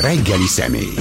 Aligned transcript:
Reggeli 0.00 0.46
személy. 0.46 0.94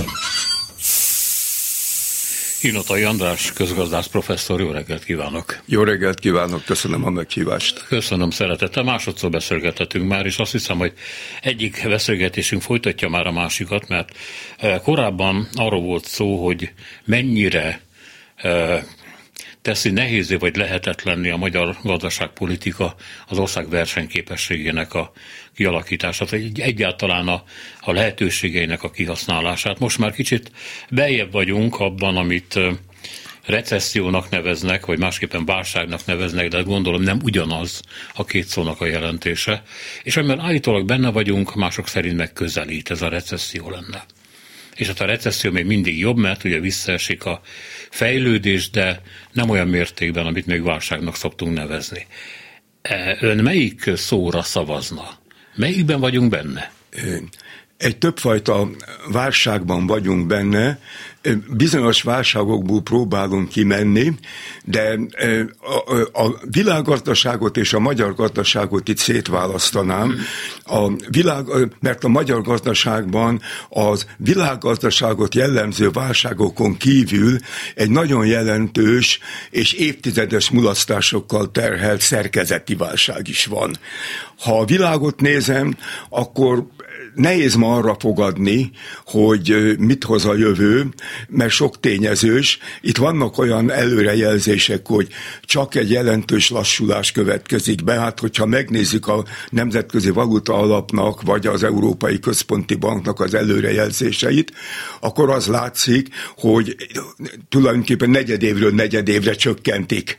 Hinotai 2.61 3.03
András, 3.03 3.53
közgazdász 3.53 4.07
professzor, 4.07 4.59
jó 4.59 4.71
reggelt 4.71 5.03
kívánok! 5.03 5.59
Jó 5.65 5.83
reggelt 5.83 6.19
kívánok, 6.19 6.65
köszönöm 6.65 7.05
a 7.05 7.09
meghívást. 7.09 7.83
Köszönöm 7.87 8.29
szeretettel, 8.29 8.83
másodszor 8.83 9.29
beszélgethetünk 9.29 10.07
már, 10.07 10.25
és 10.25 10.37
azt 10.37 10.51
hiszem, 10.51 10.77
hogy 10.77 10.93
egyik 11.41 11.81
beszélgetésünk 11.87 12.61
folytatja 12.61 13.09
már 13.09 13.27
a 13.27 13.31
másikat, 13.31 13.87
mert 13.87 14.09
eh, 14.57 14.79
korábban 14.83 15.47
arról 15.53 15.81
volt 15.81 16.05
szó, 16.05 16.45
hogy 16.45 16.71
mennyire 17.05 17.81
eh, 18.35 18.83
teszi 19.67 19.89
nehézé 19.89 20.35
vagy 20.35 20.55
lehetetlenni 20.55 21.29
a 21.29 21.37
magyar 21.37 21.77
gazdaságpolitika 21.83 22.95
az 23.27 23.37
ország 23.37 23.69
versenyképességének 23.69 24.93
a 24.93 25.11
kialakítását, 25.55 26.29
vagy 26.29 26.59
egyáltalán 26.59 27.27
a, 27.27 27.43
a 27.81 27.91
lehetőségeinek 27.91 28.83
a 28.83 28.91
kihasználását. 28.91 29.79
Most 29.79 29.97
már 29.97 30.11
kicsit 30.11 30.51
beljebb 30.89 31.31
vagyunk 31.31 31.79
abban, 31.79 32.17
amit 32.17 32.59
recessziónak 33.45 34.29
neveznek, 34.29 34.85
vagy 34.85 34.99
másképpen 34.99 35.45
válságnak 35.45 36.05
neveznek, 36.05 36.47
de 36.47 36.61
gondolom 36.61 37.01
nem 37.01 37.19
ugyanaz 37.23 37.81
a 38.13 38.25
két 38.25 38.47
szónak 38.47 38.81
a 38.81 38.85
jelentése. 38.85 39.63
És 40.03 40.17
amiben 40.17 40.39
állítólag 40.39 40.85
benne 40.85 41.09
vagyunk, 41.09 41.55
mások 41.55 41.87
szerint 41.87 42.17
megközelít 42.17 42.91
ez 42.91 43.01
a 43.01 43.09
recesszió 43.09 43.69
lenne 43.69 44.05
és 44.77 44.87
hát 44.87 44.99
a 44.99 45.05
recesszió 45.05 45.51
még 45.51 45.65
mindig 45.65 45.99
jobb, 45.99 46.17
mert 46.17 46.43
ugye 46.43 46.59
visszaesik 46.59 47.25
a 47.25 47.41
fejlődés, 47.89 48.69
de 48.69 49.01
nem 49.31 49.49
olyan 49.49 49.67
mértékben, 49.67 50.25
amit 50.25 50.45
még 50.45 50.63
válságnak 50.63 51.15
szoktunk 51.15 51.53
nevezni. 51.53 52.07
E, 52.81 53.17
ön 53.19 53.37
melyik 53.37 53.91
szóra 53.95 54.41
szavazna? 54.41 55.19
Melyikben 55.55 55.99
vagyunk 55.99 56.29
benne? 56.29 56.71
Egy 57.77 57.97
többfajta 57.97 58.69
válságban 59.11 59.87
vagyunk 59.87 60.27
benne, 60.27 60.79
bizonyos 61.49 62.01
válságokból 62.01 62.81
próbálunk 62.81 63.49
kimenni, 63.49 64.13
de 64.63 64.99
a, 66.13 66.29
világgazdaságot 66.51 67.57
és 67.57 67.73
a 67.73 67.79
magyar 67.79 68.15
gazdaságot 68.15 68.87
itt 68.87 68.97
szétválasztanám. 68.97 70.15
A 70.65 70.91
világ, 71.09 71.45
mert 71.79 72.03
a 72.03 72.07
magyar 72.07 72.41
gazdaságban 72.41 73.41
az 73.69 74.05
világgazdaságot 74.17 75.35
jellemző 75.35 75.89
válságokon 75.89 76.77
kívül 76.77 77.37
egy 77.75 77.89
nagyon 77.89 78.25
jelentős 78.25 79.19
és 79.49 79.73
évtizedes 79.73 80.49
mulasztásokkal 80.49 81.51
terhelt 81.51 82.01
szerkezeti 82.01 82.75
válság 82.75 83.27
is 83.27 83.45
van. 83.45 83.77
Ha 84.39 84.59
a 84.59 84.65
világot 84.65 85.21
nézem, 85.21 85.77
akkor 86.09 86.67
nehéz 87.17 87.55
ma 87.55 87.75
arra 87.75 87.95
fogadni, 87.99 88.71
hogy 89.05 89.75
mit 89.79 90.03
hoz 90.03 90.25
a 90.25 90.35
jövő, 90.35 90.87
mert 91.29 91.51
sok 91.51 91.79
tényezős. 91.79 92.59
Itt 92.81 92.97
vannak 92.97 93.37
olyan 93.37 93.71
előrejelzések, 93.71 94.87
hogy 94.87 95.07
csak 95.41 95.75
egy 95.75 95.91
jelentős 95.91 96.49
lassulás 96.49 97.11
következik 97.11 97.83
be. 97.83 97.93
Hát, 97.93 98.19
hogyha 98.19 98.45
megnézzük 98.45 99.07
a 99.07 99.25
Nemzetközi 99.49 100.09
Valuta 100.09 100.53
Alapnak, 100.53 101.21
vagy 101.21 101.47
az 101.47 101.63
Európai 101.63 102.19
Központi 102.19 102.75
Banknak 102.75 103.19
az 103.19 103.33
előrejelzéseit, 103.33 104.51
akkor 104.99 105.29
az 105.29 105.47
látszik, 105.47 106.07
hogy 106.37 106.75
tulajdonképpen 107.49 108.09
negyedévről 108.09 108.71
negyedévre 108.71 109.33
csökkentik 109.33 110.17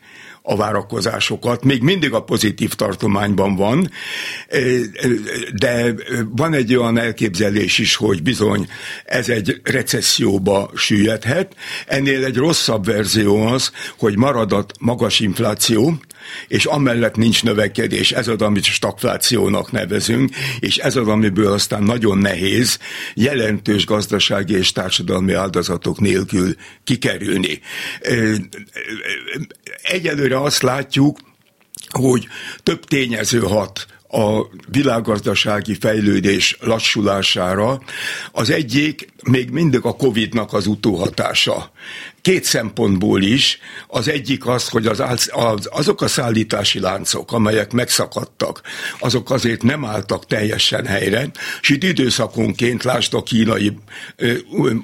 a 0.50 0.56
várakozásokat. 0.56 1.64
Még 1.64 1.82
mindig 1.82 2.12
a 2.12 2.22
pozitív 2.22 2.74
tartományban 2.74 3.56
van, 3.56 3.91
de 5.55 5.94
van 6.30 6.55
egy 6.55 6.74
olyan 6.74 6.98
elképzelés 6.98 7.78
is, 7.78 7.96
hogy 7.96 8.22
bizony 8.22 8.68
ez 9.05 9.28
egy 9.28 9.60
recesszióba 9.62 10.70
süllyedhet. 10.74 11.55
Ennél 11.86 12.24
egy 12.24 12.36
rosszabb 12.36 12.84
verzió 12.84 13.46
az, 13.46 13.72
hogy 13.98 14.16
marad 14.16 14.52
a 14.52 14.66
magas 14.80 15.20
infláció, 15.20 15.98
és 16.48 16.64
amellett 16.64 17.16
nincs 17.16 17.42
növekedés, 17.44 18.12
ez 18.12 18.28
az, 18.28 18.40
amit 18.40 18.64
stagflációnak 18.64 19.72
nevezünk, 19.72 20.34
és 20.61 20.77
ez 20.77 20.96
az, 20.96 21.08
amiből 21.08 21.52
aztán 21.52 21.83
nagyon 21.83 22.18
nehéz 22.18 22.78
jelentős 23.14 23.86
gazdasági 23.86 24.56
és 24.56 24.72
társadalmi 24.72 25.33
áldozatok 25.33 26.00
nélkül 26.00 26.55
kikerülni. 26.84 27.61
Egyelőre 29.83 30.40
azt 30.40 30.62
látjuk, 30.62 31.18
hogy 31.90 32.28
több 32.62 32.84
tényező 32.84 33.38
hat 33.38 33.86
a 34.11 34.46
világgazdasági 34.68 35.74
fejlődés 35.74 36.56
lassulására. 36.61 37.80
Az 38.33 38.50
egyik 38.50 39.08
még 39.24 39.50
mindig 39.50 39.80
a 39.83 39.96
Covid-nak 39.96 40.52
az 40.52 40.67
utóhatása 40.67 41.72
két 42.28 42.44
szempontból 42.44 43.22
is. 43.22 43.58
Az 43.86 44.08
egyik 44.08 44.46
az, 44.46 44.68
hogy 44.68 44.86
az, 44.86 45.00
az, 45.30 45.68
azok 45.70 46.02
a 46.02 46.08
szállítási 46.08 46.80
láncok, 46.80 47.33
amelyek 47.33 47.72
megszakadtak, 47.72 48.61
azok 48.98 49.30
azért 49.30 49.62
nem 49.62 49.84
álltak 49.84 50.27
teljesen 50.27 50.86
helyre, 50.86 51.30
és 51.61 51.68
itt 51.68 51.83
időszakonként 51.83 52.84
lásd 52.84 53.14
a 53.14 53.22
kínai, 53.22 53.78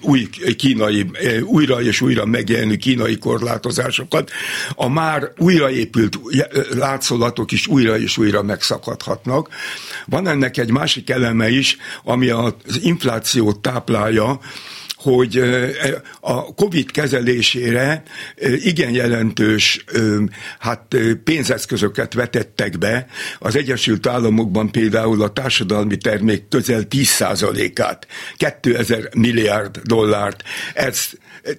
új 0.01 0.29
kínai, 0.57 1.11
újra 1.43 1.83
és 1.83 2.01
újra 2.01 2.25
megjelenő 2.25 2.77
kínai 2.77 3.19
korlátozásokat, 3.19 4.31
a 4.75 4.89
már 4.89 5.33
újraépült 5.37 6.19
látszolatok 6.71 7.53
is 7.53 7.67
újra 7.67 7.99
és 7.99 8.19
újra 8.19 8.43
megszakadhatnak. 8.43 9.49
Van 10.07 10.29
ennek 10.29 10.57
egy 10.57 10.71
másik 10.71 11.11
eleme 11.11 11.49
is, 11.49 11.77
ami 12.05 12.29
az 12.29 12.55
inflációt 12.83 13.59
táplálja, 13.59 14.41
hogy 15.05 15.43
a 16.21 16.55
COVID 16.55 16.91
kezelésére 16.91 18.03
igen 18.63 18.91
jelentős 18.91 19.85
hát 20.59 20.97
pénzeszközöket 21.25 22.15
vetettek 22.15 22.79
be. 22.79 23.07
Az 23.39 23.57
Egyesült 23.57 24.07
Államokban 24.07 24.71
például 24.71 25.23
a 25.23 25.33
társadalmi 25.33 25.97
termék 25.97 26.49
közel 26.49 26.83
10%-át, 26.91 28.07
2000 28.37 29.09
milliárd 29.15 29.79
dollárt, 29.83 30.43
ez 30.75 31.09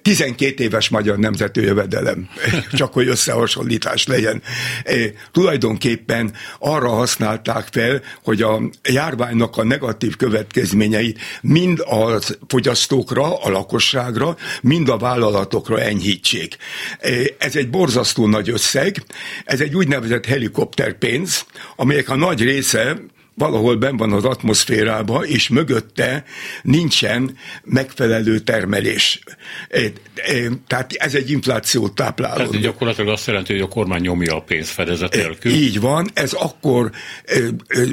12 0.02 0.62
éves 0.62 0.88
magyar 0.88 1.18
nemzeti 1.18 1.60
jövedelem, 1.60 2.28
csak 2.72 2.92
hogy 2.92 3.08
összehasonlítás 3.08 4.06
legyen. 4.06 4.42
E, 4.84 4.94
tulajdonképpen 5.32 6.32
arra 6.58 6.88
használták 6.88 7.68
fel, 7.70 8.02
hogy 8.24 8.42
a 8.42 8.60
járványnak 8.82 9.56
a 9.56 9.64
negatív 9.64 10.16
következményeit 10.16 11.18
mind 11.42 11.80
a 11.80 12.20
fogyasztókra, 12.46 13.35
a 13.42 13.50
lakosságra, 13.50 14.36
mind 14.62 14.88
a 14.88 14.96
vállalatokra 14.96 15.80
enyhítsék. 15.80 16.56
Ez 17.38 17.56
egy 17.56 17.70
borzasztó 17.70 18.26
nagy 18.26 18.50
összeg, 18.50 19.02
ez 19.44 19.60
egy 19.60 19.74
úgynevezett 19.74 20.26
helikopterpénz, 20.26 21.46
amelyek 21.76 22.08
a 22.08 22.16
nagy 22.16 22.42
része 22.42 22.96
valahol 23.38 23.76
ben 23.76 23.96
van 23.96 24.12
az 24.12 24.24
atmoszférába, 24.24 25.24
és 25.24 25.48
mögötte 25.48 26.24
nincsen 26.62 27.36
megfelelő 27.64 28.38
termelés. 28.38 29.20
Tehát 30.66 30.92
ez 30.92 31.14
egy 31.14 31.30
inflációt 31.30 31.94
tápláló. 31.94 32.52
Ez 32.52 32.60
gyakorlatilag 32.60 33.12
azt 33.12 33.26
jelenti, 33.26 33.52
hogy 33.52 33.62
a 33.62 33.68
kormány 33.68 34.00
nyomja 34.00 34.36
a 34.36 34.40
pénzt 34.40 34.70
fedezet 34.70 35.14
nélkül. 35.14 35.52
Így 35.52 35.80
van, 35.80 36.08
ez 36.14 36.32
akkor, 36.32 36.90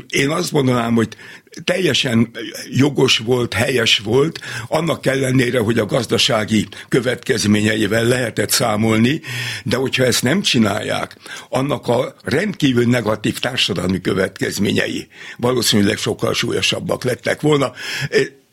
én 0.10 0.30
azt 0.30 0.52
mondanám, 0.52 0.94
hogy 0.94 1.16
teljesen 1.64 2.32
jogos 2.70 3.18
volt, 3.18 3.54
helyes 3.54 3.98
volt, 3.98 4.40
annak 4.68 5.06
ellenére, 5.06 5.60
hogy 5.60 5.80
a 5.80 5.86
gazdasági 5.86 6.68
következményeivel 6.90 8.04
lehetett 8.04 8.50
számolni, 8.50 9.22
de 9.64 9.76
hogyha 9.76 10.04
ezt 10.04 10.24
nem 10.24 10.42
csinálják, 10.42 11.16
annak 11.50 11.88
a 11.88 12.16
rendkívül 12.24 12.86
negatív 12.86 13.40
társadalmi 13.40 14.02
következményei 14.02 15.08
valószínűleg 15.38 15.98
sokkal 15.98 16.34
súlyosabbak 16.34 17.04
lettek 17.04 17.42
volna. 17.42 17.72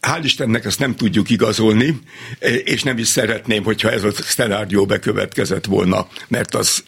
Hál' 0.00 0.20
Istennek 0.25 0.64
ezt 0.64 0.79
nem 0.79 0.96
tudjuk 0.96 1.31
igazolni, 1.31 2.00
és 2.64 2.82
nem 2.82 2.99
is 2.99 3.08
szeretném, 3.08 3.64
hogyha 3.64 3.91
ez 3.91 4.05
a 4.05 4.12
szenárió 4.12 4.87
bekövetkezett 4.87 5.64
volna, 5.64 6.08
mert 6.29 6.55
az 6.55 6.85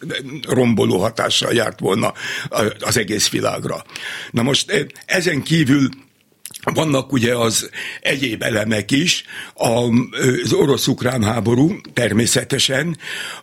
romboló 0.47 0.99
hatással 0.99 1.53
járt 1.53 1.79
volna 1.79 2.13
az 2.79 2.97
egész 2.97 3.29
világra. 3.29 3.83
Na 4.31 4.41
most 4.41 4.87
ezen 5.05 5.41
kívül 5.41 5.89
vannak 6.63 7.11
ugye 7.11 7.35
az 7.35 7.69
egyéb 8.01 8.41
elemek 8.41 8.91
is, 8.91 9.23
az 9.53 10.53
orosz-ukrán 10.53 11.23
háború 11.23 11.75
természetesen, 11.93 12.97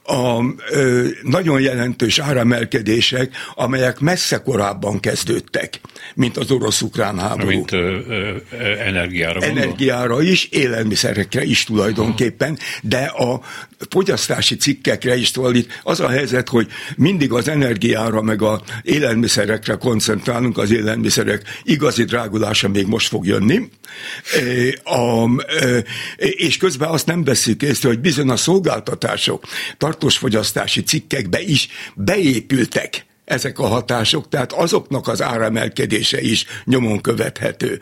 a 0.05 0.43
nagyon 1.23 1.61
jelentős 1.61 2.19
áremelkedések, 2.19 3.37
amelyek 3.55 3.99
messze 3.99 4.43
korábban 4.43 5.01
kezdődtek, 5.01 5.81
mint 6.15 6.37
az 6.37 6.51
orosz-ukrán 6.51 7.19
háború. 7.19 7.49
Mint 7.49 7.73
ö, 7.73 7.99
ö, 8.09 8.37
energiára 8.79 9.41
gondol? 9.41 9.63
Energiára 9.63 10.23
is, 10.23 10.45
élelmiszerekre 10.45 11.45
is 11.45 11.65
tulajdonképpen, 11.65 12.59
de 12.83 12.99
a 13.05 13.41
fogyasztási 13.91 14.57
cikkekre 14.57 15.17
is 15.17 15.31
tulajdít. 15.31 15.81
Az 15.83 16.01
a 16.01 16.09
helyzet, 16.09 16.49
hogy 16.49 16.69
mindig 16.97 17.33
az 17.33 17.49
energiára 17.49 18.23
meg 18.23 18.43
a 18.43 18.63
élelmiszerekre 18.83 19.75
koncentrálunk, 19.75 20.59
az 20.59 20.71
élelmiszerek 20.71 21.43
igazi 21.63 22.05
drágulása 22.05 22.69
még 22.69 22.87
most 22.87 23.10
fog 23.11 23.27
jönni, 23.27 23.69
és 26.17 26.57
közben 26.57 26.89
azt 26.89 27.07
nem 27.07 27.25
veszik 27.25 27.63
észre, 27.63 27.89
hogy 27.89 28.01
bizony 28.01 28.29
a 28.29 28.37
szolgáltatások 28.37 29.45
tartós 29.79 30.17
fogyasztási 30.17 30.83
cikkekbe 30.83 31.41
is 31.41 31.69
beépültek 31.95 33.07
ezek 33.25 33.59
a 33.59 33.67
hatások, 33.67 34.29
tehát 34.29 34.53
azoknak 34.53 35.09
az 35.09 35.23
áremelkedése 35.23 36.21
is 36.21 36.45
nyomon 36.65 37.01
követhető. 37.01 37.81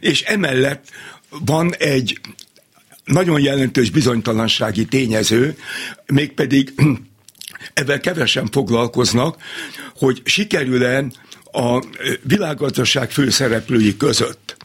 És 0.00 0.22
emellett 0.22 0.84
van 1.28 1.74
egy 1.78 2.20
nagyon 3.04 3.40
jelentős 3.40 3.90
bizonytalansági 3.90 4.84
tényező, 4.84 5.56
mégpedig 6.06 6.74
ezzel 7.74 8.00
kevesen 8.00 8.48
foglalkoznak, 8.50 9.36
hogy 9.96 10.22
sikerül-e 10.24 11.04
a 11.52 11.82
világgazdaság 12.22 13.10
főszereplői 13.10 13.96
között. 13.96 14.56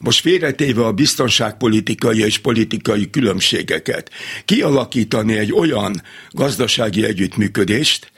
Most 0.00 0.20
félretéve 0.20 0.84
a 0.84 0.92
biztonságpolitikai 0.92 2.24
és 2.24 2.38
politikai 2.38 3.10
különbségeket, 3.10 4.10
kialakítani 4.44 5.38
egy 5.38 5.52
olyan 5.52 6.02
gazdasági 6.30 7.04
együttműködést, 7.04 8.12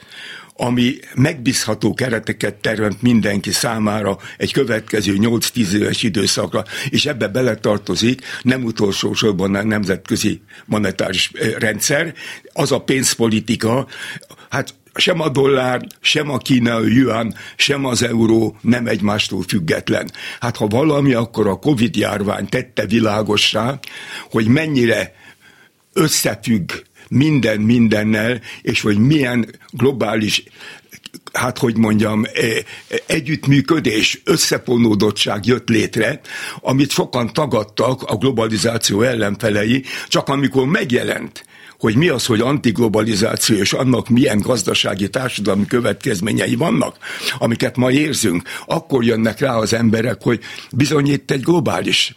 ami 0.55 0.95
megbízható 1.15 1.93
kereteket 1.93 2.55
teremt 2.55 3.01
mindenki 3.01 3.51
számára 3.51 4.17
egy 4.37 4.51
következő 4.51 5.15
8-10 5.19 5.71
éves 5.71 6.03
időszakra, 6.03 6.63
és 6.89 7.05
ebbe 7.05 7.27
beletartozik 7.27 8.21
nem 8.41 8.63
utolsó 8.63 9.13
sorban 9.13 9.55
a 9.55 9.63
nemzetközi 9.63 10.41
monetáris 10.65 11.31
eh, 11.33 11.53
rendszer, 11.57 12.13
az 12.53 12.71
a 12.71 12.79
pénzpolitika, 12.79 13.87
hát 14.49 14.73
sem 14.95 15.19
a 15.19 15.29
dollár, 15.29 15.87
sem 16.01 16.29
a 16.29 16.37
kínai 16.37 16.93
yuan, 16.93 17.35
sem 17.55 17.85
az 17.85 18.03
euró 18.03 18.57
nem 18.61 18.87
egymástól 18.87 19.43
független. 19.47 20.11
Hát 20.39 20.57
ha 20.57 20.67
valami, 20.67 21.13
akkor 21.13 21.47
a 21.47 21.55
Covid 21.55 21.95
járvány 21.95 22.47
tette 22.49 22.85
világossá, 22.85 23.79
hogy 24.31 24.47
mennyire 24.47 25.15
összefügg 25.93 26.71
minden 27.09 27.59
mindennel, 27.59 28.41
és 28.61 28.81
hogy 28.81 28.97
milyen 28.97 29.45
globális 29.71 30.43
hát 31.33 31.57
hogy 31.57 31.77
mondjam, 31.77 32.23
e, 32.23 32.29
együttműködés, 33.05 34.21
összefonódottság 34.23 35.45
jött 35.45 35.69
létre, 35.69 36.19
amit 36.59 36.89
sokan 36.89 37.33
tagadtak 37.33 38.03
a 38.03 38.15
globalizáció 38.15 39.01
ellenfelei, 39.01 39.83
csak 40.07 40.29
amikor 40.29 40.65
megjelent 40.65 41.45
hogy 41.83 41.95
mi 41.95 42.07
az, 42.07 42.25
hogy 42.25 42.39
antiglobalizáció, 42.39 43.55
és 43.57 43.73
annak 43.73 44.09
milyen 44.09 44.39
gazdasági, 44.39 45.09
társadalmi 45.09 45.65
következményei 45.65 46.55
vannak, 46.55 46.97
amiket 47.37 47.75
ma 47.75 47.91
érzünk, 47.91 48.41
akkor 48.65 49.03
jönnek 49.03 49.39
rá 49.39 49.55
az 49.55 49.73
emberek, 49.73 50.21
hogy 50.21 50.39
bizony 50.71 51.11
itt 51.11 51.31
egy 51.31 51.41
globális 51.41 52.13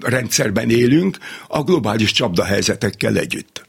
rendszerben 0.00 0.70
élünk, 0.70 1.18
a 1.48 1.62
globális 1.62 2.12
csapdahelyzetekkel 2.12 3.18
együtt. 3.18 3.66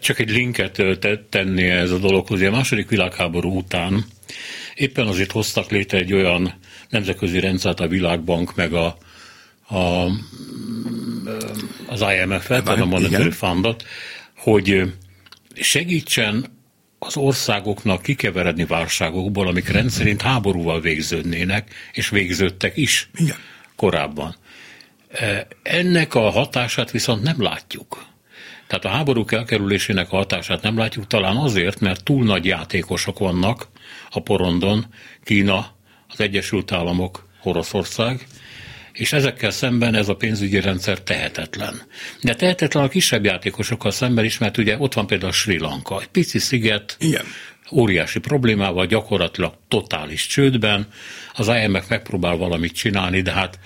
Csak 0.00 0.18
egy 0.18 0.30
linket 0.30 0.82
tenni 1.30 1.64
ez 1.64 1.90
a 1.90 1.98
dologhoz. 1.98 2.40
A 2.40 2.50
második 2.50 2.88
világháború 2.88 3.56
után 3.56 4.04
éppen 4.74 5.06
azért 5.06 5.32
hoztak 5.32 5.70
létre 5.70 5.98
egy 5.98 6.12
olyan 6.12 6.54
nemzetközi 6.88 7.40
rendszert 7.40 7.80
a 7.80 7.88
Világbank, 7.88 8.54
meg 8.54 8.72
a, 8.72 8.96
a 9.68 10.06
az 11.86 12.04
IMF-et, 12.20 12.68
a 12.68 12.84
Monetary 12.84 13.30
Fundot, 13.30 13.84
hogy 14.36 14.92
segítsen 15.54 16.44
az 16.98 17.16
országoknak 17.16 18.02
kikeveredni 18.02 18.64
válságokból, 18.64 19.46
amik 19.46 19.68
rendszerint 19.68 20.22
háborúval 20.22 20.80
végződnének, 20.80 21.74
és 21.92 22.08
végződtek 22.08 22.76
is 22.76 23.10
Igen. 23.14 23.36
korábban. 23.76 24.36
Ennek 25.62 26.14
a 26.14 26.30
hatását 26.30 26.90
viszont 26.90 27.22
nem 27.22 27.42
látjuk. 27.42 28.06
Tehát 28.66 28.84
a 28.84 28.88
háborúk 28.88 29.32
elkerülésének 29.32 30.12
a 30.12 30.16
hatását 30.16 30.62
nem 30.62 30.78
látjuk 30.78 31.06
talán 31.06 31.36
azért, 31.36 31.80
mert 31.80 32.04
túl 32.04 32.24
nagy 32.24 32.44
játékosok 32.44 33.18
vannak 33.18 33.68
a 34.10 34.20
porondon, 34.20 34.86
Kína, 35.24 35.66
az 36.08 36.20
Egyesült 36.20 36.72
Államok, 36.72 37.28
Oroszország, 37.42 38.26
és 38.94 39.12
ezekkel 39.12 39.50
szemben 39.50 39.94
ez 39.94 40.08
a 40.08 40.16
pénzügyi 40.16 40.60
rendszer 40.60 41.00
tehetetlen. 41.00 41.82
De 42.22 42.34
tehetetlen 42.34 42.84
a 42.84 42.88
kisebb 42.88 43.24
játékosokkal 43.24 43.90
szemben 43.90 44.24
is, 44.24 44.38
mert 44.38 44.58
ugye 44.58 44.78
ott 44.78 44.94
van 44.94 45.06
például 45.06 45.32
Sri 45.32 45.58
Lanka, 45.58 46.00
egy 46.00 46.06
pici 46.06 46.38
sziget, 46.38 46.96
Igen. 46.98 47.24
óriási 47.72 48.18
problémával, 48.18 48.86
gyakorlatilag 48.86 49.54
totális 49.68 50.26
csődben. 50.26 50.86
Az 51.32 51.48
IMF 51.48 51.88
megpróbál 51.88 52.36
valamit 52.36 52.74
csinálni, 52.74 53.20
de 53.20 53.32
hát 53.32 53.58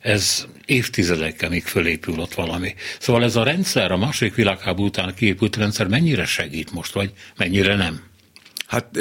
ez 0.00 0.46
évtizedekkel 0.64 1.48
még 1.48 1.64
fölépül 1.64 2.18
ott 2.18 2.34
valami. 2.34 2.74
Szóval 2.98 3.24
ez 3.24 3.36
a 3.36 3.42
rendszer, 3.42 3.92
a 3.92 3.96
második 3.96 4.34
világháború 4.34 4.86
után 4.86 5.14
kiépült 5.14 5.56
rendszer 5.56 5.86
mennyire 5.86 6.24
segít 6.24 6.72
most, 6.72 6.92
vagy 6.92 7.12
mennyire 7.36 7.76
nem? 7.76 8.02
Hát 8.66 8.98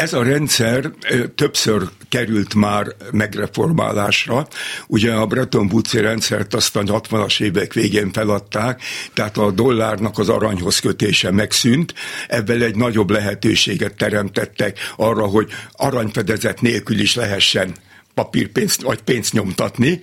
ez 0.00 0.12
a 0.12 0.22
rendszer 0.22 0.90
többször 1.34 1.82
került 2.08 2.54
már 2.54 2.86
megreformálásra. 3.12 4.46
Ugye 4.86 5.12
a 5.12 5.26
Bretton 5.26 5.68
woods 5.72 5.92
rendszert 5.92 6.54
aztán 6.54 6.86
60-as 6.88 7.40
évek 7.40 7.72
végén 7.72 8.12
feladták, 8.12 8.82
tehát 9.14 9.36
a 9.36 9.50
dollárnak 9.50 10.18
az 10.18 10.28
aranyhoz 10.28 10.78
kötése 10.78 11.30
megszűnt. 11.30 11.94
Ebből 12.28 12.62
egy 12.62 12.76
nagyobb 12.76 13.10
lehetőséget 13.10 13.94
teremtettek 13.94 14.78
arra, 14.96 15.26
hogy 15.26 15.50
aranyfedezet 15.72 16.60
nélkül 16.60 16.98
is 16.98 17.14
lehessen 17.14 17.74
papírpénzt 18.14 18.82
vagy 18.82 19.00
pénzt 19.02 19.32
nyomtatni. 19.32 20.00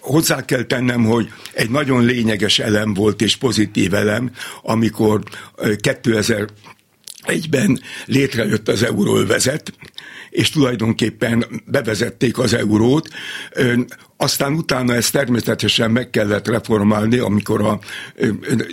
Hozzá 0.00 0.44
kell 0.44 0.62
tennem, 0.62 1.04
hogy 1.04 1.32
egy 1.52 1.70
nagyon 1.70 2.04
lényeges 2.04 2.58
elem 2.58 2.94
volt 2.94 3.22
és 3.22 3.36
pozitív 3.36 3.94
elem, 3.94 4.30
amikor 4.62 5.22
2000 5.80 6.46
egyben 7.22 7.80
létrejött 8.06 8.68
az 8.68 8.82
euróvezet, 8.82 9.72
és 10.30 10.50
tulajdonképpen 10.50 11.44
bevezették 11.66 12.38
az 12.38 12.54
eurót. 12.54 13.08
Aztán 14.22 14.52
utána 14.52 14.94
ezt 14.94 15.12
természetesen 15.12 15.90
meg 15.90 16.10
kellett 16.10 16.48
reformálni, 16.48 17.18
amikor 17.18 17.62
a 17.62 17.78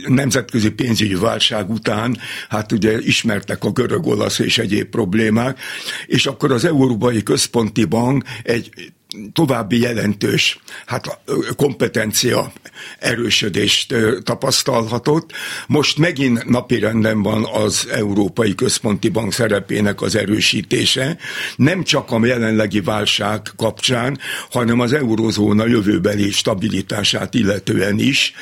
nemzetközi 0.07 0.71
pénzügyi 0.71 1.15
válság 1.15 1.69
után, 1.69 2.17
hát 2.49 2.71
ugye 2.71 2.99
ismertek 2.99 3.63
a 3.63 3.71
görög, 3.71 4.05
olasz 4.05 4.39
és 4.39 4.57
egyéb 4.57 4.89
problémák, 4.89 5.59
és 6.05 6.25
akkor 6.25 6.51
az 6.51 6.65
Európai 6.65 7.23
Központi 7.23 7.85
Bank 7.85 8.23
egy 8.43 8.91
további 9.33 9.79
jelentős 9.79 10.59
hát, 10.85 11.19
kompetencia 11.55 12.51
erősödést 12.99 13.95
tapasztalhatott. 14.23 15.31
Most 15.67 15.97
megint 15.97 16.49
napirenden 16.49 17.21
van 17.21 17.45
az 17.53 17.87
Európai 17.91 18.55
Központi 18.55 19.09
Bank 19.09 19.33
szerepének 19.33 20.01
az 20.01 20.15
erősítése, 20.15 21.17
nem 21.55 21.83
csak 21.83 22.11
a 22.11 22.25
jelenlegi 22.25 22.81
válság 22.81 23.41
kapcsán, 23.55 24.19
hanem 24.51 24.79
az 24.79 24.93
eurozóna 25.39 25.67
jövőbeli 25.67 26.31
stabilitását 26.31 27.33
illetően 27.33 27.99
is. 27.99 28.33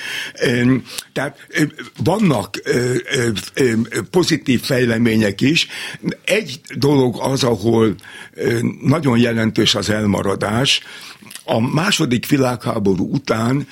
Tehát 1.13 1.47
vannak 2.03 2.61
pozitív 4.11 4.61
fejlemények 4.61 5.41
is. 5.41 5.67
Egy 6.23 6.59
dolog 6.75 7.17
az, 7.19 7.43
ahol 7.43 7.95
nagyon 8.81 9.19
jelentős 9.19 9.75
az 9.75 9.89
elmaradás. 9.89 10.81
A 11.43 11.59
második 11.59 12.27
világháború 12.27 13.09
után 13.11 13.67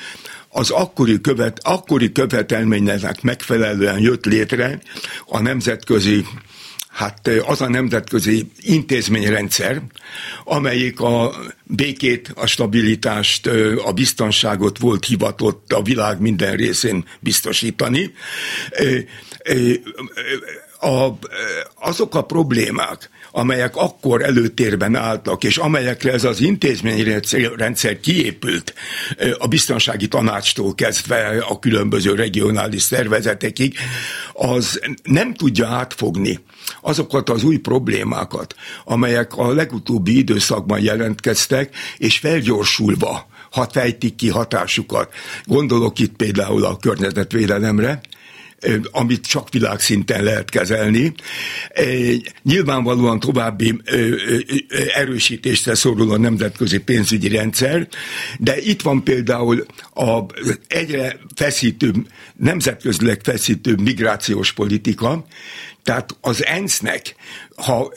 az 0.50 0.70
akkori, 0.70 1.22
követ, 1.22 1.60
akkori 1.63 2.12
követelménynek 2.12 3.22
megfelelően 3.22 4.00
jött 4.00 4.25
létre 4.25 4.79
a 5.25 5.39
nemzetközi 5.41 6.25
hát 6.96 7.28
az 7.46 7.62
a 7.62 7.70
nemzetközi 7.70 8.52
intézményrendszer, 8.60 9.82
amelyik 10.44 11.00
a 11.00 11.36
békét, 11.64 12.32
a 12.36 12.46
stabilitást, 12.46 13.48
a 13.86 13.92
biztonságot 13.92 14.80
volt 14.80 15.06
hivatott 15.06 15.72
a 15.72 15.82
világ 15.82 16.20
minden 16.20 16.56
részén 16.56 17.06
biztosítani. 17.20 18.14
Azok 21.75 22.16
a 22.16 22.24
problémák, 22.24 23.10
amelyek 23.38 23.75
akkor 23.75 24.24
előtérben 24.24 24.96
álltak, 24.96 25.44
és 25.44 25.58
amelyekre 25.58 26.12
ez 26.12 26.24
az 26.24 26.42
intézményrendszer 26.42 28.00
kiépült 28.00 28.74
a 29.38 29.48
biztonsági 29.48 30.08
tanácstól 30.08 30.75
kezdve 30.75 31.44
a 31.48 31.60
különböző 31.60 32.15
regionális 32.15 32.82
szervezetekig, 32.82 33.77
az 34.34 34.82
nem 35.04 35.34
tudja 35.34 35.68
átfogni 35.68 36.39
azokat 36.82 37.30
az 37.30 37.44
új 37.44 37.58
problémákat, 37.58 38.56
amelyek 38.86 39.38
a 39.38 39.54
legutóbbi 39.54 40.18
időszakban 40.18 40.80
jelentkeztek, 40.80 41.75
és 41.98 42.18
felgyorsulva 42.18 43.27
hat 43.51 43.72
fejtik 43.72 44.15
ki 44.15 44.30
hatásukat. 44.30 45.13
Gondolok 45.46 46.00
itt 46.00 46.15
például 46.15 46.65
a 46.65 46.77
környezetvédelemre, 46.77 48.01
amit 48.92 49.26
csak 49.26 49.50
világszinten 49.50 50.24
lehet 50.24 50.50
kezelni. 50.50 51.14
Nyilvánvalóan 52.44 53.20
további 53.20 53.82
erősítésre 54.94 55.76
szorul 55.76 56.12
a 56.12 56.18
nemzetközi 56.18 56.78
pénzügyi 56.78 57.28
rendszer, 57.28 57.88
de 58.40 58.58
itt 58.62 58.82
van 58.82 59.04
például 59.04 59.66
a 59.94 60.20
egyre 60.68 61.20
feszítőbb, 61.36 61.96
nemzetközileg 62.36 63.20
feszítőbb 63.24 63.82
migrációs 63.82 64.54
politika, 64.54 65.26
tehát 65.86 66.18
az 66.22 66.46
ENSZ-nek, 66.46 67.15
ha 67.56 67.94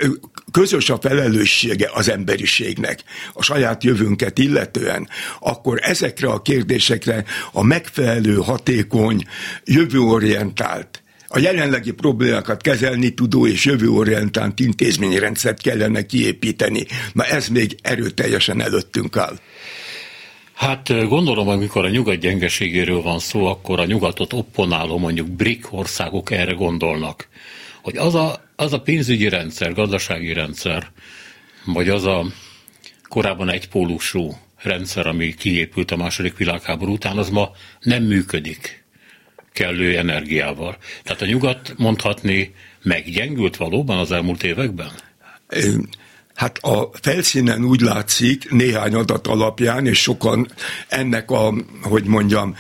közös 0.52 0.90
a 0.90 0.99
felelőssége 1.00 1.90
az 1.92 2.11
emberiségnek, 2.11 3.02
a 3.33 3.42
saját 3.42 3.85
jövőnket 3.85 4.38
illetően, 4.38 5.09
akkor 5.40 5.78
ezekre 5.83 6.28
a 6.28 6.42
kérdésekre 6.42 7.25
a 7.52 7.62
megfelelő, 7.62 8.35
hatékony, 8.35 9.25
jövőorientált, 9.64 11.02
a 11.28 11.38
jelenlegi 11.38 11.92
problémákat 11.92 12.62
kezelni 12.62 13.14
tudó 13.14 13.47
és 13.47 13.64
jövőorientált 13.64 14.61
intézményrendszert 14.61 15.62
kellene 15.62 16.07
kiépíteni. 16.07 16.87
Na 17.12 17.25
ez 17.25 17.49
még 17.49 17.76
erőteljesen 17.83 18.61
előttünk 18.61 19.16
áll. 19.16 19.38
Hát 20.54 21.09
gondolom, 21.09 21.49
amikor 21.49 21.85
a 21.85 21.88
nyugat 21.88 22.18
gyengeségéről 22.18 23.02
van 23.02 23.18
szó, 23.18 23.47
akkor 23.47 23.80
a 23.80 23.85
nyugatot 23.85 24.33
opponáló 24.33 24.99
mondjuk 24.99 25.28
BRIC 25.28 25.66
országok 25.71 26.30
erre 26.30 26.52
gondolnak 26.52 27.28
hogy 27.82 27.97
az 27.97 28.14
a, 28.14 28.44
az 28.56 28.73
a 28.73 28.80
pénzügyi 28.80 29.28
rendszer, 29.28 29.73
gazdasági 29.73 30.32
rendszer, 30.32 30.90
vagy 31.64 31.88
az 31.88 32.04
a 32.04 32.26
korábban 33.08 33.50
egypólusú 33.50 34.38
rendszer, 34.62 35.06
ami 35.06 35.35
kiépült 35.35 35.90
a 35.90 35.97
második 35.97 36.37
világháború 36.37 36.92
után, 36.92 37.18
az 37.18 37.28
ma 37.28 37.50
nem 37.80 38.02
működik 38.02 38.85
kellő 39.52 39.99
energiával. 39.99 40.76
Tehát 41.02 41.23
a 41.23 41.26
nyugat 41.26 41.75
mondhatni 41.76 42.54
meggyengült 42.82 43.56
valóban 43.56 43.99
az 43.99 44.12
elmúlt 44.12 44.42
években? 44.42 44.90
Hát 46.38 46.59
a 46.59 46.90
felszínen 47.00 47.64
úgy 47.64 47.80
látszik 47.80 48.50
néhány 48.50 48.95
adat 48.95 49.26
alapján, 49.26 49.87
és 49.87 50.02
sokan 50.02 50.49
ennek 50.88 51.30
a, 51.30 51.54
hogy 51.83 52.04
mondjam, 52.04 52.57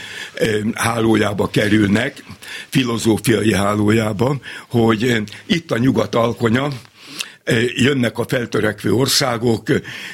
hálójába 0.74 1.50
kerülnek, 1.50 2.24
filozófiai 2.68 3.54
hálójába, 3.54 4.40
hogy 4.68 5.22
itt 5.46 5.70
a 5.70 5.78
nyugat 5.78 6.14
alkonya, 6.14 6.68
jönnek 7.74 8.18
a 8.18 8.24
feltörekvő 8.28 8.92
országok. 8.92 9.68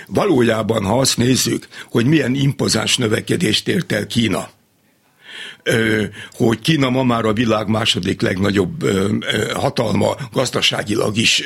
Valójában, 0.06 0.85
ha 0.85 0.99
azt 0.99 1.16
nézzük, 1.16 1.68
hogy 1.90 2.06
milyen 2.06 2.35
impozáns 2.35 2.97
növekedést 2.97 3.68
ért 3.68 3.92
el 3.92 4.06
Kína, 4.06 4.49
hogy 6.33 6.61
Kína 6.61 6.90
ma 6.90 7.02
már 7.02 7.25
a 7.25 7.33
világ 7.33 7.68
második 7.68 8.21
legnagyobb 8.21 8.85
hatalma 9.54 10.16
gazdaságilag 10.33 11.16
is, 11.16 11.42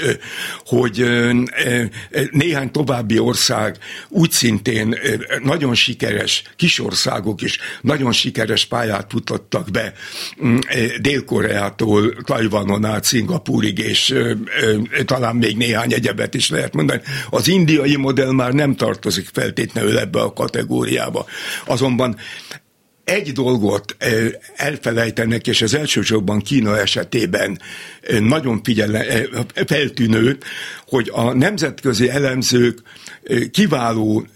hogy 0.64 1.04
néhány 2.30 2.70
további 2.70 3.18
ország 3.18 3.78
úgy 4.08 4.30
szintén 4.30 4.98
nagyon 5.42 5.75
sikeres, 5.75 6.42
kis 6.56 6.80
országok 6.80 7.42
is 7.42 7.58
nagyon 7.80 8.12
sikeres 8.12 8.64
pályát 8.64 9.06
futottak 9.10 9.70
be 9.70 9.92
mm, 10.44 10.56
Dél-Koreától, 11.00 12.14
Tajvanon 12.25 12.84
át, 12.84 13.04
Szingapúrig, 13.04 13.78
és 13.78 14.14
talán 15.04 15.37
még 15.37 15.56
néhány 15.56 15.92
egyebet 15.92 16.34
is 16.34 16.50
lehet 16.50 16.75
mondani. 16.75 17.00
Az 17.30 17.48
indiai 17.48 17.96
modell 17.96 18.32
már 18.32 18.52
nem 18.52 18.75
tartozik 18.75 19.28
feltétlenül 19.32 19.98
ebbe 19.98 20.20
a 20.20 20.32
kategóriába. 20.32 21.26
Azonban 21.64 22.16
egy 23.08 23.32
dolgot 23.32 23.96
elfelejtenek, 24.56 25.46
és 25.46 25.62
az 25.62 25.74
elsősorban 25.74 26.40
Kína 26.40 26.78
esetében 26.78 27.60
nagyon 28.20 28.62
figyele, 28.62 29.26
feltűnő, 29.66 30.38
hogy 30.86 31.10
a 31.12 31.32
nemzetközi 31.32 32.10
elemzők 32.10 32.78
kiváló 33.50 34.26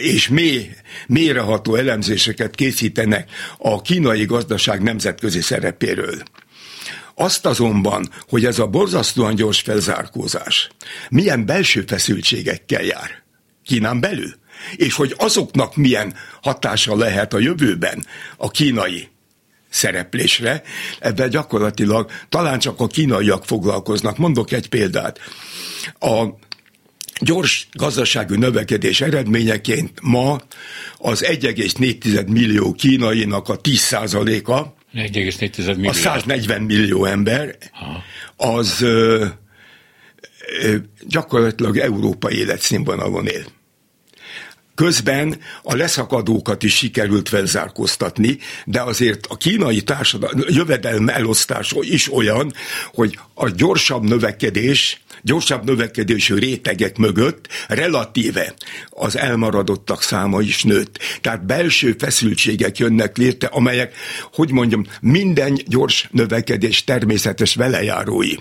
és 0.00 0.28
mély, 0.28 0.70
mélyreható 1.06 1.74
elemzéseket 1.74 2.54
készítenek 2.54 3.30
a 3.58 3.82
kínai 3.82 4.24
gazdaság 4.24 4.82
nemzetközi 4.82 5.40
szerepéről. 5.40 6.22
Azt 7.14 7.46
azonban, 7.46 8.08
hogy 8.28 8.44
ez 8.44 8.58
a 8.58 8.66
borzasztóan 8.66 9.34
gyors 9.34 9.60
felzárkózás 9.60 10.68
milyen 11.08 11.46
belső 11.46 11.84
feszültségekkel 11.86 12.82
jár 12.82 13.22
Kínán 13.64 14.00
belül, 14.00 14.34
és 14.76 14.94
hogy 14.94 15.14
azoknak 15.18 15.76
milyen 15.76 16.14
hatása 16.42 16.96
lehet 16.96 17.32
a 17.34 17.38
jövőben 17.38 18.06
a 18.36 18.50
kínai 18.50 19.08
szereplésre, 19.74 20.62
ebben 20.98 21.30
gyakorlatilag 21.30 22.10
talán 22.28 22.58
csak 22.58 22.80
a 22.80 22.86
kínaiak 22.86 23.44
foglalkoznak. 23.44 24.18
Mondok 24.18 24.52
egy 24.52 24.68
példát. 24.68 25.18
A 26.00 26.24
gyors 27.20 27.68
gazdasági 27.72 28.36
növekedés 28.36 29.00
eredményeként 29.00 29.98
ma 30.02 30.40
az 30.98 31.24
1,4 31.26 32.26
millió 32.26 32.72
kínainak 32.72 33.48
a 33.48 33.60
10%-a, 33.60 34.82
1,4 34.94 35.66
millió. 35.66 35.88
A 35.88 35.92
140 35.92 36.62
millió 36.62 37.04
ember, 37.04 37.56
az 38.36 38.82
ö, 38.82 39.26
ö, 40.62 40.76
gyakorlatilag 41.08 41.76
európai 41.76 42.36
életszínvonalon 42.36 43.26
él. 43.26 43.44
Közben 44.74 45.40
a 45.62 45.76
leszakadókat 45.76 46.62
is 46.62 46.76
sikerült 46.76 47.28
felzárkóztatni, 47.28 48.38
de 48.64 48.82
azért 48.82 49.26
a 49.26 49.36
kínai 49.36 49.82
társadalom 49.82 50.40
jövedelme 50.48 51.14
elosztás 51.14 51.74
is 51.80 52.12
olyan, 52.12 52.52
hogy 52.92 53.18
a 53.34 53.48
gyorsabb 53.48 54.02
növekedés 54.02 55.03
gyorsabb 55.24 55.64
növekedésű 55.64 56.34
rétegek 56.34 56.96
mögött 56.96 57.48
relatíve 57.68 58.54
az 58.90 59.16
elmaradottak 59.16 60.02
száma 60.02 60.40
is 60.40 60.62
nőtt. 60.62 60.98
Tehát 61.20 61.46
belső 61.46 61.94
feszültségek 61.98 62.78
jönnek 62.78 63.16
létre, 63.16 63.48
amelyek, 63.48 63.94
hogy 64.32 64.50
mondjam, 64.50 64.86
minden 65.00 65.58
gyors 65.66 66.08
növekedés 66.10 66.84
természetes 66.84 67.54
velejárói. 67.54 68.34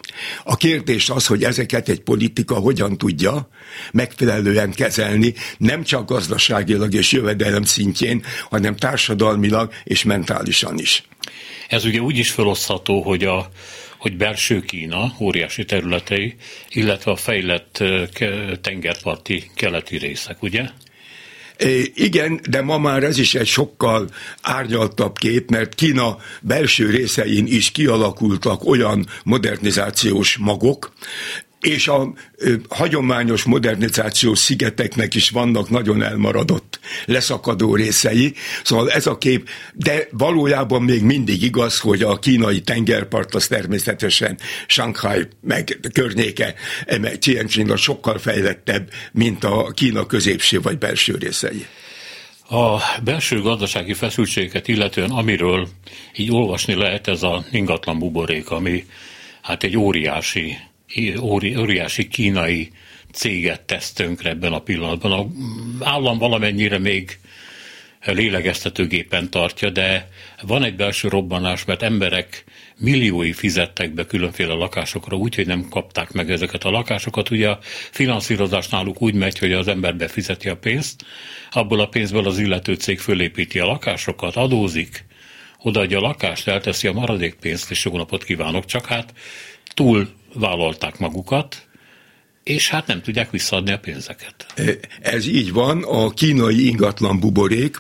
A 0.43 0.57
kérdés 0.57 1.09
az, 1.09 1.25
hogy 1.25 1.43
ezeket 1.43 1.89
egy 1.89 2.01
politika 2.01 2.55
hogyan 2.55 2.97
tudja 2.97 3.49
megfelelően 3.91 4.71
kezelni, 4.71 5.33
nem 5.57 5.83
csak 5.83 6.09
gazdaságilag 6.09 6.93
és 6.93 7.11
jövedelem 7.11 7.63
szintjén, 7.63 8.23
hanem 8.49 8.75
társadalmilag 8.75 9.71
és 9.83 10.03
mentálisan 10.03 10.79
is. 10.79 11.03
Ez 11.67 11.85
ugye 11.85 11.99
úgy 11.99 12.17
is 12.17 12.31
felosztható, 12.31 13.01
hogy 13.01 13.23
a 13.23 13.49
hogy 14.03 14.17
belső 14.17 14.61
Kína 14.61 15.15
óriási 15.19 15.65
területei, 15.65 16.35
illetve 16.69 17.11
a 17.11 17.15
fejlett 17.15 17.83
tengerparti 18.61 19.51
keleti 19.55 19.97
részek, 19.97 20.43
ugye? 20.43 20.69
Igen, 21.93 22.39
de 22.49 22.61
ma 22.61 22.77
már 22.77 23.03
ez 23.03 23.17
is 23.17 23.35
egy 23.35 23.47
sokkal 23.47 24.09
árnyaltabb 24.41 25.17
kép, 25.17 25.49
mert 25.49 25.75
Kína 25.75 26.17
belső 26.41 26.89
részein 26.89 27.47
is 27.47 27.71
kialakultak 27.71 28.65
olyan 28.65 29.07
modernizációs 29.23 30.37
magok, 30.37 30.93
és 31.63 31.87
a 31.87 32.13
ö, 32.35 32.53
hagyományos 32.69 33.43
modernizációs 33.43 34.39
szigeteknek 34.39 35.15
is 35.15 35.29
vannak 35.29 35.69
nagyon 35.69 36.03
elmaradott 36.03 36.79
leszakadó 37.05 37.75
részei, 37.75 38.33
szóval 38.63 38.91
ez 38.91 39.07
a 39.07 39.17
kép, 39.17 39.49
de 39.73 40.07
valójában 40.11 40.81
még 40.81 41.03
mindig 41.03 41.41
igaz, 41.41 41.79
hogy 41.79 42.01
a 42.01 42.19
kínai 42.19 42.61
tengerpart 42.61 43.35
az 43.35 43.47
természetesen 43.47 44.37
Shanghai 44.67 45.27
meg 45.41 45.79
környéke, 45.93 46.53
meg 47.01 47.17
Tianjin 47.17 47.75
sokkal 47.75 48.17
fejlettebb, 48.17 48.89
mint 49.11 49.43
a 49.43 49.71
Kína 49.75 50.05
középső 50.05 50.61
vagy 50.61 50.77
belső 50.77 51.15
részei. 51.15 51.65
A 52.49 52.77
belső 53.03 53.41
gazdasági 53.41 53.93
feszültségeket 53.93 54.67
illetően, 54.67 55.09
amiről 55.09 55.67
így 56.15 56.31
olvasni 56.31 56.73
lehet, 56.73 57.07
ez 57.07 57.23
a 57.23 57.45
ingatlan 57.51 57.99
buborék, 57.99 58.49
ami 58.49 58.85
hát 59.41 59.63
egy 59.63 59.77
óriási 59.77 60.57
óri, 61.21 61.55
óriási 61.55 62.07
kínai 62.07 62.71
céget 63.11 63.61
tesz 63.61 63.93
tönkre 63.93 64.29
ebben 64.29 64.53
a 64.53 64.59
pillanatban. 64.59 65.11
A 65.11 65.27
állam 65.85 66.17
valamennyire 66.17 66.77
még 66.77 67.19
lélegeztetőgépen 68.05 69.29
tartja, 69.29 69.69
de 69.69 70.09
van 70.41 70.63
egy 70.63 70.75
belső 70.75 71.07
robbanás, 71.07 71.65
mert 71.65 71.81
emberek 71.81 72.43
milliói 72.77 73.33
fizettek 73.33 73.93
be 73.93 74.05
különféle 74.05 74.53
lakásokra, 74.53 75.17
úgyhogy 75.17 75.47
nem 75.47 75.67
kapták 75.69 76.11
meg 76.11 76.31
ezeket 76.31 76.63
a 76.63 76.69
lakásokat. 76.69 77.29
Ugye 77.29 77.49
a 77.49 77.59
finanszírozás 77.91 78.67
náluk 78.67 79.01
úgy 79.01 79.13
megy, 79.13 79.37
hogy 79.39 79.53
az 79.53 79.67
ember 79.67 79.95
befizeti 79.95 80.49
a 80.49 80.57
pénzt, 80.57 81.05
abból 81.51 81.79
a 81.79 81.87
pénzből 81.87 82.27
az 82.27 82.39
illető 82.39 82.73
cég 82.73 82.99
fölépíti 82.99 83.59
a 83.59 83.65
lakásokat, 83.65 84.35
adózik, 84.35 85.05
odaadja 85.61 85.97
a 85.97 86.01
lakást, 86.01 86.47
elteszi 86.47 86.87
a 86.87 86.93
maradék 86.93 87.33
pénzt, 87.33 87.71
és 87.71 87.85
jó 87.85 87.97
napot 87.97 88.23
kívánok, 88.23 88.65
csak 88.65 88.85
hát 88.85 89.13
túl 89.73 90.09
vállalták 90.33 90.99
magukat, 90.99 91.67
és 92.43 92.69
hát 92.69 92.87
nem 92.87 93.01
tudják 93.01 93.31
visszaadni 93.31 93.71
a 93.71 93.79
pénzeket. 93.79 94.45
Ez 95.01 95.27
így 95.27 95.51
van, 95.51 95.83
a 95.83 96.09
kínai 96.09 96.67
ingatlan 96.67 97.19
buborék 97.19 97.77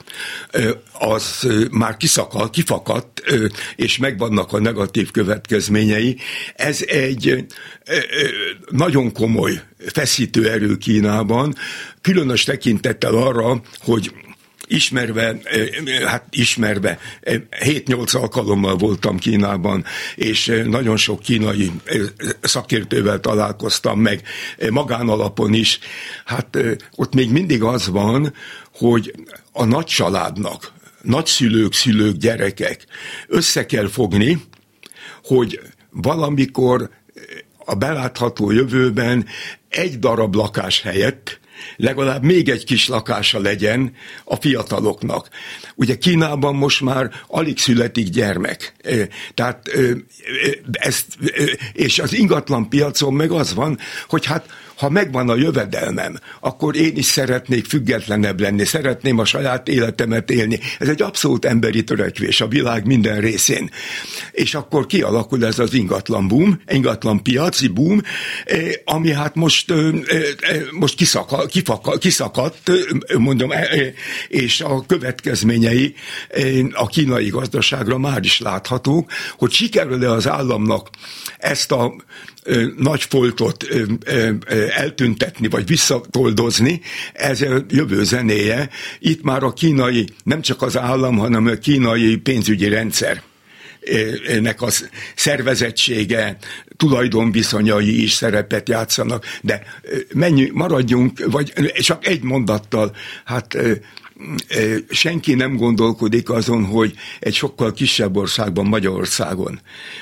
az 0.99 1.47
már 1.71 1.97
kiszakad, 1.97 2.49
kifakadt, 2.49 3.21
és 3.75 3.97
megvannak 3.97 4.53
a 4.53 4.59
negatív 4.59 5.11
következményei. 5.11 6.17
Ez 6.55 6.81
egy 6.87 7.45
nagyon 8.69 9.11
komoly 9.11 9.61
feszítő 9.85 10.49
erő 10.49 10.77
Kínában, 10.77 11.55
különös 12.01 12.43
tekintettel 12.43 13.13
arra, 13.15 13.61
hogy 13.79 14.13
ismerve, 14.67 15.37
hát 16.05 16.25
ismerve, 16.29 16.99
7-8 17.23 18.15
alkalommal 18.15 18.75
voltam 18.75 19.17
Kínában, 19.17 19.85
és 20.15 20.61
nagyon 20.65 20.97
sok 20.97 21.19
kínai 21.19 21.71
szakértővel 22.41 23.19
találkoztam 23.19 23.99
meg, 23.99 24.21
magánalapon 24.69 25.53
is. 25.53 25.79
Hát 26.25 26.57
ott 26.95 27.13
még 27.13 27.31
mindig 27.31 27.63
az 27.63 27.87
van, 27.87 28.33
hogy 28.73 29.13
a 29.51 29.65
nagy 29.65 29.85
családnak, 29.85 30.71
nagyszülők, 31.01 31.73
szülők, 31.73 32.15
gyerekek 32.15 32.85
össze 33.27 33.65
kell 33.65 33.87
fogni, 33.87 34.41
hogy 35.23 35.59
valamikor 35.89 36.89
a 37.65 37.73
belátható 37.75 38.51
jövőben 38.51 39.25
egy 39.69 39.99
darab 39.99 40.35
lakás 40.35 40.81
helyett 40.81 41.39
legalább 41.75 42.23
még 42.23 42.49
egy 42.49 42.63
kis 42.63 42.87
lakása 42.87 43.39
legyen 43.39 43.95
a 44.23 44.35
fiataloknak. 44.35 45.29
Ugye 45.75 45.97
Kínában 45.97 46.55
most 46.55 46.81
már 46.81 47.11
alig 47.27 47.57
születik 47.57 48.09
gyermek. 48.09 48.73
Tehát 49.33 49.69
ezt, 50.71 51.05
és 51.73 51.99
az 51.99 52.13
ingatlan 52.13 52.69
piacon 52.69 53.13
meg 53.13 53.31
az 53.31 53.53
van, 53.53 53.79
hogy 54.07 54.25
hát 54.25 54.45
ha 54.83 54.89
megvan 54.89 55.29
a 55.29 55.35
jövedelmem, 55.35 56.19
akkor 56.39 56.75
én 56.75 56.95
is 56.95 57.05
szeretnék 57.05 57.65
függetlenebb 57.65 58.39
lenni, 58.39 58.65
szeretném 58.65 59.19
a 59.19 59.25
saját 59.25 59.67
életemet 59.67 60.29
élni. 60.29 60.59
Ez 60.79 60.87
egy 60.87 61.01
abszolút 61.01 61.45
emberi 61.45 61.83
törekvés 61.83 62.41
a 62.41 62.47
világ 62.47 62.85
minden 62.85 63.19
részén. 63.19 63.69
És 64.31 64.53
akkor 64.53 64.85
kialakul 64.85 65.45
ez 65.45 65.59
az 65.59 65.73
ingatlan 65.73 66.27
boom, 66.27 66.61
ingatlan 66.67 67.23
piaci 67.23 67.67
boom, 67.67 68.01
eh, 68.45 68.71
ami 68.85 69.11
hát 69.11 69.35
most, 69.35 69.71
eh, 69.71 69.77
eh, 69.77 70.61
most 70.71 70.95
kiszaka, 70.95 71.45
kifaka, 71.45 71.97
kiszakadt, 71.97 72.71
mondom, 73.17 73.51
és 74.27 74.61
a 74.61 74.85
következményei 74.85 75.95
a 76.73 76.87
kínai 76.87 77.29
gazdaságra 77.29 77.97
már 77.97 78.23
is 78.23 78.39
láthatók, 78.39 79.11
hogy 79.37 79.51
sikerül-e 79.51 80.11
az 80.11 80.27
államnak 80.27 80.89
ezt 81.37 81.71
a 81.71 81.93
nagy 82.77 83.01
foltot 83.01 83.67
eltüntetni, 84.69 85.47
vagy 85.47 85.67
visszatoldozni, 85.67 86.81
ez 87.13 87.41
a 87.41 87.65
jövő 87.69 88.03
zenéje. 88.03 88.69
Itt 88.99 89.23
már 89.23 89.43
a 89.43 89.53
kínai, 89.53 90.07
nem 90.23 90.41
csak 90.41 90.61
az 90.61 90.77
állam, 90.77 91.17
hanem 91.17 91.45
a 91.45 91.53
kínai 91.53 92.15
pénzügyi 92.15 92.67
rendszer 92.67 93.21
nek 94.41 94.61
a 94.61 94.69
szervezettsége, 95.15 96.37
tulajdonviszonyai 96.77 98.03
is 98.03 98.11
szerepet 98.11 98.69
játszanak, 98.69 99.25
de 99.41 99.63
menjünk, 100.13 100.53
maradjunk, 100.53 101.25
vagy 101.25 101.53
csak 101.81 102.07
egy 102.07 102.21
mondattal, 102.21 102.95
hát 103.25 103.57
senki 104.89 105.33
nem 105.33 105.55
gondolkodik 105.55 106.29
azon, 106.29 106.65
hogy 106.65 106.93
egy 107.19 107.33
sokkal 107.33 107.73
kisebb 107.73 108.17
országban, 108.17 108.65
Magyarországon, 108.65 109.59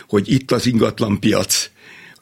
hogy 0.07 0.31
itt 0.31 0.51
az 0.51 0.65
ingatlan 0.65 1.19
piac, 1.19 1.69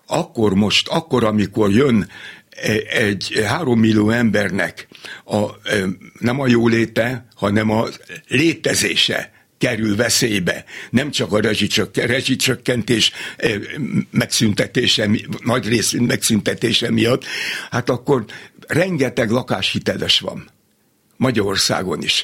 akkor 0.09 0.53
most, 0.53 0.87
akkor, 0.87 1.23
amikor 1.23 1.71
jön 1.71 2.09
e, 2.49 2.71
egy 2.89 3.43
három 3.45 3.79
millió 3.79 4.09
embernek 4.09 4.87
a, 5.25 5.37
e, 5.37 5.85
nem 6.19 6.39
a 6.39 6.47
jóléte, 6.47 7.27
hanem 7.35 7.69
a 7.69 7.87
létezése 8.27 9.31
kerül 9.57 9.95
veszélybe. 9.95 10.65
Nem 10.89 11.11
csak 11.11 11.33
a 11.33 11.39
rezsicsökkentés 11.93 13.11
e, 13.37 13.49
megszüntetése, 14.11 15.09
nagy 15.43 15.67
rész 15.67 15.91
megszüntetése 15.91 16.91
miatt, 16.91 17.25
hát 17.71 17.89
akkor 17.89 18.25
rengeteg 18.67 19.29
lakáshiteles 19.29 20.19
van. 20.19 20.49
Magyarországon 21.17 22.01
is. 22.01 22.23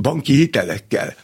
Banki 0.00 0.34
hitelekkel 0.34 1.16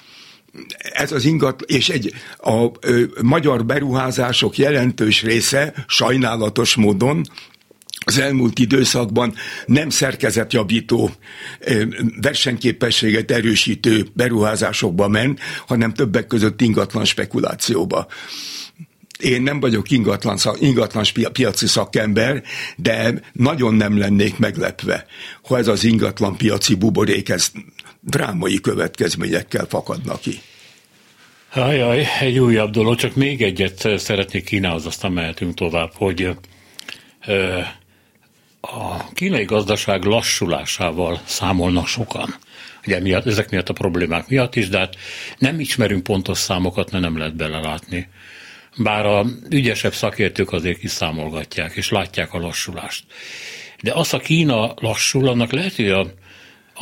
ez 0.78 1.12
az 1.12 1.24
ingat, 1.24 1.62
és 1.62 1.88
egy 1.88 2.12
a 2.38 2.66
ö, 2.80 3.04
magyar 3.22 3.66
beruházások 3.66 4.58
jelentős 4.58 5.22
része 5.22 5.84
sajnálatos 5.86 6.74
módon 6.74 7.22
az 8.04 8.18
elmúlt 8.18 8.58
időszakban 8.58 9.34
nem 9.66 9.90
szerkezetjavító, 9.90 11.10
versenyképességet 12.20 13.30
erősítő 13.30 14.06
beruházásokba 14.12 15.08
ment, 15.08 15.40
hanem 15.66 15.92
többek 15.92 16.26
között 16.26 16.60
ingatlan 16.60 17.04
spekulációba. 17.04 18.06
Én 19.18 19.42
nem 19.42 19.60
vagyok 19.60 19.90
ingatlan, 19.90 20.38
ingatlan 20.58 21.04
piaci 21.32 21.66
szakember, 21.66 22.42
de 22.76 23.20
nagyon 23.32 23.74
nem 23.74 23.98
lennék 23.98 24.38
meglepve, 24.38 25.06
ha 25.42 25.58
ez 25.58 25.68
az 25.68 25.84
ingatlan 25.84 26.36
piaci 26.36 26.74
buborék 26.74 27.28
ez 27.28 27.50
drámai 28.00 28.60
következményekkel 28.60 29.66
fakadnak 29.68 30.20
ki. 30.20 30.40
Ajaj, 31.54 32.06
egy 32.20 32.38
újabb 32.38 32.70
dolog, 32.70 32.96
csak 32.96 33.14
még 33.14 33.42
egyet 33.42 33.88
szeretnék 33.98 34.44
Kínához, 34.44 34.86
aztán 34.86 35.12
mehetünk 35.12 35.54
tovább, 35.54 35.92
hogy 35.94 36.36
a 38.60 39.12
kínai 39.12 39.44
gazdaság 39.44 40.04
lassulásával 40.04 41.20
számolnak 41.24 41.86
sokan. 41.86 42.34
Ugye 42.86 43.00
miatt, 43.00 43.26
ezek 43.26 43.50
miatt 43.50 43.68
a 43.68 43.72
problémák 43.72 44.28
miatt 44.28 44.56
is, 44.56 44.68
de 44.68 44.78
hát 44.78 44.94
nem 45.38 45.60
ismerünk 45.60 46.02
pontos 46.02 46.38
számokat, 46.38 46.90
mert 46.90 47.04
nem 47.04 47.18
lehet 47.18 47.36
belelátni. 47.36 48.08
Bár 48.76 49.06
a 49.06 49.26
ügyesebb 49.48 49.94
szakértők 49.94 50.52
azért 50.52 50.78
kiszámolgatják, 50.78 51.72
és 51.76 51.90
látják 51.90 52.32
a 52.32 52.38
lassulást. 52.38 53.04
De 53.82 53.92
az, 53.92 54.14
a 54.14 54.18
Kína 54.18 54.74
lassul, 54.76 55.28
annak 55.28 55.52
lehet, 55.52 55.76
hogy 55.76 55.88
a 55.88 56.06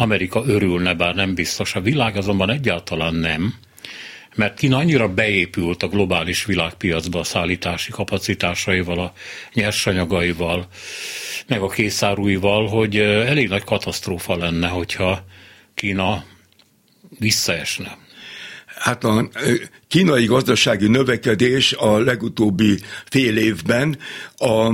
Amerika 0.01 0.43
örülne, 0.47 0.95
bár 0.95 1.15
nem 1.15 1.35
biztos. 1.35 1.75
A 1.75 1.81
világ 1.81 2.17
azonban 2.17 2.51
egyáltalán 2.51 3.15
nem, 3.15 3.55
mert 4.35 4.59
Kína 4.59 4.77
annyira 4.77 5.09
beépült 5.09 5.83
a 5.83 5.89
globális 5.89 6.45
világpiacba 6.45 7.19
a 7.19 7.25
szállítási 7.25 7.91
kapacitásaival, 7.91 8.99
a 8.99 9.13
nyersanyagaival, 9.53 10.69
meg 11.47 11.61
a 11.61 11.69
készárúival, 11.69 12.67
hogy 12.69 12.97
elég 12.99 13.49
nagy 13.49 13.65
katasztrófa 13.65 14.37
lenne, 14.37 14.69
hogyha 14.69 15.25
Kína 15.75 16.25
visszaesne. 17.19 17.97
Hát 18.79 19.05
a 19.05 19.29
kínai 19.89 20.25
gazdasági 20.25 20.89
növekedés 20.89 21.73
a 21.73 21.99
legutóbbi 21.99 22.79
fél 23.11 23.37
évben 23.37 23.99
a, 24.37 24.73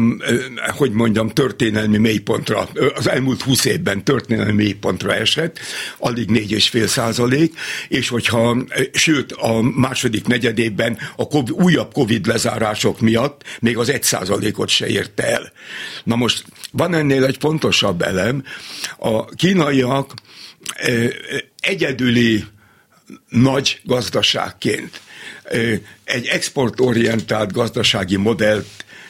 hogy 0.76 0.92
mondjam, 0.92 1.28
történelmi 1.28 1.98
mélypontra, 1.98 2.68
az 2.94 3.08
elmúlt 3.08 3.42
húsz 3.42 3.64
évben 3.64 4.04
történelmi 4.04 4.52
mélypontra 4.52 5.14
esett, 5.14 5.58
alig 5.98 6.30
négy 6.30 6.50
és 6.50 6.68
fél 6.68 6.86
százalék, 6.86 7.54
és 7.88 8.08
hogyha, 8.08 8.56
sőt, 8.92 9.32
a 9.32 9.62
második 9.62 10.26
negyedében 10.26 10.98
a 11.16 11.26
COVID, 11.26 11.50
újabb 11.50 11.92
Covid 11.92 12.26
lezárások 12.26 13.00
miatt 13.00 13.42
még 13.60 13.76
az 13.78 13.88
egy 13.88 14.02
százalékot 14.02 14.68
se 14.68 14.86
érte 14.86 15.26
el. 15.26 15.52
Na 16.04 16.16
most 16.16 16.44
van 16.70 16.94
ennél 16.94 17.24
egy 17.24 17.36
fontosabb 17.40 18.02
elem, 18.02 18.44
a 18.98 19.24
kínaiak 19.24 20.14
egyedüli 21.60 22.44
nagy 23.28 23.80
gazdaságként 23.84 25.00
egy 26.04 26.26
exportorientált 26.26 27.52
gazdasági 27.52 28.16
modellt 28.16 28.66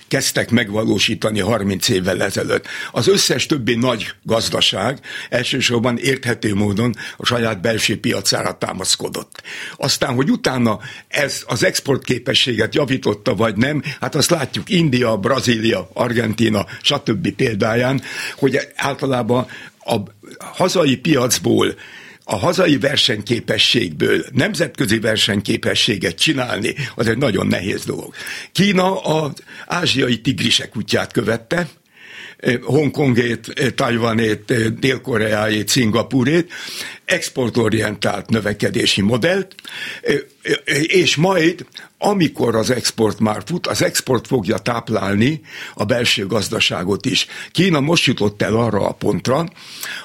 kezdtek 0.08 0.50
megvalósítani 0.50 1.40
30 1.40 1.88
évvel 1.88 2.22
ezelőtt. 2.22 2.66
Az 2.92 3.08
összes 3.08 3.46
többi 3.46 3.74
nagy 3.74 4.12
gazdaság 4.22 4.98
elsősorban 5.28 5.98
érthető 5.98 6.54
módon 6.54 6.94
a 7.16 7.26
saját 7.26 7.60
belső 7.60 8.00
piacára 8.00 8.58
támaszkodott. 8.58 9.42
Aztán, 9.76 10.14
hogy 10.14 10.30
utána 10.30 10.80
ez 11.08 11.42
az 11.46 11.64
exportképességet 11.64 12.74
javította 12.74 13.34
vagy 13.34 13.56
nem, 13.56 13.82
hát 14.00 14.14
azt 14.14 14.30
látjuk 14.30 14.70
India, 14.70 15.16
Brazília, 15.16 15.88
Argentina, 15.92 16.66
stb. 16.82 17.30
példáján, 17.30 18.02
hogy 18.36 18.58
általában 18.74 19.46
a 19.78 19.96
hazai 20.38 20.96
piacból 20.96 21.74
a 22.24 22.36
hazai 22.36 22.78
versenyképességből 22.78 24.24
nemzetközi 24.32 24.98
versenyképességet 24.98 26.18
csinálni, 26.18 26.74
az 26.94 27.06
egy 27.06 27.18
nagyon 27.18 27.46
nehéz 27.46 27.84
dolog. 27.84 28.14
Kína 28.52 29.00
az 29.00 29.32
ázsiai 29.66 30.20
tigrisek 30.20 30.76
útját 30.76 31.12
követte, 31.12 31.68
Hongkongét, 32.62 33.74
Tajvanét, 33.74 34.78
Dél-Koreáét, 34.78 35.68
Szingapurét, 35.68 36.52
exportorientált 37.04 38.30
növekedési 38.30 39.00
modellt, 39.00 39.54
és 40.86 41.16
majd, 41.16 41.66
amikor 41.98 42.56
az 42.56 42.70
export 42.70 43.18
már 43.18 43.42
fut, 43.46 43.66
az 43.66 43.82
export 43.82 44.26
fogja 44.26 44.58
táplálni 44.58 45.40
a 45.74 45.84
belső 45.84 46.26
gazdaságot 46.26 47.06
is. 47.06 47.26
Kína 47.52 47.80
most 47.80 48.04
jutott 48.04 48.42
el 48.42 48.56
arra 48.56 48.88
a 48.88 48.92
pontra, 48.92 49.48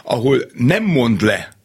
ahol 0.03 0.49
nem 0.53 0.83
mond 0.83 1.21
le 1.21 1.58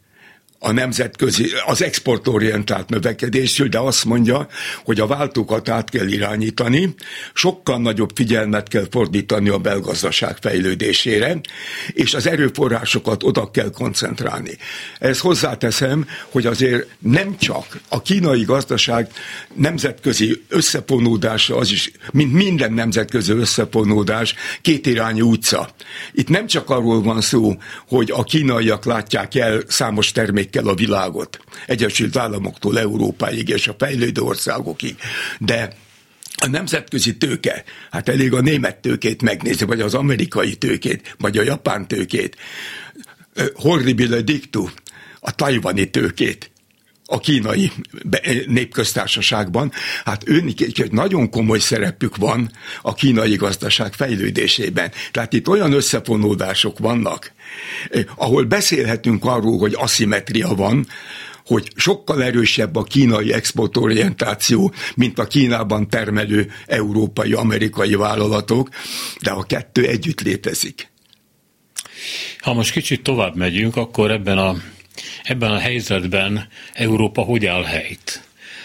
a 0.65 0.73
nemzetközi, 0.73 1.51
az 1.67 1.83
exportorientált 1.83 2.89
növekedésről, 2.89 3.69
de 3.69 3.79
azt 3.79 4.05
mondja, 4.05 4.49
hogy 4.85 5.01
a 5.01 5.07
váltókat 5.07 5.69
át 5.69 5.91
kell 5.91 6.07
irányítani, 6.07 6.95
sokkal 7.35 7.79
nagyobb 7.79 8.11
figyelmet 8.15 8.69
kell 8.69 8.87
fordítani 8.91 9.49
a 9.49 9.59
belgazdaság 9.59 10.37
fejlődésére, 10.41 11.41
és 11.93 12.15
az 12.15 12.27
erőforrásokat 12.27 13.23
oda 13.23 13.51
kell 13.51 13.71
koncentrálni. 13.71 14.57
Ez 14.99 15.21
hozzáteszem, 15.21 16.07
hogy 16.31 16.47
azért 16.47 16.87
nem 16.99 17.37
csak 17.39 17.81
a 17.89 18.03
kínai 18.03 18.43
gazdaság 18.43 19.09
nemzetközi 19.55 20.43
összefonódása, 20.49 21.57
az 21.57 21.71
is, 21.71 21.91
mint 22.13 22.33
minden 22.33 22.73
nemzetközi 22.73 23.33
összefonódás, 23.33 24.35
kétirányú 24.63 25.31
utca. 25.31 25.69
Itt 26.13 26.29
nem 26.29 26.47
csak 26.47 26.71
arról 26.71 27.03
van 27.03 27.21
szó, 27.21 27.55
hogy 27.89 28.11
a 28.11 28.23
kínaiak 28.23 28.85
látják 28.85 29.35
el 29.35 29.63
számos 29.69 30.13
termék 30.13 30.53
kell 30.55 30.69
a 30.69 30.75
világot, 30.75 31.39
Egyesült 31.67 32.17
Államoktól 32.17 32.79
Európáig 32.79 33.49
és 33.49 33.69
a 33.69 33.75
fejlődő 33.79 34.21
országokig. 34.21 34.97
De 35.39 35.73
a 36.37 36.47
nemzetközi 36.47 37.17
tőke, 37.17 37.65
hát 37.91 38.09
elég 38.09 38.33
a 38.33 38.41
német 38.41 38.77
tőkét 38.77 39.23
megnézni, 39.23 39.67
vagy 39.67 39.81
az 39.81 39.95
amerikai 39.95 40.55
tőkét, 40.57 41.17
vagy 41.19 41.39
a 41.39 41.43
japán 41.43 41.89
tőkét. 41.89 42.37
Horribile 43.55 44.21
dictu, 44.21 44.69
a 45.21 45.35
tajvani 45.35 45.91
tőkét 45.91 46.51
a 47.15 47.19
kínai 47.19 47.71
népköztársaságban, 48.47 49.73
hát 50.05 50.29
őnik 50.29 50.61
egy 50.61 50.93
nagyon 50.93 51.31
komoly 51.31 51.59
szerepük 51.59 52.17
van 52.17 52.51
a 52.83 52.95
kínai 52.95 53.35
gazdaság 53.35 53.93
fejlődésében. 53.93 54.91
Tehát 55.11 55.33
itt 55.33 55.49
olyan 55.49 55.73
összefonódások 55.73 56.79
vannak, 56.79 57.33
eh, 57.91 58.05
ahol 58.17 58.45
beszélhetünk 58.45 59.25
arról, 59.25 59.59
hogy 59.59 59.75
aszimetria 59.77 60.49
van, 60.49 60.87
hogy 61.47 61.73
sokkal 61.77 62.23
erősebb 62.23 62.77
a 62.77 62.83
kínai 62.83 63.33
exportorientáció, 63.33 64.73
mint 64.95 65.19
a 65.19 65.27
Kínában 65.27 65.89
termelő 65.89 66.51
európai, 66.67 67.33
amerikai 67.33 67.95
vállalatok, 67.95 68.69
de 69.21 69.31
a 69.31 69.43
kettő 69.43 69.87
együtt 69.87 70.21
létezik. 70.21 70.93
Ha 72.39 72.53
most 72.53 72.73
kicsit 72.73 73.03
tovább 73.03 73.37
megyünk, 73.37 73.77
akkor 73.77 74.11
ebben 74.11 74.39
a 74.39 74.57
ebben 75.23 75.51
a 75.51 75.59
helyzetben 75.59 76.49
Európa 76.73 77.23
hogy 77.23 77.47
áll 77.47 77.65
helyt? 77.65 78.23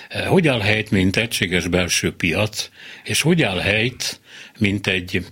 Eh, 0.10 0.26
hogy 0.26 0.48
áll 0.48 0.60
helyt, 0.60 0.92
mint 0.92 1.16
egységes 1.18 1.68
belső 1.68 2.16
piac, 2.16 2.70
és 3.04 3.22
hogy 3.22 3.42
áll 3.42 3.60
helyt, 3.60 4.20
mint 4.58 4.88
egy 4.88 5.26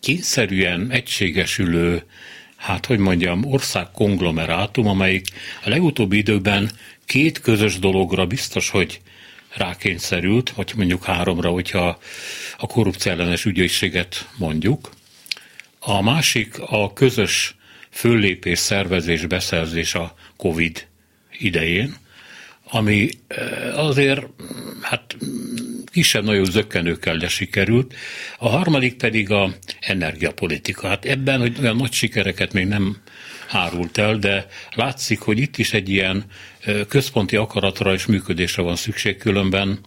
kényszerűen 0.00 0.90
egységesülő, 0.90 2.02
hát 2.56 2.86
hogy 2.86 2.98
mondjam, 2.98 3.44
ország 3.44 3.90
konglomerátum, 3.90 4.86
amelyik 4.86 5.26
a 5.64 5.68
legutóbbi 5.68 6.16
időben 6.16 6.70
két 7.06 7.40
közös 7.40 7.78
dologra 7.78 8.26
biztos, 8.26 8.70
hogy 8.70 9.00
rákényszerült, 9.54 10.50
vagy 10.50 10.72
mondjuk 10.76 11.04
háromra, 11.04 11.50
hogyha 11.50 11.98
a 12.56 12.66
korrupció 12.66 13.12
ellenes 13.12 13.44
ügyészséget 13.44 14.28
mondjuk. 14.36 14.90
A 15.78 16.02
másik 16.02 16.58
a 16.58 16.92
közös 16.92 17.56
föllépés, 17.96 18.58
szervezés, 18.58 19.26
beszerzés 19.26 19.94
a 19.94 20.14
Covid 20.36 20.86
idején, 21.38 21.94
ami 22.70 23.08
eh, 23.28 23.78
azért 23.78 24.26
hát 24.80 25.16
kisebb-nagyobb 25.92 26.44
zökkenőkkel 26.44 27.16
de 27.16 27.28
sikerült. 27.28 27.94
A 28.38 28.48
harmadik 28.48 28.96
pedig 28.96 29.30
a 29.30 29.54
energiapolitika. 29.80 30.88
Hát 30.88 31.04
ebben, 31.04 31.40
hogy 31.40 31.56
olyan 31.60 31.76
nagy 31.76 31.92
sikereket 31.92 32.52
még 32.52 32.66
nem 32.66 32.96
árult 33.50 33.98
el, 33.98 34.16
de 34.16 34.46
látszik, 34.74 35.20
hogy 35.20 35.38
itt 35.38 35.58
is 35.58 35.72
egy 35.72 35.88
ilyen 35.88 36.24
eh, 36.60 36.80
központi 36.88 37.36
akaratra 37.36 37.92
és 37.92 38.06
működésre 38.06 38.62
van 38.62 38.76
szükség, 38.76 39.16
különben 39.16 39.78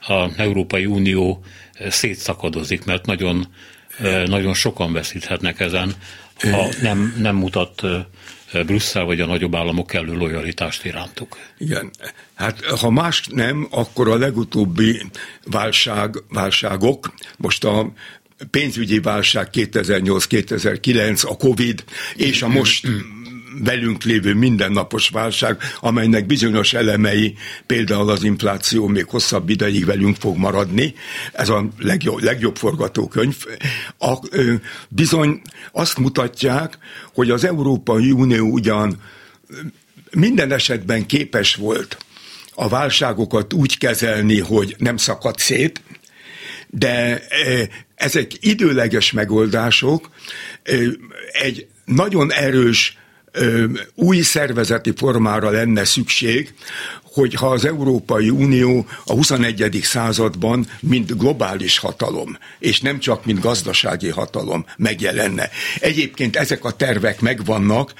a 0.00 0.40
Európai 0.40 0.86
Unió 0.86 1.44
eh, 1.72 1.90
szétszakadozik, 1.90 2.84
mert 2.84 3.06
nagyon, 3.06 3.46
nagyon 4.26 4.54
sokan 4.54 4.92
veszíthetnek 4.92 5.60
ezen, 5.60 5.94
ha 6.50 6.68
nem, 6.80 7.14
nem 7.18 7.36
mutat 7.36 7.82
Brüsszel 8.66 9.04
vagy 9.04 9.20
a 9.20 9.26
nagyobb 9.26 9.54
államok 9.54 9.86
kellő 9.86 10.14
lojalitást 10.14 10.84
irántuk. 10.84 11.38
Igen. 11.58 11.90
Hát 12.34 12.64
ha 12.64 12.90
más 12.90 13.26
nem, 13.30 13.66
akkor 13.70 14.08
a 14.08 14.16
legutóbbi 14.16 15.02
válság, 15.44 16.16
válságok, 16.28 17.14
most 17.36 17.64
a 17.64 17.92
pénzügyi 18.50 19.00
válság 19.00 19.48
2008-2009, 19.52 21.26
a 21.26 21.36
Covid 21.36 21.84
és 22.16 22.42
a 22.42 22.48
most 22.48 22.88
velünk 23.58 24.02
lévő 24.02 24.34
mindennapos 24.34 25.08
válság, 25.08 25.58
amelynek 25.80 26.26
bizonyos 26.26 26.72
elemei, 26.72 27.34
például 27.66 28.10
az 28.10 28.22
infláció 28.22 28.86
még 28.86 29.04
hosszabb 29.04 29.48
ideig 29.48 29.84
velünk 29.84 30.16
fog 30.16 30.36
maradni, 30.36 30.94
ez 31.32 31.48
a 31.48 31.68
legjobb, 31.78 32.22
legjobb 32.22 32.56
forgatókönyv, 32.56 33.36
a, 33.98 34.14
ö, 34.30 34.54
bizony 34.88 35.42
azt 35.72 35.98
mutatják, 35.98 36.78
hogy 37.14 37.30
az 37.30 37.44
Európai 37.44 38.10
Unió 38.10 38.50
ugyan 38.50 39.00
minden 40.10 40.52
esetben 40.52 41.06
képes 41.06 41.54
volt 41.54 41.96
a 42.54 42.68
válságokat 42.68 43.52
úgy 43.52 43.78
kezelni, 43.78 44.40
hogy 44.40 44.74
nem 44.78 44.96
szakad 44.96 45.38
szét, 45.38 45.82
de 46.68 47.22
ezek 47.94 48.32
időleges 48.40 49.12
megoldások, 49.12 50.10
egy 51.32 51.66
nagyon 51.84 52.32
erős 52.32 52.98
új 53.94 54.20
szervezeti 54.20 54.92
formára 54.96 55.50
lenne 55.50 55.84
szükség, 55.84 56.54
hogyha 57.12 57.46
az 57.46 57.64
Európai 57.64 58.30
Unió 58.30 58.86
a 59.04 59.12
21. 59.12 59.78
században 59.82 60.66
mint 60.80 61.18
globális 61.18 61.78
hatalom, 61.78 62.38
és 62.58 62.80
nem 62.80 62.98
csak 62.98 63.24
mint 63.24 63.40
gazdasági 63.40 64.08
hatalom 64.08 64.64
megjelenne. 64.76 65.50
Egyébként 65.80 66.36
ezek 66.36 66.64
a 66.64 66.70
tervek 66.70 67.20
megvannak, 67.20 67.94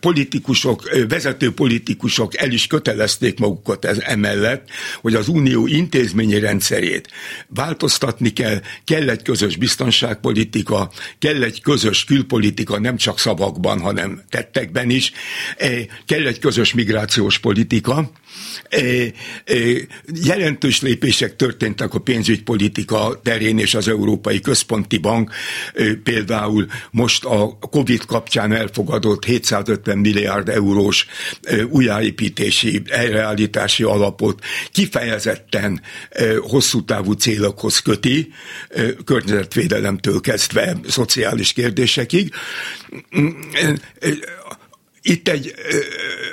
politikusok, 0.00 0.90
vezető 1.08 1.52
politikusok 1.52 2.36
el 2.36 2.50
is 2.50 2.66
kötelezték 2.66 3.38
magukat 3.38 3.84
ez 3.84 3.98
emellett, 3.98 4.68
hogy 5.00 5.14
az 5.14 5.28
unió 5.28 5.66
intézményi 5.66 6.38
rendszerét 6.38 7.08
változtatni 7.48 8.32
kell, 8.32 8.60
kell 8.84 9.08
egy 9.08 9.22
közös 9.22 9.56
biztonságpolitika, 9.56 10.90
kell 11.18 11.42
egy 11.42 11.62
közös 11.62 12.04
külpolitika, 12.04 12.78
nem 12.78 12.96
csak 12.96 13.18
szavakban, 13.18 13.80
hanem 13.80 14.22
tettekben 14.30 14.90
is, 14.90 15.12
kell 16.06 16.26
egy 16.26 16.38
közös 16.38 16.74
migrációs 16.74 17.38
politika, 17.38 18.10
Jelentős 20.24 20.80
lépések 20.80 21.36
történtek 21.36 21.94
a 21.94 21.98
pénzügypolitika 21.98 23.20
terén 23.22 23.58
és 23.58 23.74
az 23.74 23.88
Európai 23.88 24.40
Központi 24.40 24.98
Bank. 24.98 25.32
Például 26.02 26.66
most 26.90 27.24
a 27.24 27.58
Covid 27.70 28.04
kapcsán 28.04 28.52
elfogadott 28.52 29.24
750 29.24 29.98
milliárd 29.98 30.48
eurós 30.48 31.06
újjáépítési, 31.68 32.82
helyreállítási 32.90 33.82
alapot 33.82 34.44
kifejezetten 34.72 35.80
hosszú 36.40 36.84
távú 36.84 37.12
célokhoz 37.12 37.78
köti, 37.78 38.32
környezetvédelemtől 39.04 40.20
kezdve 40.20 40.76
szociális 40.88 41.52
kérdésekig 41.52 42.32
itt 45.08 45.28
egy, 45.28 45.54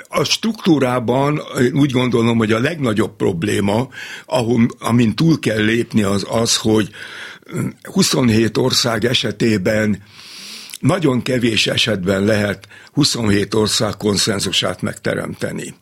a 0.08 0.24
struktúrában 0.24 1.40
úgy 1.72 1.90
gondolom, 1.90 2.38
hogy 2.38 2.52
a 2.52 2.58
legnagyobb 2.58 3.16
probléma, 3.16 3.88
ahol, 4.26 4.68
amin 4.78 5.14
túl 5.14 5.38
kell 5.38 5.64
lépni 5.64 6.02
az 6.02 6.26
az, 6.28 6.56
hogy 6.56 6.90
27 7.82 8.56
ország 8.56 9.04
esetében 9.04 10.02
nagyon 10.80 11.22
kevés 11.22 11.66
esetben 11.66 12.24
lehet 12.24 12.68
27 12.92 13.54
ország 13.54 13.96
konszenzusát 13.96 14.82
megteremteni. 14.82 15.74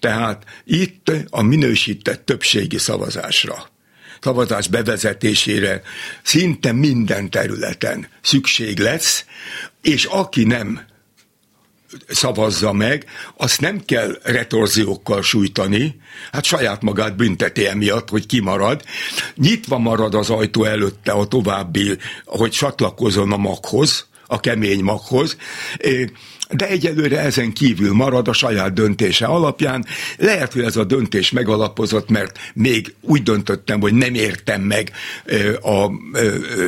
Tehát 0.00 0.44
itt 0.64 1.12
a 1.30 1.42
minősített 1.42 2.24
többségi 2.24 2.78
szavazásra 2.78 3.72
szavazás 4.20 4.68
bevezetésére 4.68 5.82
szinte 6.22 6.72
minden 6.72 7.30
területen 7.30 8.08
szükség 8.22 8.78
lesz, 8.78 9.24
és 9.82 10.04
aki 10.04 10.44
nem 10.44 10.80
szavazza 12.08 12.72
meg, 12.72 13.04
azt 13.36 13.60
nem 13.60 13.84
kell 13.84 14.18
retorziókkal 14.22 15.22
sújtani, 15.22 16.00
hát 16.32 16.44
saját 16.44 16.82
magát 16.82 17.16
bünteti 17.16 17.66
emiatt, 17.66 18.08
hogy 18.08 18.26
kimarad. 18.26 18.82
Nyitva 19.34 19.78
marad 19.78 20.14
az 20.14 20.30
ajtó 20.30 20.64
előtte 20.64 21.12
a 21.12 21.26
további, 21.26 21.98
hogy 22.24 22.50
csatlakozon 22.50 23.32
a 23.32 23.36
maghoz, 23.36 24.06
a 24.26 24.40
kemény 24.40 24.82
maghoz 24.82 25.36
de 26.50 26.68
egyelőre 26.68 27.18
ezen 27.18 27.52
kívül 27.52 27.92
marad 27.92 28.28
a 28.28 28.32
saját 28.32 28.72
döntése 28.72 29.26
alapján. 29.26 29.86
Lehet, 30.18 30.52
hogy 30.52 30.62
ez 30.62 30.76
a 30.76 30.84
döntés 30.84 31.30
megalapozott, 31.30 32.08
mert 32.08 32.38
még 32.54 32.94
úgy 33.00 33.22
döntöttem, 33.22 33.80
hogy 33.80 33.94
nem 33.94 34.14
értem 34.14 34.60
meg 34.60 34.92
a 35.62 35.86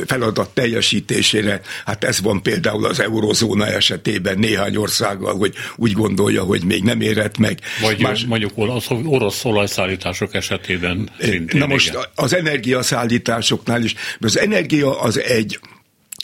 feladat 0.05 0.49
teljesítésére. 0.49 1.61
Hát 1.85 2.03
ez 2.03 2.21
van 2.21 2.41
például 2.41 2.85
az 2.85 2.99
eurozóna 2.99 3.67
esetében 3.67 4.39
néhány 4.39 4.75
országgal, 4.75 5.37
hogy 5.37 5.53
úgy 5.75 5.91
gondolja, 5.91 6.43
hogy 6.43 6.63
még 6.63 6.83
nem 6.83 7.01
érett 7.01 7.37
meg. 7.37 7.59
Vagy 7.81 8.01
Más... 8.01 8.25
mondjuk 8.25 8.51
orosz, 8.55 8.87
orosz 9.05 9.45
olajszállítások 9.45 10.33
esetében. 10.33 11.09
Na 11.53 11.65
most 11.65 11.89
igen. 11.89 12.01
az 12.15 12.35
energiaszállításoknál 12.35 13.83
is, 13.83 13.95
az 14.19 14.37
energia 14.37 14.99
az 14.99 15.19
egy 15.19 15.59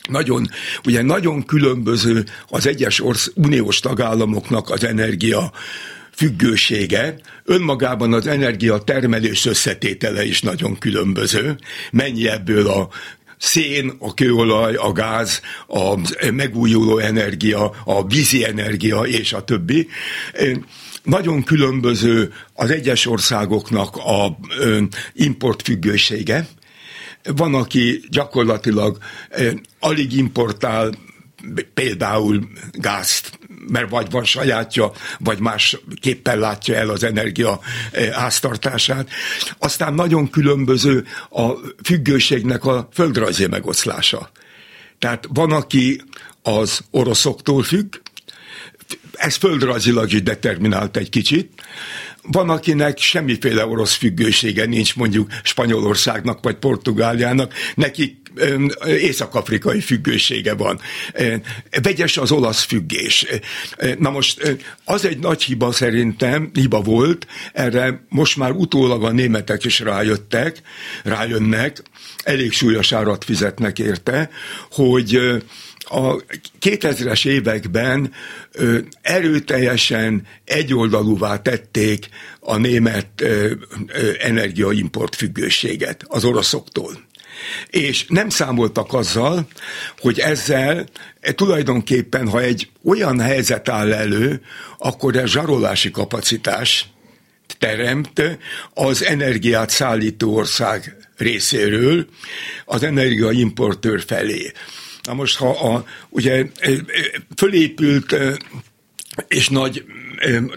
nagyon, 0.10 0.50
ugye 0.86 1.02
nagyon 1.02 1.46
különböző 1.46 2.26
az 2.48 2.68
egyes 2.68 3.02
orsz, 3.02 3.32
uniós 3.36 3.80
tagállamoknak 3.80 4.70
az 4.70 4.84
energia 4.84 5.52
függősége, 6.16 7.16
önmagában 7.44 8.14
az 8.14 8.28
energia 8.28 8.78
termelés 8.78 9.46
összetétele 9.46 10.26
is 10.26 10.42
nagyon 10.42 10.78
különböző. 10.78 11.56
Mennyi 11.92 12.28
ebből 12.28 12.68
a 12.68 12.90
szén, 13.38 13.94
a 14.00 14.14
kőolaj, 14.14 14.76
a 14.76 14.92
gáz, 14.92 15.42
a 15.68 16.00
megújuló 16.32 16.98
energia, 16.98 17.72
a 17.86 18.08
vízi 18.08 18.46
energia 18.46 19.02
és 19.02 19.34
a 19.34 19.44
többi. 19.44 19.88
Nagyon 21.04 21.44
különböző 21.44 22.34
az 22.54 22.70
egyes 22.70 23.06
országoknak 23.06 23.96
a 23.96 24.38
importfüggősége, 25.14 26.48
van, 27.24 27.54
aki 27.54 28.04
gyakorlatilag 28.10 28.98
eh, 29.30 29.54
alig 29.80 30.14
importál 30.14 30.92
például 31.74 32.48
gázt, 32.72 33.40
mert 33.68 33.90
vagy 33.90 34.12
van 34.12 34.24
sajátja, 34.24 34.92
vagy 35.20 35.40
más 35.40 35.78
képpen 36.02 36.40
látja 36.40 36.76
el 36.76 36.90
az 36.90 37.04
energia 37.04 37.60
eh, 37.92 38.12
háztartását. 38.12 39.10
Aztán 39.58 39.94
nagyon 39.94 40.30
különböző 40.30 41.06
a 41.30 41.52
függőségnek 41.84 42.66
a 42.66 42.90
földrajzi 42.94 43.48
megoszlása. 43.48 44.32
Tehát 45.00 45.28
van, 45.34 45.52
aki 45.52 46.02
az 46.42 46.80
oroszoktól 46.92 47.64
függ, 47.64 47.96
ez 49.14 49.36
földrajzilag 49.36 50.12
is 50.12 50.24
determinált 50.24 50.98
egy 50.98 51.10
kicsit, 51.10 51.62
van, 52.32 52.50
akinek 52.50 52.98
semmiféle 52.98 53.66
orosz 53.66 53.94
függősége 53.94 54.66
nincs, 54.66 54.96
mondjuk 54.96 55.32
Spanyolországnak 55.44 56.44
vagy 56.44 56.56
Portugáliának, 56.56 57.54
nekik 57.76 58.22
észak-afrikai 58.86 59.82
függősége 59.82 60.54
van. 60.54 60.80
Vegyes 61.82 62.18
az 62.18 62.32
olasz 62.32 62.64
függés. 62.64 63.26
Na 64.00 64.10
most 64.10 64.58
az 64.86 65.06
egy 65.06 65.18
nagy 65.18 65.44
hiba 65.44 65.72
szerintem, 65.72 66.50
hiba 66.54 66.82
volt, 66.82 67.28
erre 67.54 68.06
most 68.10 68.38
már 68.38 68.52
utólag 68.52 69.04
a 69.04 69.12
németek 69.12 69.64
is 69.64 69.80
rájöttek, 69.80 70.62
rájönnek, 71.04 71.82
elég 72.24 72.52
súlyos 72.52 72.92
árat 72.92 73.24
fizetnek 73.24 73.80
érte, 73.80 74.30
hogy 74.72 75.20
a 75.94 76.24
2000-es 76.62 77.28
években 77.28 78.12
ö, 78.52 78.80
erőteljesen 79.02 80.28
egyoldalúvá 80.46 81.42
tették 81.42 82.10
a 82.40 82.58
német 82.58 83.08
ö, 83.22 83.52
energiaimport 84.20 85.16
függőséget 85.16 86.04
az 86.08 86.26
oroszoktól. 86.26 87.02
És 87.70 88.06
nem 88.08 88.30
számoltak 88.30 88.94
azzal, 88.94 89.48
hogy 90.00 90.20
ezzel 90.20 90.86
e, 91.20 91.32
tulajdonképpen, 91.32 92.28
ha 92.28 92.42
egy 92.42 92.70
olyan 92.84 93.20
helyzet 93.20 93.70
áll 93.70 93.94
elő, 93.94 94.42
akkor 94.78 95.18
a 95.18 95.28
zsarolási 95.28 95.92
kapacitás 95.92 96.88
teremt 97.60 98.22
az 98.74 99.04
energiát 99.04 99.70
szállító 99.70 100.36
ország 100.36 100.96
részéről 101.18 102.06
az 102.66 102.84
energiaimportőr 102.84 104.04
felé. 104.08 104.52
Na 105.04 105.14
most, 105.14 105.38
ha 105.38 105.50
a, 105.50 105.86
ugye 106.10 106.46
fölépült 107.36 108.16
és 109.28 109.50
nagy 109.50 109.86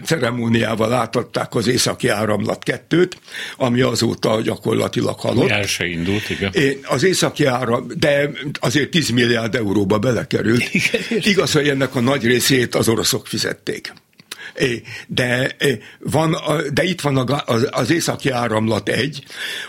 ceremóniával 0.03 0.93
átadták 0.93 1.55
az 1.55 1.67
északi 1.67 2.07
áramlat 2.07 2.63
kettőt, 2.63 3.17
ami 3.57 3.81
azóta 3.81 4.41
gyakorlatilag 4.41 5.19
halott. 5.19 5.49
El 5.49 5.65
se 5.65 5.85
indult, 5.85 6.29
igen. 6.29 6.51
Az 6.83 7.03
északi 7.03 7.45
áram, 7.45 7.87
de 7.99 8.29
azért 8.59 8.89
10 8.89 9.09
milliárd 9.09 9.55
euróba 9.55 9.99
belekerült. 9.99 10.73
Igen, 10.73 11.01
Igaz, 11.09 11.51
hogy 11.51 11.69
ennek 11.69 11.95
a 11.95 11.99
nagy 11.99 12.25
részét 12.25 12.75
az 12.75 12.89
oroszok 12.89 13.27
fizették 13.27 13.93
de, 15.07 15.55
van, 15.99 16.37
de 16.73 16.83
itt 16.83 17.01
van 17.01 17.29
az 17.69 17.91
északi 17.91 18.29
áramlat 18.29 18.89
egy, 18.89 19.23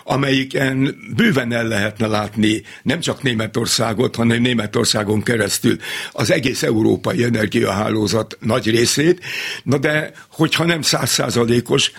amelyiken 0.05 0.97
bőven 1.17 1.53
el 1.53 1.67
lehetne 1.67 2.07
látni 2.07 2.63
nem 2.83 3.01
csak 3.01 3.23
Németországot, 3.23 4.17
hanem 4.17 4.43
Németországon 4.43 5.23
keresztül 5.23 5.77
az 6.13 6.31
egész 6.31 6.63
európai 6.63 7.25
energiahálózat 7.25 8.37
nagy 8.41 8.71
részét, 8.71 9.25
na 9.63 9.79
de 9.79 10.13
hogyha 10.31 10.65
nem 10.65 10.83
százszázalékos 10.83 11.91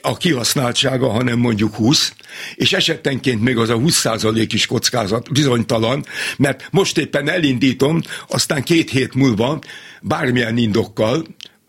a 0.00 0.16
kihasználtsága, 0.16 1.08
hanem 1.08 1.38
mondjuk 1.38 1.74
20, 1.74 2.12
és 2.54 2.72
esetenként 2.72 3.42
még 3.42 3.56
az 3.56 3.70
a 3.70 3.74
20 3.74 3.94
százalék 3.94 4.52
is 4.52 4.66
kockázat, 4.66 5.32
bizonytalan, 5.32 6.04
mert 6.36 6.68
most 6.70 6.98
éppen 6.98 7.28
elindítom, 7.28 8.00
aztán 8.28 8.62
két 8.62 8.90
hét 8.90 9.14
múlva 9.14 9.58
bármilyen 10.02 10.56
indokkal, 10.56 11.26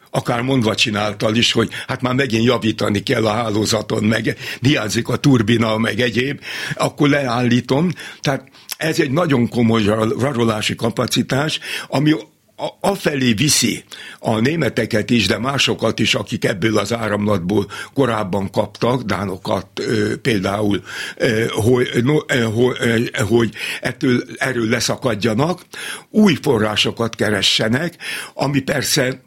akár 0.09 0.41
mondva 0.41 0.75
csináltal 0.75 1.35
is, 1.35 1.51
hogy 1.51 1.69
hát 1.87 2.01
már 2.01 2.13
megint 2.13 2.45
javítani 2.45 3.03
kell 3.03 3.25
a 3.25 3.31
hálózaton, 3.31 4.03
meg 4.03 4.37
hiányzik 4.61 5.07
a 5.07 5.17
turbina, 5.17 5.77
meg 5.77 5.99
egyéb, 5.99 6.41
akkor 6.75 7.09
leállítom. 7.09 7.91
Tehát 8.21 8.49
ez 8.77 8.99
egy 8.99 9.11
nagyon 9.11 9.49
komoly 9.49 9.81
zsarolási 9.81 10.75
kapacitás, 10.75 11.59
ami 11.87 12.13
afelé 12.79 13.33
viszi 13.33 13.83
a 14.19 14.39
németeket 14.39 15.09
is, 15.09 15.27
de 15.27 15.37
másokat 15.37 15.99
is, 15.99 16.15
akik 16.15 16.45
ebből 16.45 16.77
az 16.77 16.93
áramlatból 16.93 17.71
korábban 17.93 18.51
kaptak, 18.51 19.01
dánokat 19.01 19.67
például, 20.21 20.83
hogy, 21.51 22.03
hogy 23.27 23.53
ettől, 23.81 24.23
erről 24.37 24.69
leszakadjanak, 24.69 25.61
új 26.09 26.37
forrásokat 26.41 27.15
keressenek, 27.15 27.97
ami 28.33 28.59
persze 28.59 29.21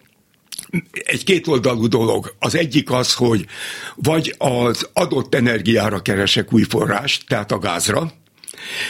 egy 0.92 1.24
kétoldalú 1.24 1.86
dolog. 1.86 2.34
Az 2.38 2.54
egyik 2.54 2.90
az, 2.90 3.14
hogy 3.14 3.46
vagy 3.94 4.34
az 4.38 4.88
adott 4.92 5.34
energiára 5.34 6.02
keresek 6.02 6.52
új 6.52 6.62
forrást, 6.62 7.24
tehát 7.26 7.52
a 7.52 7.58
gázra, 7.58 8.12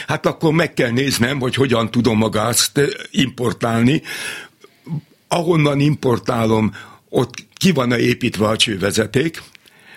hát 0.07 0.25
akkor 0.25 0.53
meg 0.53 0.73
kell 0.73 0.89
néznem, 0.89 1.39
hogy 1.39 1.55
hogyan 1.55 1.91
tudom 1.91 2.23
a 2.23 2.29
gázt 2.29 2.81
importálni. 3.11 4.01
Ahonnan 5.27 5.79
importálom, 5.79 6.73
ott 7.09 7.33
ki 7.57 7.71
van-e 7.71 7.97
építve 7.97 8.47
a 8.47 8.57
csővezeték, 8.57 9.41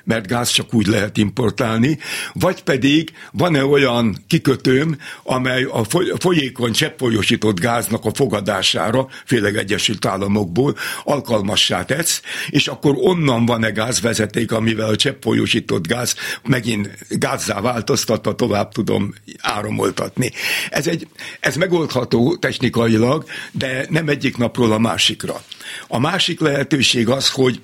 mert 0.05 0.27
gáz 0.27 0.51
csak 0.51 0.75
úgy 0.75 0.87
lehet 0.87 1.17
importálni, 1.17 1.99
vagy 2.33 2.63
pedig 2.63 3.13
van-e 3.33 3.65
olyan 3.65 4.17
kikötőm, 4.27 4.99
amely 5.23 5.63
a 5.63 5.85
folyékony 6.19 6.73
cseppfolyósított 6.73 7.61
gáznak 7.61 8.05
a 8.05 8.15
fogadására, 8.15 9.09
főleg 9.27 9.57
Egyesült 9.57 10.05
Államokból 10.05 10.77
alkalmassá 11.05 11.85
tesz, 11.85 12.23
és 12.49 12.69
akkor 12.69 12.95
onnan 12.97 13.47
van-e 13.47 13.71
gázvezeték, 13.71 14.53
amivel 14.53 14.89
a 14.89 14.97
cseppfolyósított 14.97 15.87
gáz 15.87 16.15
megint 16.43 16.91
gázzá 17.09 17.61
változtatva 17.61 18.35
tovább 18.35 18.73
tudom 18.73 19.15
áramoltatni. 19.41 20.31
Ez, 20.71 20.87
egy, 20.87 21.07
ez 21.41 21.57
megoldható 21.57 22.37
technikailag, 22.37 23.25
de 23.53 23.87
nem 23.89 24.09
egyik 24.09 24.37
napról 24.37 24.73
a 24.73 24.79
másikra. 24.79 25.43
A 25.89 25.99
másik 25.99 26.41
lehetőség 26.41 27.09
az, 27.09 27.31
hogy 27.31 27.61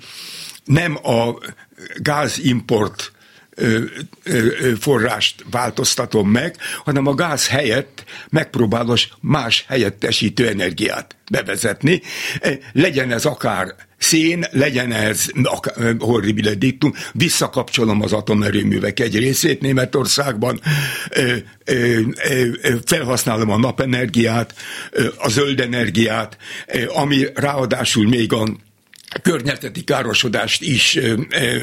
nem 0.65 0.99
a 1.03 1.39
gázimport 1.97 3.13
forrást 4.81 5.45
változtatom 5.51 6.31
meg, 6.31 6.57
hanem 6.85 7.07
a 7.07 7.15
gáz 7.15 7.49
helyett 7.49 8.05
megpróbálom 8.29 8.97
más 9.21 9.65
helyettesítő 9.69 10.49
energiát 10.49 11.17
bevezetni. 11.31 12.03
Legyen 12.73 13.13
ez 13.13 13.25
akár 13.25 13.75
szén, 13.99 14.45
legyen 14.51 14.93
ez 14.93 15.27
horribile 15.99 16.55
dictum, 16.55 16.93
visszakapcsolom 17.13 18.03
az 18.03 18.13
atomerőművek 18.13 19.01
egy 19.01 19.19
részét 19.19 19.61
Németországban, 19.61 20.61
felhasználom 22.85 23.51
a 23.51 23.59
napenergiát, 23.59 24.55
a 25.17 25.29
zöld 25.29 25.61
energiát, 25.61 26.37
ami 26.89 27.27
ráadásul 27.35 28.09
még 28.09 28.33
a 28.33 28.49
környezeti 29.23 29.85
károsodást 29.85 30.63
is 30.63 30.97
ö, 30.97 31.15
ö, 31.31 31.57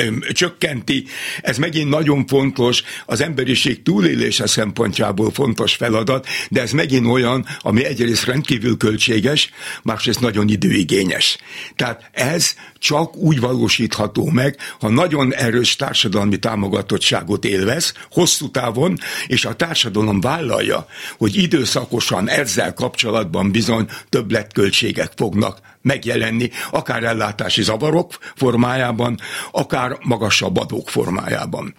ö, 0.00 0.32
csökkenti. 0.32 1.04
Ez 1.42 1.58
megint 1.58 1.88
nagyon 1.88 2.26
fontos, 2.26 2.82
az 3.06 3.20
emberiség 3.20 3.82
túlélése 3.82 4.46
szempontjából 4.46 5.30
fontos 5.30 5.74
feladat, 5.74 6.26
de 6.50 6.60
ez 6.60 6.70
megint 6.70 7.06
olyan, 7.06 7.46
ami 7.60 7.84
egyrészt 7.84 8.24
rendkívül 8.24 8.76
költséges, 8.76 9.50
másrészt 9.82 10.20
nagyon 10.20 10.48
időigényes. 10.48 11.38
Tehát 11.76 12.10
ez 12.12 12.54
csak 12.78 13.16
úgy 13.16 13.40
valósítható 13.40 14.30
meg, 14.30 14.56
ha 14.80 14.88
nagyon 14.88 15.34
erős 15.34 15.76
társadalmi 15.76 16.38
támogatottságot 16.38 17.44
élvez, 17.44 17.92
hosszú 18.10 18.50
távon, 18.50 18.98
és 19.26 19.44
a 19.44 19.54
társadalom 19.54 20.20
vállalja, 20.20 20.86
hogy 21.18 21.36
időszakosan 21.36 22.28
ezzel 22.28 22.74
kapcsolatban 22.74 23.50
bizony 23.50 23.86
többletköltségek 24.08 25.12
fognak 25.16 25.58
megjelenni, 25.86 26.50
akár 26.70 27.04
ellátási 27.04 27.62
zavarok 27.62 28.18
formájában, 28.34 29.20
akár 29.50 29.96
magasabb 30.02 30.56
adók 30.56 30.88
formájában. 30.88 31.74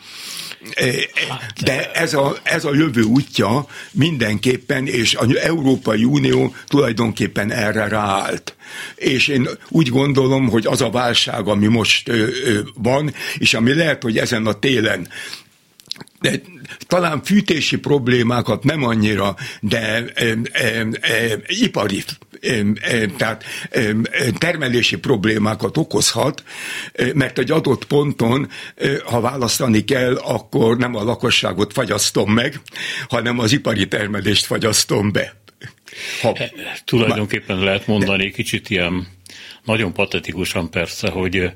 E, 0.73 0.91
de 1.63 1.91
ez 1.91 2.13
a, 2.13 2.37
ez 2.43 2.65
a 2.65 2.73
jövő 2.73 3.01
útja 3.01 3.65
mindenképpen, 3.91 4.87
és 4.87 5.15
az 5.15 5.35
Európai 5.35 6.03
Unió 6.03 6.55
tulajdonképpen 6.67 7.51
erre 7.51 7.87
ráállt. 7.87 8.55
És 8.95 9.27
én 9.27 9.47
úgy 9.69 9.89
gondolom, 9.89 10.49
hogy 10.49 10.65
az 10.65 10.81
a 10.81 10.86
válság, 10.91 11.47
ami 11.47 11.67
most 11.67 12.11
van, 12.73 13.13
és 13.37 13.53
ami 13.53 13.73
lehet, 13.73 14.03
hogy 14.03 14.17
ezen 14.17 14.45
a 14.45 14.53
télen 14.53 15.07
de 16.21 16.41
talán 16.87 17.23
fűtési 17.23 17.77
problémákat 17.77 18.63
nem 18.63 18.83
annyira, 18.83 19.35
de 19.61 19.79
e, 19.79 20.25
e, 20.51 20.87
e, 21.01 21.39
ipari 21.47 22.03
tehát 23.17 23.43
termelési 24.37 24.97
problémákat 24.97 25.77
okozhat, 25.77 26.43
mert 27.13 27.37
egy 27.39 27.51
adott 27.51 27.85
ponton, 27.85 28.49
ha 29.05 29.21
választani 29.21 29.83
kell, 29.83 30.15
akkor 30.15 30.77
nem 30.77 30.95
a 30.95 31.03
lakosságot 31.03 31.73
fagyasztom 31.73 32.33
meg, 32.33 32.61
hanem 33.09 33.39
az 33.39 33.51
ipari 33.51 33.87
termelést 33.87 34.45
fagyasztom 34.45 35.11
be. 35.11 35.35
Ha, 36.21 36.37
Tulajdonképpen 36.85 37.59
lehet 37.59 37.87
mondani 37.87 38.31
kicsit 38.31 38.69
ilyen 38.69 39.07
nagyon 39.67 39.93
patetikusan 39.93 40.69
persze, 40.69 41.09
hogy, 41.09 41.51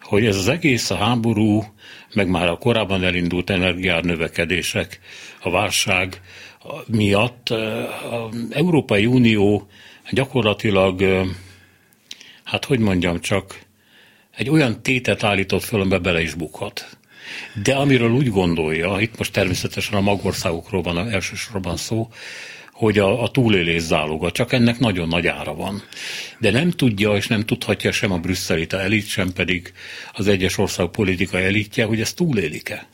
hogy 0.00 0.26
ez 0.26 0.36
az 0.36 0.48
egész 0.48 0.90
a 0.90 0.96
háború, 0.96 1.64
meg 2.14 2.28
már 2.28 2.48
a 2.48 2.56
korábban 2.56 3.04
elindult 3.04 3.50
energiár 3.50 4.04
növekedések, 4.04 5.00
a 5.42 5.50
válság 5.50 6.20
miatt 6.86 7.48
az 7.50 8.36
Európai 8.50 9.06
Unió 9.06 9.68
gyakorlatilag, 10.10 11.02
hát 12.44 12.64
hogy 12.64 12.78
mondjam 12.78 13.20
csak, 13.20 13.60
egy 14.36 14.50
olyan 14.50 14.82
tétet 14.82 15.22
állított 15.22 15.62
föl, 15.62 15.80
amiben 15.80 16.02
bele 16.02 16.20
is 16.20 16.34
bukhat. 16.34 16.96
De 17.62 17.74
amiről 17.74 18.10
úgy 18.10 18.30
gondolja, 18.30 19.00
itt 19.00 19.18
most 19.18 19.32
természetesen 19.32 19.94
a 19.94 20.00
magországokról 20.00 20.82
van 20.82 21.10
elsősorban 21.10 21.76
szó, 21.76 22.08
hogy 22.82 22.98
a, 22.98 23.22
a 23.22 23.30
túlélés 23.30 23.82
záloga, 23.82 24.30
csak 24.30 24.52
ennek 24.52 24.78
nagyon 24.78 25.08
nagy 25.08 25.26
ára 25.26 25.54
van. 25.54 25.82
De 26.38 26.50
nem 26.50 26.70
tudja 26.70 27.16
és 27.16 27.26
nem 27.26 27.44
tudhatja 27.44 27.92
sem 27.92 28.12
a 28.12 28.18
brüsszelita 28.18 28.80
elit, 28.80 29.06
sem 29.06 29.32
pedig 29.32 29.72
az 30.12 30.26
egyes 30.26 30.58
ország 30.58 30.86
politikai 30.86 31.42
elitje, 31.42 31.84
hogy 31.84 32.00
ezt 32.00 32.16
túlélik-e. 32.16 32.88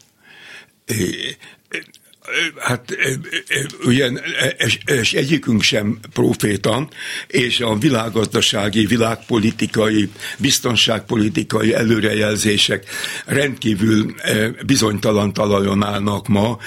Hát 2.59 2.97
ugye, 3.85 4.11
és, 4.59 4.79
és 4.85 5.13
egyikünk 5.13 5.63
sem 5.63 5.99
proféta, 6.13 6.89
és 7.27 7.61
a 7.61 7.77
világgazdasági, 7.79 8.87
világpolitikai, 8.87 10.11
biztonságpolitikai 10.39 11.75
előrejelzések 11.75 12.87
rendkívül 13.27 14.15
bizonytalan 14.67 15.33
talajon 15.33 15.85
állnak 15.85 16.27
ma 16.27 16.59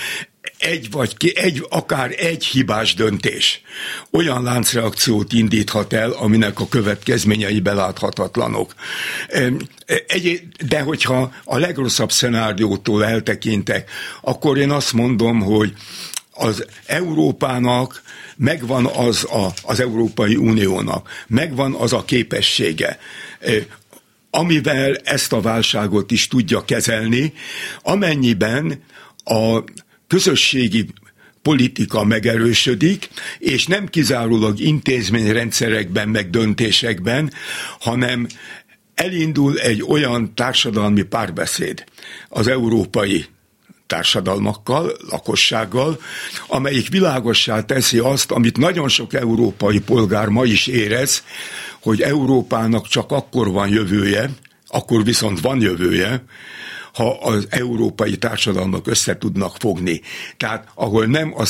egy 0.62 0.91
vagy 0.91 1.17
ki, 1.17 1.38
egy, 1.38 1.65
akár 1.69 2.15
egy 2.17 2.45
hibás 2.45 2.93
döntés 2.93 3.62
olyan 4.12 4.43
láncreakciót 4.43 5.34
indíthat 5.34 5.93
el, 5.93 6.12
aminek 6.12 6.60
a 6.60 6.67
következményei 6.67 7.60
beláthatatlanok. 7.60 8.74
De 10.67 10.82
hogyha 10.82 11.32
a 11.43 11.58
legrosszabb 11.58 12.12
szenáriótól 12.12 13.06
eltekintek, 13.06 13.89
akkor 14.21 14.58
én 14.58 14.71
azt 14.71 14.93
mondom, 14.93 15.39
hogy 15.39 15.74
az 16.34 16.65
Európának 16.86 18.02
megvan 18.38 18.86
az 18.86 19.24
a, 19.24 19.47
az 19.63 19.80
Európai 19.80 20.36
Uniónak, 20.36 21.10
megvan 21.28 21.74
az 21.74 21.93
a 21.93 22.06
képessége, 22.06 23.00
amivel 24.30 24.95
ezt 24.95 25.34
a 25.34 25.41
válságot 25.41 26.12
is 26.12 26.28
tudja 26.28 26.65
kezelni, 26.65 27.34
amennyiben 27.82 28.84
a 29.24 29.63
közösségi 30.12 30.86
politika 31.41 32.04
megerősödik, 32.04 33.10
és 33.39 33.65
nem 33.65 33.88
kizárólag 33.88 34.60
intézményrendszerekben, 34.60 36.10
meg 36.10 36.30
döntésekben, 36.30 37.34
hanem 37.80 38.28
elindul 38.95 39.60
egy 39.60 39.84
olyan 39.88 40.36
társadalmi 40.36 41.02
párbeszéd 41.02 41.84
az 42.30 42.47
európai 42.47 43.26
társadalmakkal, 43.88 44.91
lakossággal, 45.10 46.02
amelyik 46.47 46.89
világossá 46.89 47.65
teszi 47.65 47.97
azt, 47.97 48.32
amit 48.32 48.58
nagyon 48.58 48.88
sok 48.88 49.13
európai 49.13 49.80
polgár 49.80 50.28
ma 50.28 50.45
is 50.45 50.67
érez, 50.67 51.24
hogy 51.82 52.02
Európának 52.02 52.88
csak 52.88 53.12
akkor 53.12 53.52
van 53.52 53.69
jövője, 53.69 54.30
akkor 54.67 55.04
viszont 55.04 55.39
van 55.39 55.62
jövője, 55.62 56.24
ha 56.94 57.18
az 57.20 57.48
európai 57.50 58.18
társadalmak 58.18 58.88
össze 58.88 59.18
tudnak 59.18 59.56
fogni. 59.60 60.02
Tehát 60.38 60.68
ahol 60.74 61.06
nem 61.06 61.34
a 61.36 61.46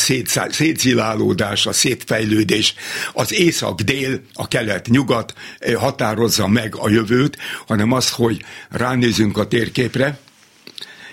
szétzilálódás, 0.50 1.66
a 1.66 1.72
szétfejlődés, 1.72 2.76
az 3.14 3.34
észak-dél, 3.34 4.22
a 4.34 4.48
kelet-nyugat 4.48 5.34
eh, 5.60 5.74
határozza 5.74 6.48
meg 6.48 6.76
a 6.76 6.90
jövőt, 6.90 7.38
hanem 7.68 7.92
az, 7.92 8.12
hogy 8.12 8.44
ránézünk 8.70 9.38
a 9.38 9.48
térképre, 9.48 10.20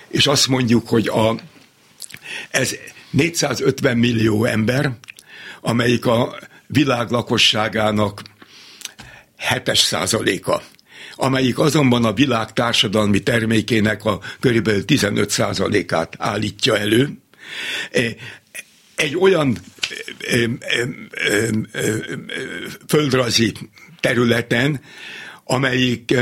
és 0.09 0.27
azt 0.27 0.49
mondjuk, 0.49 0.89
hogy 0.89 1.09
a, 1.09 1.35
ez 2.51 2.75
450 3.11 3.97
millió 3.97 4.45
ember, 4.45 4.93
amelyik 5.61 6.07
a 6.07 6.39
világ 6.67 7.11
lakosságának 7.11 8.23
7 9.65 9.77
százaléka 9.77 10.63
amelyik 11.21 11.59
azonban 11.59 12.05
a 12.05 12.13
világ 12.13 12.53
társadalmi 12.53 13.23
termékének 13.23 14.05
a 14.05 14.21
körülbelül 14.41 14.83
15%-át 14.87 16.15
állítja 16.19 16.79
elő. 16.79 17.19
E, 17.93 18.01
egy 18.97 19.17
olyan 19.17 19.59
e, 20.21 20.37
e, 20.61 20.89
földrajzi 22.89 23.53
területen, 24.01 24.81
amelyik 25.45 26.15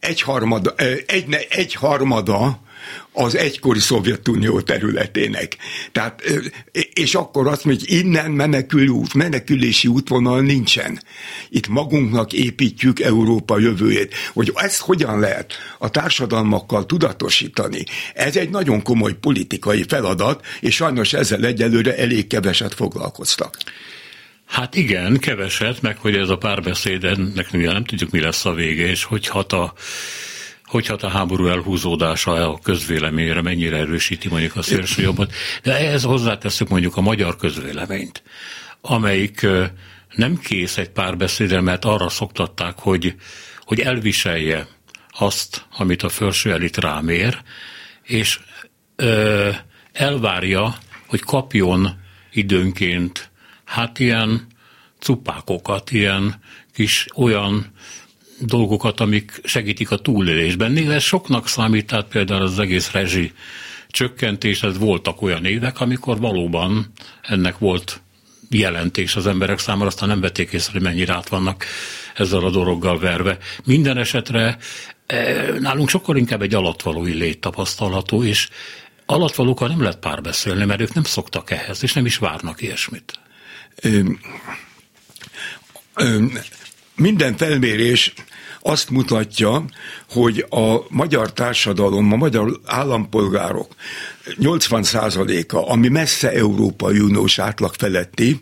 egyharmada, 0.00 0.74
egy, 1.06 1.46
egyharmada 1.50 2.60
az 3.12 3.36
egykori 3.36 3.78
Szovjetunió 3.78 4.60
területének. 4.60 5.56
Tehát, 5.92 6.22
és 6.92 7.14
akkor 7.14 7.46
azt 7.46 7.64
mondja, 7.64 7.86
hogy 7.88 7.98
innen 7.98 8.30
menekül 8.30 8.88
út, 8.88 9.14
menekülési 9.14 9.88
útvonal 9.88 10.40
nincsen. 10.40 11.02
Itt 11.48 11.68
magunknak 11.68 12.32
építjük 12.32 13.00
Európa 13.00 13.58
jövőjét. 13.58 14.14
Hogy 14.32 14.52
ezt 14.54 14.80
hogyan 14.80 15.20
lehet 15.20 15.52
a 15.78 15.90
társadalmakkal 15.90 16.86
tudatosítani, 16.86 17.84
ez 18.14 18.36
egy 18.36 18.50
nagyon 18.50 18.82
komoly 18.82 19.14
politikai 19.14 19.84
feladat, 19.88 20.46
és 20.60 20.74
sajnos 20.74 21.12
ezzel 21.12 21.44
egyelőre 21.44 21.96
elég 21.96 22.26
keveset 22.26 22.74
foglalkoztak. 22.74 23.56
Hát 24.46 24.74
igen, 24.74 25.18
keveset, 25.18 25.82
meg 25.82 25.98
hogy 25.98 26.16
ez 26.16 26.28
a 26.28 26.36
párbeszéd, 26.36 27.04
ennek 27.04 27.52
nem 27.52 27.84
tudjuk, 27.84 28.10
mi 28.10 28.20
lesz 28.20 28.44
a 28.44 28.52
vége, 28.52 28.86
és 28.86 29.04
hogy 29.04 29.26
hat 29.26 29.52
a 29.52 29.74
hogy 30.66 30.86
hát 30.86 31.02
a 31.02 31.08
háború 31.08 31.46
elhúzódása 31.46 32.50
a 32.50 32.58
közvéleményre 32.58 33.42
mennyire 33.42 33.76
erősíti 33.76 34.28
mondjuk 34.28 34.56
a 34.56 34.62
szélső 34.62 35.02
jobbat. 35.02 35.32
De 35.62 35.78
ehhez 35.78 36.02
hozzáteszük 36.02 36.68
mondjuk 36.68 36.96
a 36.96 37.00
magyar 37.00 37.36
közvéleményt, 37.36 38.22
amelyik 38.80 39.46
nem 40.14 40.38
kész 40.38 40.76
egy 40.76 40.90
párbeszédre, 40.90 41.60
mert 41.60 41.84
arra 41.84 42.08
szoktatták, 42.08 42.78
hogy, 42.78 43.14
hogy 43.60 43.80
elviselje 43.80 44.66
azt, 45.10 45.66
amit 45.76 46.02
a 46.02 46.08
felső 46.08 46.52
elit 46.52 46.76
rámér, 46.76 47.42
és 48.02 48.40
ö, 48.96 49.50
elvárja, 49.92 50.76
hogy 51.06 51.20
kapjon 51.20 52.00
időnként 52.32 53.30
hát 53.64 53.98
ilyen 53.98 54.46
cupákokat, 54.98 55.90
ilyen 55.90 56.40
kis 56.72 57.06
olyan 57.14 57.72
dolgokat, 58.40 59.00
amik 59.00 59.40
segítik 59.44 59.90
a 59.90 59.96
túlélésben. 59.96 60.72
Néha 60.72 60.98
soknak 60.98 61.48
számít, 61.48 61.86
tehát 61.86 62.06
például 62.06 62.42
az 62.42 62.58
egész 62.58 62.90
rezsi 62.90 63.32
csökkentés, 63.88 64.62
ez 64.62 64.78
voltak 64.78 65.22
olyan 65.22 65.44
évek, 65.44 65.80
amikor 65.80 66.18
valóban 66.18 66.92
ennek 67.22 67.58
volt 67.58 68.00
jelentés 68.50 69.16
az 69.16 69.26
emberek 69.26 69.58
számára, 69.58 69.86
aztán 69.86 70.08
nem 70.08 70.20
vették 70.20 70.52
észre, 70.52 70.72
hogy 70.72 70.82
mennyire 70.82 71.14
át 71.14 71.28
vannak 71.28 71.64
ezzel 72.14 72.44
a 72.44 72.50
dologgal 72.50 72.98
verve. 72.98 73.38
Minden 73.64 73.98
esetre 73.98 74.58
e, 75.06 75.50
nálunk 75.60 75.88
sokkal 75.88 76.16
inkább 76.16 76.42
egy 76.42 76.54
alatvalói 76.54 77.12
lét 77.12 77.40
tapasztalható, 77.40 78.24
és 78.24 78.48
alatvalókkal 79.06 79.68
nem 79.68 79.80
lehet 79.80 79.98
párbeszélni, 79.98 80.64
mert 80.64 80.80
ők 80.80 80.94
nem 80.94 81.04
szoktak 81.04 81.50
ehhez, 81.50 81.82
és 81.82 81.92
nem 81.92 82.06
is 82.06 82.16
várnak 82.16 82.62
ilyesmit. 82.62 83.18
Ö, 83.82 84.00
ö, 85.94 86.24
minden 86.96 87.36
felmérés 87.36 88.12
azt 88.66 88.90
mutatja, 88.90 89.64
hogy 90.10 90.46
a 90.50 90.76
magyar 90.88 91.32
társadalom, 91.32 92.12
a 92.12 92.16
magyar 92.16 92.60
állampolgárok 92.64 93.74
80%-a, 94.40 95.70
ami 95.70 95.88
messze 95.88 96.32
Európai 96.32 96.98
Uniós 96.98 97.38
átlag 97.38 97.74
feletti, 97.74 98.38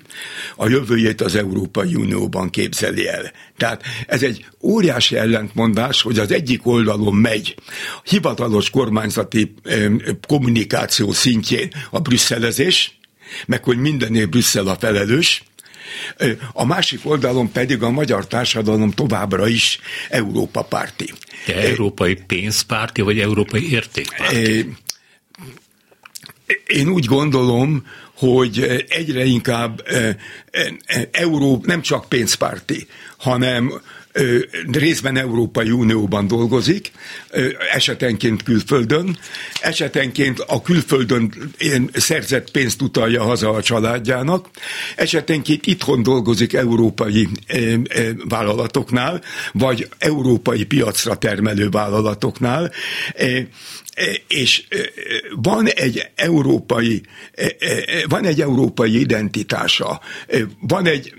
a 0.57 0.69
jövőjét 0.69 1.21
az 1.21 1.35
Európai 1.35 1.95
Unióban 1.95 2.51
képzeli 2.51 3.09
el. 3.09 3.33
Tehát 3.57 3.83
ez 4.07 4.23
egy 4.23 4.47
óriási 4.61 5.17
ellentmondás, 5.17 6.03
hogy 6.03 6.19
az 6.19 6.33
egyik 6.33 6.67
oldalon 6.67 7.15
megy 7.15 7.55
hivatalos 8.05 8.71
kormányzati 8.71 9.55
kommunikáció 10.29 11.13
szintjén 11.13 11.69
a 11.91 12.01
brüsszelezés, 12.01 12.99
meg 13.47 13.65
hogy 13.65 13.79
mindennél 13.79 14.27
Brüsszel 14.27 14.67
a 14.67 14.77
felelős, 14.79 15.43
a 16.53 16.65
másik 16.65 17.01
oldalon 17.03 17.53
pedig 17.53 17.83
a 17.83 17.91
magyar 17.91 18.27
társadalom 18.27 18.91
továbbra 18.91 19.49
is 19.49 19.79
Európa 20.09 20.63
párti. 20.63 21.13
De 21.47 21.55
európai 21.69 22.15
pénzpárti, 22.15 23.01
vagy 23.03 23.19
európai 23.21 23.71
értékpárti? 23.73 24.77
Én 26.67 26.89
úgy 26.89 27.05
gondolom, 27.05 27.87
hogy 28.15 28.85
egyre 28.89 29.25
inkább 29.25 29.83
Euró 31.11 31.63
nem 31.67 31.83
csak 31.83 32.09
pénzpárti, 32.09 32.87
hanem 33.17 33.81
részben 34.73 35.17
Európai 35.17 35.71
Unióban 35.71 36.27
dolgozik, 36.27 36.91
esetenként 37.73 38.43
külföldön, 38.43 39.19
esetenként 39.61 40.41
a 40.41 40.63
külföldön 40.63 41.33
szerzett 41.95 42.51
pénzt 42.51 42.83
utalja 42.83 43.23
haza 43.23 43.51
a 43.51 43.63
családjának, 43.63 44.49
esetenként 44.97 45.67
itthon 45.67 46.03
dolgozik 46.03 46.53
európai 46.53 47.29
vállalatoknál, 48.29 49.21
vagy 49.53 49.89
európai 49.99 50.65
piacra 50.65 51.17
termelő 51.17 51.69
vállalatoknál, 51.69 52.73
és 54.29 54.65
van 55.35 55.69
egy 55.69 56.07
európai, 56.15 57.03
van 58.09 58.25
egy 58.25 58.41
európai 58.41 59.01
identitása, 59.01 60.01
van 60.61 60.87
egy 60.87 61.15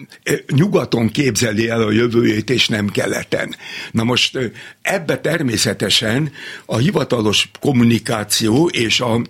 nyugaton 0.47 1.09
képzeli 1.09 1.69
el 1.69 1.82
a 1.82 1.91
jövőjét, 1.91 2.49
és 2.49 2.67
nem 2.67 2.89
keleten. 2.89 3.55
Na 3.91 4.03
most 4.03 4.38
ebbe 4.82 5.19
természetesen 5.19 6.32
a 6.65 6.78
hivatalos 6.78 7.49
kommunikáció 7.59 8.67
és 8.67 8.99
a 8.99 9.21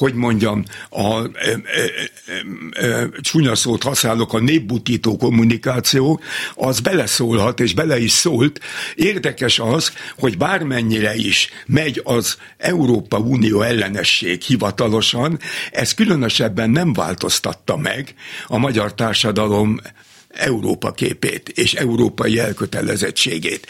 hogy 0.00 0.14
mondjam, 0.14 0.64
a 0.90 1.24
e, 1.24 1.30
e, 1.42 2.86
e, 2.86 3.08
csúnya 3.20 3.54
szót 3.54 3.82
használok, 3.82 4.32
a 4.32 4.38
népbutító 4.38 5.16
kommunikáció, 5.16 6.20
az 6.54 6.80
beleszólhat, 6.80 7.60
és 7.60 7.74
bele 7.74 7.98
is 8.00 8.10
szólt. 8.10 8.60
Érdekes 8.94 9.58
az, 9.58 9.92
hogy 10.18 10.36
bármennyire 10.36 11.14
is 11.14 11.48
megy 11.66 12.00
az 12.04 12.36
Európa 12.58 13.18
Unió 13.18 13.62
ellenesség 13.62 14.42
hivatalosan, 14.42 15.38
ez 15.72 15.94
különösebben 15.94 16.70
nem 16.70 16.92
változtatta 16.92 17.76
meg 17.76 18.14
a 18.46 18.58
magyar 18.58 18.94
társadalom 18.94 19.80
Európa 20.28 20.90
képét 20.92 21.48
és 21.48 21.74
európai 21.74 22.38
elkötelezettségét. 22.38 23.66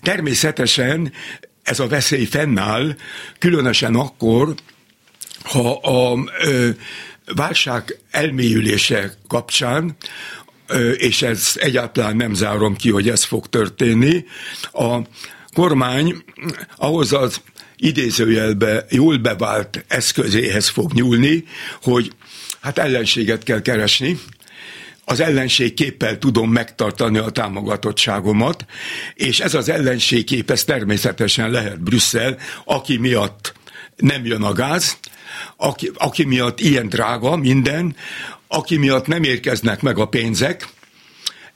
Természetesen 0.00 1.12
ez 1.66 1.80
a 1.80 1.86
veszély 1.86 2.24
fennáll, 2.24 2.96
különösen 3.38 3.94
akkor, 3.94 4.54
ha 5.42 5.72
a 5.72 6.18
ö, 6.40 6.68
válság 7.34 7.98
elmélyülése 8.10 9.14
kapcsán, 9.28 9.96
ö, 10.66 10.90
és 10.90 11.22
ez 11.22 11.52
egyáltalán 11.54 12.16
nem 12.16 12.34
zárom 12.34 12.76
ki, 12.76 12.90
hogy 12.90 13.08
ez 13.08 13.24
fog 13.24 13.46
történni, 13.46 14.24
a 14.72 14.98
kormány 15.54 16.24
ahhoz 16.76 17.12
az 17.12 17.40
idézőjelbe 17.76 18.86
jól 18.90 19.16
bevált 19.16 19.84
eszközéhez 19.88 20.68
fog 20.68 20.92
nyúlni, 20.92 21.44
hogy 21.82 22.12
hát 22.60 22.78
ellenséget 22.78 23.42
kell 23.42 23.62
keresni, 23.62 24.18
az 25.08 25.20
ellenségképpel 25.20 26.18
tudom 26.18 26.50
megtartani 26.50 27.18
a 27.18 27.30
támogatottságomat, 27.30 28.64
és 29.14 29.40
ez 29.40 29.54
az 29.54 29.68
ellenségkép, 29.68 30.50
ez 30.50 30.64
természetesen 30.64 31.50
lehet 31.50 31.82
Brüsszel, 31.82 32.38
aki 32.64 32.96
miatt 32.96 33.54
nem 33.96 34.24
jön 34.24 34.42
a 34.42 34.52
gáz, 34.52 34.98
aki, 35.56 35.90
aki 35.94 36.24
miatt 36.24 36.60
ilyen 36.60 36.88
drága 36.88 37.36
minden, 37.36 37.96
aki 38.48 38.76
miatt 38.76 39.06
nem 39.06 39.22
érkeznek 39.22 39.82
meg 39.82 39.98
a 39.98 40.08
pénzek, 40.08 40.68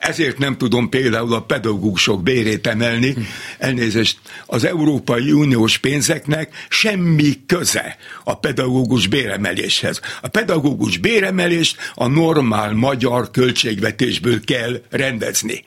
ezért 0.01 0.39
nem 0.39 0.57
tudom 0.57 0.89
például 0.89 1.35
a 1.35 1.43
pedagógusok 1.43 2.23
bérét 2.23 2.67
emelni. 2.67 3.15
Elnézést, 3.59 4.19
az 4.47 4.65
Európai 4.65 5.33
Uniós 5.33 5.79
pénzeknek 5.79 6.67
semmi 6.69 7.33
köze 7.47 7.97
a 8.25 8.39
pedagógus 8.39 9.07
béremeléshez. 9.07 10.01
A 10.23 10.29
pedagógus 10.29 10.99
béremelést 10.99 11.77
a 11.95 12.07
normál 12.07 12.73
magyar 12.73 13.31
költségvetésből 13.31 14.45
kell 14.45 14.83
rendezni. 14.91 15.65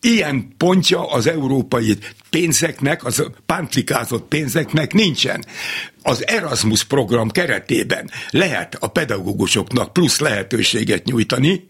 Ilyen 0.00 0.54
pontja 0.56 1.10
az 1.10 1.26
európai 1.26 1.96
pénzeknek, 2.30 3.04
az 3.04 3.24
pántlikázott 3.46 4.28
pénzeknek 4.28 4.92
nincsen. 4.92 5.44
Az 6.02 6.26
Erasmus 6.26 6.84
program 6.84 7.30
keretében 7.30 8.10
lehet 8.30 8.76
a 8.80 8.86
pedagógusoknak 8.86 9.92
plusz 9.92 10.18
lehetőséget 10.18 11.04
nyújtani, 11.04 11.68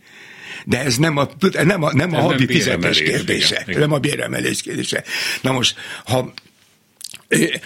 de 0.65 0.81
ez 0.85 0.97
nem 0.97 1.17
a, 1.17 1.29
nem 1.65 1.83
a, 1.83 1.93
nem 1.93 2.15
a 2.15 2.21
havi 2.21 2.47
fizetés 2.47 3.03
kérdése. 3.03 3.63
Igen, 3.67 3.81
nem 3.81 3.93
a 3.93 3.99
béremelés 3.99 4.63
kérdése. 4.63 5.05
Na 5.43 5.53
most, 5.53 5.77
ha 6.05 6.33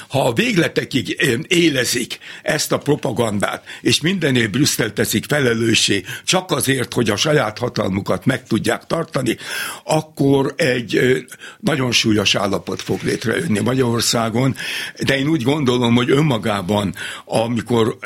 ha 0.09 0.27
a 0.27 0.33
végletekig 0.33 1.17
élezik 1.49 2.19
ezt 2.43 2.73
a 2.73 2.79
propagandát, 2.79 3.65
és 3.81 4.01
mindenél 4.01 4.49
Brüsszel 4.49 4.93
teszik 4.93 5.25
felelőssé 5.25 6.05
csak 6.25 6.51
azért, 6.51 6.93
hogy 6.93 7.11
a 7.11 7.17
saját 7.17 7.59
hatalmukat 7.59 8.25
meg 8.25 8.47
tudják 8.47 8.87
tartani, 8.87 9.37
akkor 9.85 10.55
egy 10.57 11.25
nagyon 11.61 11.93
súlyos 11.93 12.35
állapot 12.35 12.83
fog 12.83 13.03
létrejönni 13.03 13.61
Magyarországon, 13.61 14.57
de 15.05 15.19
én 15.19 15.29
úgy 15.29 15.43
gondolom, 15.43 15.95
hogy 15.95 16.11
önmagában, 16.11 16.95
amikor 17.25 17.99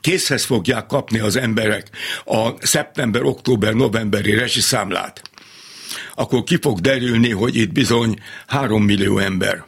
készhez 0.00 0.44
fogják 0.44 0.86
kapni 0.86 1.18
az 1.18 1.36
emberek 1.36 1.90
a 2.24 2.50
szeptember, 2.60 3.22
október, 3.22 3.72
novemberi 3.72 4.42
számlát, 4.46 5.22
akkor 6.14 6.44
ki 6.44 6.58
fog 6.60 6.80
derülni, 6.80 7.30
hogy 7.30 7.56
itt 7.56 7.72
bizony 7.72 8.18
három 8.46 8.84
millió 8.84 9.18
ember 9.18 9.64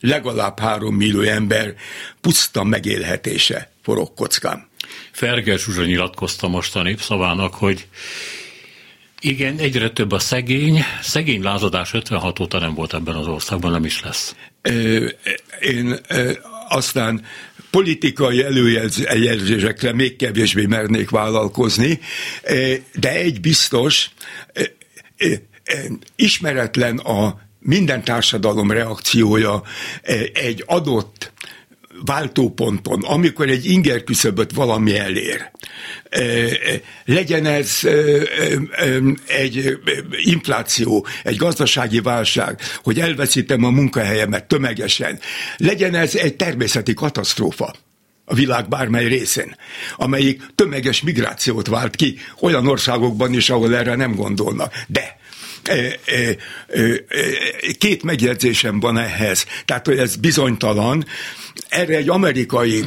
legalább 0.00 0.58
három 0.58 0.94
millió 0.94 1.20
ember 1.20 1.74
puszta 2.20 2.64
megélhetése 2.64 3.70
forog 3.82 4.14
kockán. 4.14 4.68
Ferger 5.10 5.58
Zsuzsa 5.58 5.84
nyilatkozta 5.84 6.48
most 6.48 6.76
a 6.76 6.82
népszavának, 6.82 7.54
hogy 7.54 7.86
igen, 9.20 9.58
egyre 9.58 9.90
több 9.90 10.12
a 10.12 10.18
szegény. 10.18 10.84
Szegény 11.02 11.42
lázadás 11.42 11.94
56 11.94 12.40
óta 12.40 12.58
nem 12.58 12.74
volt 12.74 12.94
ebben 12.94 13.14
az 13.14 13.26
országban, 13.26 13.70
nem 13.70 13.84
is 13.84 14.02
lesz. 14.02 14.34
Én 15.60 16.00
aztán 16.68 17.24
politikai 17.70 18.42
előjelzésekre 18.42 19.92
még 19.92 20.16
kevésbé 20.16 20.66
mernék 20.66 21.10
vállalkozni, 21.10 22.00
de 22.94 23.10
egy 23.10 23.40
biztos, 23.40 24.10
ismeretlen 26.16 26.98
a 26.98 27.40
minden 27.60 28.04
társadalom 28.04 28.70
reakciója 28.70 29.62
e, 30.02 30.14
egy 30.34 30.64
adott 30.66 31.32
váltóponton, 32.04 33.02
amikor 33.02 33.48
egy 33.48 33.66
inger 33.66 34.04
küszöböt 34.04 34.52
valami 34.52 34.98
elér, 34.98 35.50
legyen 37.04 37.46
ez 37.46 37.78
egy 39.26 39.78
infláció, 40.10 41.06
egy 41.24 41.36
gazdasági 41.36 42.00
válság, 42.00 42.60
hogy 42.82 43.00
elveszítem 43.00 43.64
a 43.64 43.70
munkahelyemet 43.70 44.44
tömegesen, 44.44 45.18
legyen 45.56 45.94
ez 45.94 46.14
egy 46.14 46.36
természeti 46.36 46.94
katasztrófa, 46.94 47.74
a 48.24 48.34
világ 48.34 48.68
bármely 48.68 49.06
részén, 49.06 49.56
amelyik 49.96 50.42
tömeges 50.54 51.02
migrációt 51.02 51.66
vált 51.66 51.96
ki 51.96 52.18
olyan 52.40 52.66
országokban 52.66 53.32
is, 53.32 53.50
ahol 53.50 53.76
erre 53.76 53.94
nem 53.94 54.14
gondolnak. 54.14 54.72
De 54.86 55.19
két 57.78 58.02
megjegyzésem 58.02 58.80
van 58.80 58.98
ehhez. 58.98 59.46
Tehát, 59.64 59.86
hogy 59.86 59.98
ez 59.98 60.16
bizonytalan. 60.16 61.04
Erre 61.68 61.96
egy 61.96 62.08
amerikai 62.08 62.84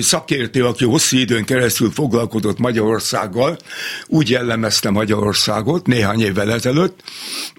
szakértő, 0.00 0.66
aki 0.66 0.84
hosszú 0.84 1.16
időn 1.16 1.44
keresztül 1.44 1.90
foglalkozott 1.90 2.58
Magyarországgal, 2.58 3.58
úgy 4.06 4.30
jellemezte 4.30 4.90
Magyarországot 4.90 5.86
néhány 5.86 6.20
évvel 6.20 6.52
ezelőtt. 6.52 7.02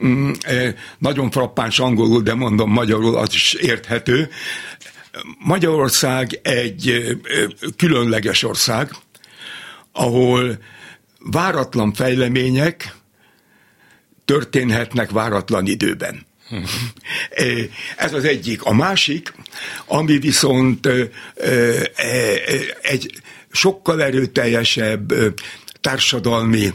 Mm, 0.05 0.31
nagyon 0.97 1.31
frappáns 1.31 1.79
angolul, 1.79 2.21
de 2.21 2.33
mondom 2.33 2.71
magyarul, 2.71 3.17
az 3.17 3.33
is 3.33 3.53
érthető. 3.53 4.29
Magyarország 5.39 6.39
egy 6.41 7.07
különleges 7.77 8.43
ország, 8.43 8.91
ahol 9.91 10.57
váratlan 11.19 11.93
fejlemények 11.93 12.95
történhetnek 14.25 15.11
váratlan 15.11 15.67
időben. 15.67 16.25
Ez 17.97 18.13
az 18.13 18.23
egyik. 18.23 18.63
A 18.63 18.73
másik, 18.73 19.33
ami 19.85 20.17
viszont 20.17 20.89
egy 22.81 23.21
sokkal 23.51 24.03
erőteljesebb 24.03 25.13
társadalmi 25.81 26.71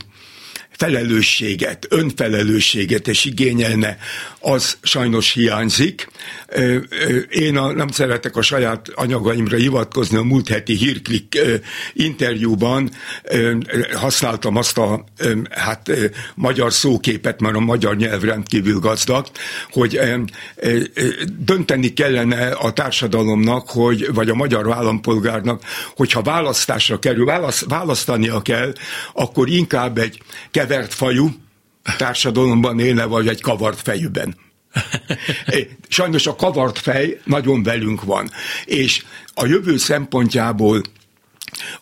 felelősséget, 0.70 1.86
önfelelősséget 1.88 3.08
és 3.08 3.24
igényelne, 3.24 3.98
az 4.40 4.76
sajnos 4.82 5.32
hiányzik. 5.32 6.08
Én 7.30 7.56
a, 7.56 7.72
nem 7.72 7.88
szeretek 7.88 8.36
a 8.36 8.42
saját 8.42 8.88
anyagaimra 8.94 9.56
hivatkozni, 9.56 10.16
a 10.16 10.22
múlt 10.22 10.48
heti 10.48 10.74
hírklik 10.74 11.38
interjúban 11.92 12.90
használtam 13.94 14.56
azt 14.56 14.78
a 14.78 15.04
hát 15.50 15.90
magyar 16.34 16.72
szóképet, 16.72 17.40
mert 17.40 17.56
a 17.56 17.60
magyar 17.60 17.96
nyelv 17.96 18.22
rendkívül 18.22 18.78
gazdag, 18.78 19.26
hogy 19.70 20.00
dönteni 21.38 21.92
kellene 21.92 22.48
a 22.48 22.72
társadalomnak, 22.72 23.70
hogy, 23.70 24.14
vagy 24.14 24.30
a 24.30 24.34
magyar 24.34 24.72
állampolgárnak, 24.72 25.62
hogyha 25.96 26.22
választásra 26.22 26.98
kerül, 26.98 27.24
választ, 27.24 27.64
választania 27.68 28.42
kell, 28.42 28.72
akkor 29.12 29.48
inkább 29.48 29.98
egy 29.98 30.22
kevert 30.50 30.94
fajú 30.94 31.30
társadalomban 31.96 32.78
élne, 32.78 33.04
vagy 33.04 33.28
egy 33.28 33.40
kavart 33.40 33.80
fejűben. 33.80 34.36
Sajnos 35.88 36.26
a 36.26 36.36
kavart 36.36 36.78
fej 36.78 37.20
nagyon 37.24 37.62
velünk 37.62 38.02
van, 38.02 38.30
és 38.64 39.04
a 39.34 39.46
jövő 39.46 39.76
szempontjából 39.76 40.82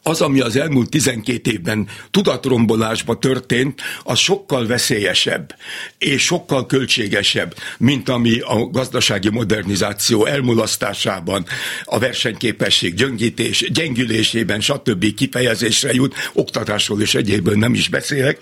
az, 0.03 0.21
ami 0.21 0.41
az 0.41 0.57
elmúlt 0.57 0.91
12 0.91 1.51
évben 1.51 1.89
tudatrombolásba 2.11 3.19
történt, 3.19 3.81
az 4.03 4.19
sokkal 4.19 4.67
veszélyesebb 4.67 5.55
és 5.99 6.23
sokkal 6.23 6.67
költségesebb, 6.67 7.55
mint 7.79 8.09
ami 8.09 8.39
a 8.41 8.67
gazdasági 8.71 9.31
modernizáció 9.31 10.25
elmulasztásában, 10.25 11.47
a 11.85 11.99
versenyképesség 11.99 12.95
gyöngítés, 12.95 13.71
gyengülésében, 13.73 14.61
stb. 14.61 15.15
kifejezésre 15.15 15.93
jut, 15.93 16.15
oktatásról 16.33 17.01
és 17.01 17.15
egyéből 17.15 17.55
nem 17.55 17.75
is 17.75 17.89
beszélek. 17.89 18.39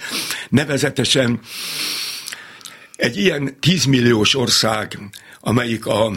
Nevezetesen 0.49 1.41
egy 2.97 3.17
ilyen 3.17 3.57
10 3.61 3.85
milliós 3.85 4.35
ország, 4.35 4.99
amelyik 5.41 5.87
a 5.87 6.13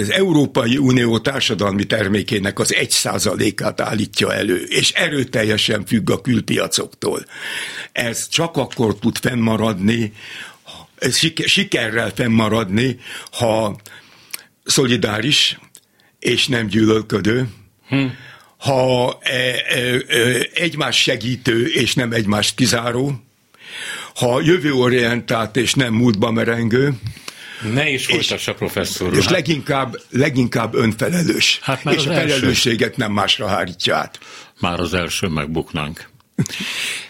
az 0.00 0.10
Európai 0.10 0.76
Unió 0.76 1.18
társadalmi 1.18 1.84
termékének 1.84 2.58
az 2.58 2.74
egy 2.74 2.90
százalékát 2.90 3.80
állítja 3.80 4.34
elő, 4.34 4.56
és 4.56 4.92
erőteljesen 4.92 5.86
függ 5.86 6.10
a 6.10 6.20
külpiacoktól. 6.20 7.24
Ez 7.92 8.28
csak 8.28 8.56
akkor 8.56 8.98
tud 8.98 9.16
fennmaradni, 9.16 10.12
sikerrel 11.46 12.12
fennmaradni, 12.14 12.98
ha 13.30 13.76
szolidáris 14.64 15.58
és 16.18 16.46
nem 16.46 16.66
gyűlölködő, 16.66 17.48
hm. 17.88 18.06
ha 18.56 19.18
e, 19.22 19.32
e, 19.32 20.04
e, 20.08 20.48
egymás 20.54 20.96
segítő 20.96 21.66
és 21.66 21.94
nem 21.94 22.12
egymást 22.12 22.54
kizáró, 22.54 23.24
ha 24.14 24.40
jövőorientált 24.40 25.56
és 25.56 25.74
nem 25.74 25.94
múltba 25.94 26.30
merengő, 26.30 26.94
ne 27.72 27.90
is 27.90 28.06
folytassa, 28.06 28.54
professzor. 28.54 29.14
És 29.14 29.28
leginkább, 29.28 29.96
leginkább 30.10 30.74
önfelelős. 30.74 31.58
Hát 31.62 31.84
már 31.84 31.94
és 31.94 32.06
a 32.06 32.12
felelősséget 32.12 32.88
első. 32.88 32.94
nem 32.96 33.12
másra 33.12 33.46
hárítja 33.46 33.96
át. 33.96 34.18
Már 34.60 34.80
az 34.80 34.94
első 34.94 35.26
megbuknánk. 35.26 36.12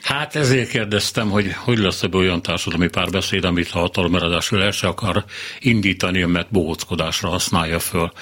Hát 0.02 0.36
ezért 0.36 0.68
kérdeztem, 0.68 1.30
hogy 1.30 1.52
hogy 1.52 1.78
lesz 1.78 2.02
ebből 2.02 2.20
olyan 2.20 2.42
társadalmi 2.42 2.88
párbeszéd, 2.88 3.44
amit 3.44 3.70
a 3.72 3.78
hatalmeradásról 3.78 4.62
el 4.62 4.70
se 4.70 4.86
akar 4.86 5.24
indítani, 5.58 6.22
mert 6.22 6.50
bohóckodásra 6.50 7.28
használja 7.28 7.78
föl. 7.78 8.12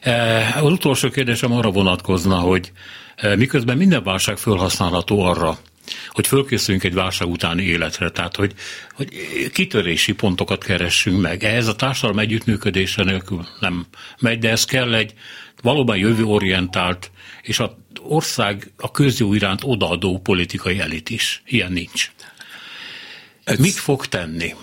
E, 0.00 0.54
az 0.60 0.72
utolsó 0.72 1.08
kérdésem 1.08 1.52
arra 1.52 1.70
vonatkozna, 1.70 2.36
hogy 2.36 2.72
e, 3.16 3.36
miközben 3.36 3.76
minden 3.76 4.02
válság 4.02 4.36
felhasználható 4.36 5.20
arra, 5.20 5.58
hogy 6.10 6.26
fölkészüljünk 6.26 6.84
egy 6.84 6.94
válság 6.94 7.28
utáni 7.28 7.62
életre, 7.62 8.10
tehát 8.10 8.36
hogy, 8.36 8.52
hogy 8.92 9.08
kitörési 9.52 10.12
pontokat 10.12 10.64
keressünk 10.64 11.20
meg. 11.20 11.44
Ehhez 11.44 11.66
a 11.66 11.76
társadalom 11.76 12.18
együttműködése 12.18 13.02
nélkül 13.02 13.46
nem 13.60 13.86
megy, 14.18 14.38
de 14.38 14.50
ez 14.50 14.64
kell 14.64 14.94
egy 14.94 15.14
valóban 15.62 15.96
jövőorientált, 15.96 17.10
és 17.42 17.58
az 17.58 17.70
ország 18.00 18.72
a 18.76 18.90
közjó 18.90 19.34
iránt 19.34 19.60
odaadó 19.64 20.18
politikai 20.18 20.78
elit 20.78 21.10
is. 21.10 21.42
Ilyen 21.46 21.72
nincs. 21.72 22.10
Ez... 23.44 23.58
Mit 23.58 23.74
fog 23.74 24.06
tenni? 24.06 24.54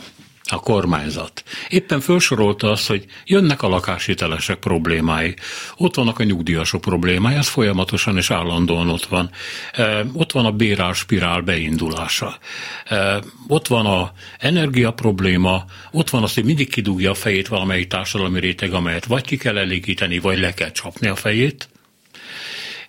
A 0.53 0.59
kormányzat. 0.59 1.43
Éppen 1.69 1.99
felsorolta 1.99 2.71
azt, 2.71 2.87
hogy 2.87 3.05
jönnek 3.25 3.61
a 3.61 3.67
lakáshitelesek 3.67 4.57
problémái, 4.57 5.33
ott 5.77 5.95
vannak 5.95 6.19
a 6.19 6.23
nyugdíjasok 6.23 6.81
problémái, 6.81 7.35
ez 7.35 7.47
folyamatosan 7.47 8.17
és 8.17 8.31
állandóan 8.31 8.89
ott 8.89 9.05
van. 9.05 9.29
E, 9.71 10.05
ott 10.13 10.31
van 10.31 10.45
a 10.45 10.51
bérálspirál 10.51 11.41
beindulása. 11.41 12.37
E, 12.85 13.19
ott 13.47 13.67
van 13.67 13.85
a 13.85 14.11
energia 14.39 14.91
probléma, 14.91 15.65
ott 15.91 16.09
van 16.09 16.23
az, 16.23 16.33
hogy 16.33 16.45
mindig 16.45 16.69
kidugja 16.69 17.11
a 17.11 17.13
fejét 17.13 17.47
valamelyik 17.47 17.87
társadalmi 17.87 18.39
réteg, 18.39 18.73
amelyet 18.73 19.05
vagy 19.05 19.25
ki 19.25 19.37
kell 19.37 19.57
elégíteni, 19.57 20.19
vagy 20.19 20.39
le 20.39 20.53
kell 20.53 20.71
csapni 20.71 21.07
a 21.07 21.15
fejét. 21.15 21.69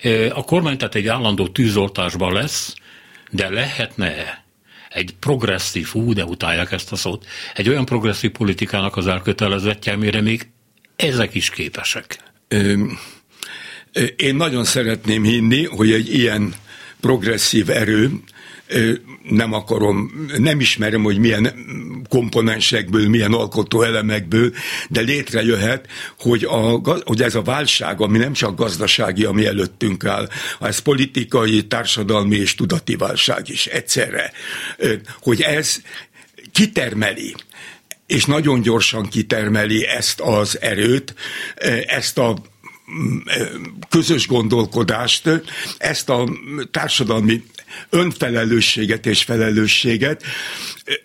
E, 0.00 0.30
a 0.34 0.42
kormány 0.42 0.76
tehát 0.76 0.94
egy 0.94 1.08
állandó 1.08 1.48
tűzoltásban 1.48 2.32
lesz, 2.32 2.74
de 3.30 3.48
lehetne 3.50 4.43
egy 4.94 5.14
progresszív, 5.20 5.86
hú, 5.86 6.12
de 6.12 6.24
utálják 6.24 6.72
ezt 6.72 6.92
a 6.92 6.96
szót, 6.96 7.26
egy 7.54 7.68
olyan 7.68 7.84
progresszív 7.84 8.30
politikának 8.30 8.96
az 8.96 9.06
elkötelezettje, 9.06 9.92
amire 9.92 10.20
még 10.20 10.48
ezek 10.96 11.34
is 11.34 11.50
képesek. 11.50 12.18
Én 14.16 14.34
nagyon 14.36 14.64
szeretném 14.64 15.24
hinni, 15.24 15.64
hogy 15.64 15.92
egy 15.92 16.14
ilyen 16.14 16.54
progresszív 17.00 17.70
erő 17.70 18.10
nem 19.22 19.52
akarom, 19.52 20.26
nem 20.38 20.60
ismerem, 20.60 21.02
hogy 21.02 21.18
milyen 21.18 21.54
komponensekből, 22.08 23.08
milyen 23.08 23.32
alkotó 23.32 23.82
elemekből, 23.82 24.52
de 24.88 25.00
létrejöhet, 25.00 25.86
hogy, 26.18 26.44
a, 26.44 26.80
hogy 27.04 27.22
ez 27.22 27.34
a 27.34 27.42
válság, 27.42 28.00
ami 28.00 28.18
nem 28.18 28.32
csak 28.32 28.56
gazdasági, 28.56 29.24
ami 29.24 29.46
előttünk 29.46 30.04
áll, 30.04 30.28
ez 30.60 30.78
politikai, 30.78 31.66
társadalmi 31.66 32.36
és 32.36 32.54
tudati 32.54 32.96
válság 32.96 33.48
is 33.48 33.66
egyszerre, 33.66 34.32
hogy 35.20 35.40
ez 35.40 35.82
kitermeli 36.52 37.34
és 38.06 38.24
nagyon 38.24 38.60
gyorsan 38.60 39.08
kitermeli 39.08 39.86
ezt 39.86 40.20
az 40.20 40.60
erőt, 40.60 41.14
ezt 41.86 42.18
a 42.18 42.36
közös 43.88 44.26
gondolkodást, 44.26 45.28
ezt 45.78 46.08
a 46.08 46.28
társadalmi 46.70 47.44
önfelelősséget 47.90 49.06
és 49.06 49.22
felelősséget 49.22 50.22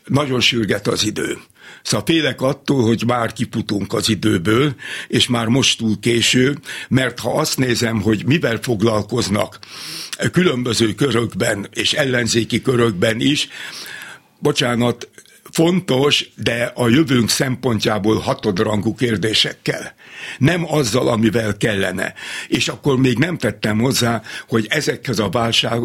nagyon 0.05 0.39
sürget 0.39 0.87
az 0.87 1.05
idő. 1.05 1.37
Szóval 1.81 2.05
félek 2.05 2.41
attól, 2.41 2.83
hogy 2.83 3.03
már 3.05 3.33
kiputunk 3.33 3.93
az 3.93 4.09
időből, 4.09 4.75
és 5.07 5.27
már 5.27 5.47
most 5.47 5.77
túl 5.77 5.99
késő, 5.99 6.57
mert 6.89 7.19
ha 7.19 7.33
azt 7.33 7.57
nézem, 7.57 8.01
hogy 8.01 8.25
mivel 8.25 8.59
foglalkoznak 8.61 9.59
különböző 10.31 10.93
körökben 10.93 11.67
és 11.73 11.93
ellenzéki 11.93 12.61
körökben 12.61 13.19
is, 13.19 13.47
bocsánat, 14.39 15.09
fontos, 15.59 16.29
de 16.35 16.71
a 16.75 16.87
jövőnk 16.87 17.29
szempontjából 17.29 18.17
hatodrangú 18.17 18.95
kérdésekkel. 18.95 19.93
Nem 20.37 20.73
azzal, 20.73 21.07
amivel 21.07 21.57
kellene. 21.57 22.13
És 22.47 22.67
akkor 22.67 22.97
még 22.97 23.17
nem 23.17 23.37
tettem 23.37 23.79
hozzá, 23.79 24.21
hogy 24.47 24.65
ezekhez 24.69 25.19
a 25.19 25.29
válság 25.29 25.81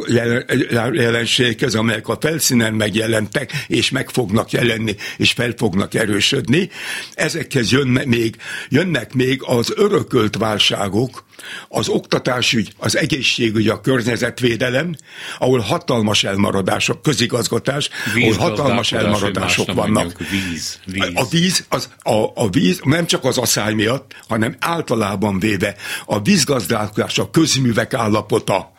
jelenségekhez, 0.93 1.75
amelyek 1.75 2.09
a 2.09 2.19
felszínen 2.21 2.75
megjelentek, 2.75 3.65
és 3.67 3.91
meg 3.91 4.11
fognak 4.11 4.51
jelenni, 4.51 4.97
és 5.17 5.33
fel 5.33 5.55
fognak 5.57 5.95
erősödni, 5.95 6.71
ezekhez 7.15 7.73
jönne 7.73 8.05
még, 8.05 8.37
jönnek 8.69 9.15
még 9.15 9.41
az 9.43 9.73
örökölt 9.77 10.37
válságok, 10.37 11.25
az 11.69 11.89
oktatásügy, 11.89 12.73
az 12.79 12.97
egészségügy, 12.97 13.69
a 13.69 13.81
környezetvédelem, 13.81 14.97
ahol 15.39 15.59
hatalmas 15.59 16.25
elmaradások, 16.25 17.03
közigazgatás, 17.03 17.89
ahol 18.15 18.35
hatalmas 18.35 18.93
elmaradások 18.93 19.64
vannak. 19.73 20.19
Víz, 20.31 20.81
víz. 20.87 21.11
A 21.15 21.29
víz, 21.29 21.65
az, 21.69 21.91
a, 22.03 22.25
a 22.35 22.49
víz 22.51 22.81
nem 22.85 23.07
csak 23.07 23.25
az 23.25 23.39
asszály 23.39 23.75
miatt, 23.75 24.15
hanem 24.29 24.57
általában 24.61 25.39
véve 25.39 25.77
a 26.05 26.23
vízgazdálkodás, 26.23 27.19
a 27.19 27.31
közművek 27.31 27.95
állapota, 27.95 28.73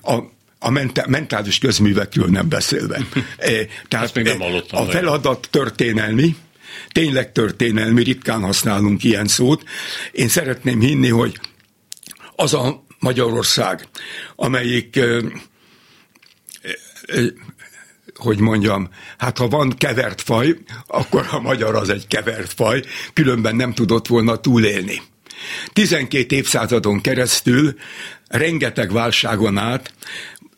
a, 0.00 0.14
a 0.58 0.70
mentális 1.06 1.58
közművekről 1.58 2.28
nem 2.28 2.48
beszélve. 2.48 3.06
Tehát 3.88 4.14
még 4.14 4.24
nem 4.24 4.42
a 4.70 4.84
feladat 4.84 5.48
történelmi, 5.50 6.36
tényleg 6.92 7.32
történelmi, 7.32 8.02
ritkán 8.02 8.40
használunk 8.40 9.04
ilyen 9.04 9.26
szót. 9.26 9.62
Én 10.12 10.28
szeretném 10.28 10.80
hinni, 10.80 11.08
hogy 11.08 11.40
az 12.36 12.54
a 12.54 12.84
Magyarország, 12.98 13.88
amelyik 14.36 15.00
hogy 18.14 18.38
mondjam, 18.38 18.88
hát 19.18 19.38
ha 19.38 19.48
van 19.48 19.70
kevert 19.70 20.20
faj, 20.20 20.56
akkor 20.86 21.28
a 21.30 21.40
magyar 21.40 21.74
az 21.74 21.88
egy 21.88 22.06
kevert 22.06 22.52
faj, 22.52 22.82
különben 23.12 23.56
nem 23.56 23.74
tudott 23.74 24.06
volna 24.06 24.36
túlélni. 24.36 25.02
12 25.72 26.36
évszázadon 26.36 27.00
keresztül, 27.00 27.74
rengeteg 28.28 28.92
válságon 28.92 29.58
át, 29.58 29.94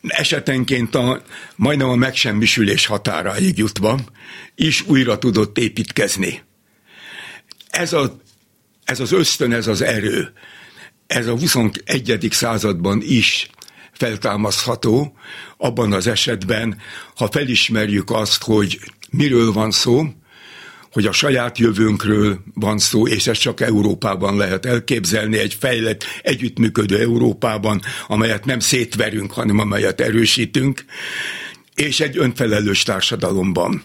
esetenként 0.09 0.95
a, 0.95 1.23
majdnem 1.57 1.89
a 1.89 1.95
megsemmisülés 1.95 2.87
határáig 2.87 3.59
jutva, 3.59 3.99
is 4.55 4.83
újra 4.87 5.19
tudott 5.19 5.59
építkezni. 5.59 6.43
Ez, 7.71 7.93
a, 7.93 8.19
ez 8.85 9.01
az 9.01 9.13
ösztön, 9.13 9.53
ez 9.53 9.67
az 9.67 9.83
erő, 9.83 10.33
ez 11.07 11.27
a 11.27 11.39
21. 11.39 12.29
században 12.31 13.01
is 13.03 13.49
feltámasztható, 13.97 15.17
abban 15.57 15.93
az 15.93 16.07
esetben, 16.07 16.77
ha 17.17 17.29
felismerjük 17.31 18.11
azt, 18.11 18.43
hogy 18.43 18.81
miről 19.11 19.53
van 19.53 19.71
szó, 19.71 20.07
hogy 20.95 21.07
a 21.07 21.13
saját 21.13 21.59
jövőnkről 21.59 22.41
van 22.55 22.79
szó, 22.79 23.07
és 23.07 23.27
ezt 23.27 23.41
csak 23.41 23.61
Európában 23.61 24.37
lehet 24.37 24.67
elképzelni, 24.67 25.39
egy 25.39 25.57
fejlett, 25.61 26.05
együttműködő 26.23 26.99
Európában, 26.99 27.81
amelyet 28.07 28.45
nem 28.45 28.61
szétverünk, 28.61 29.33
hanem 29.33 29.59
amelyet 29.59 30.01
erősítünk, 30.01 30.85
és 31.75 32.01
egy 32.01 32.19
önfelelős 32.19 32.83
társadalomban. 32.83 33.83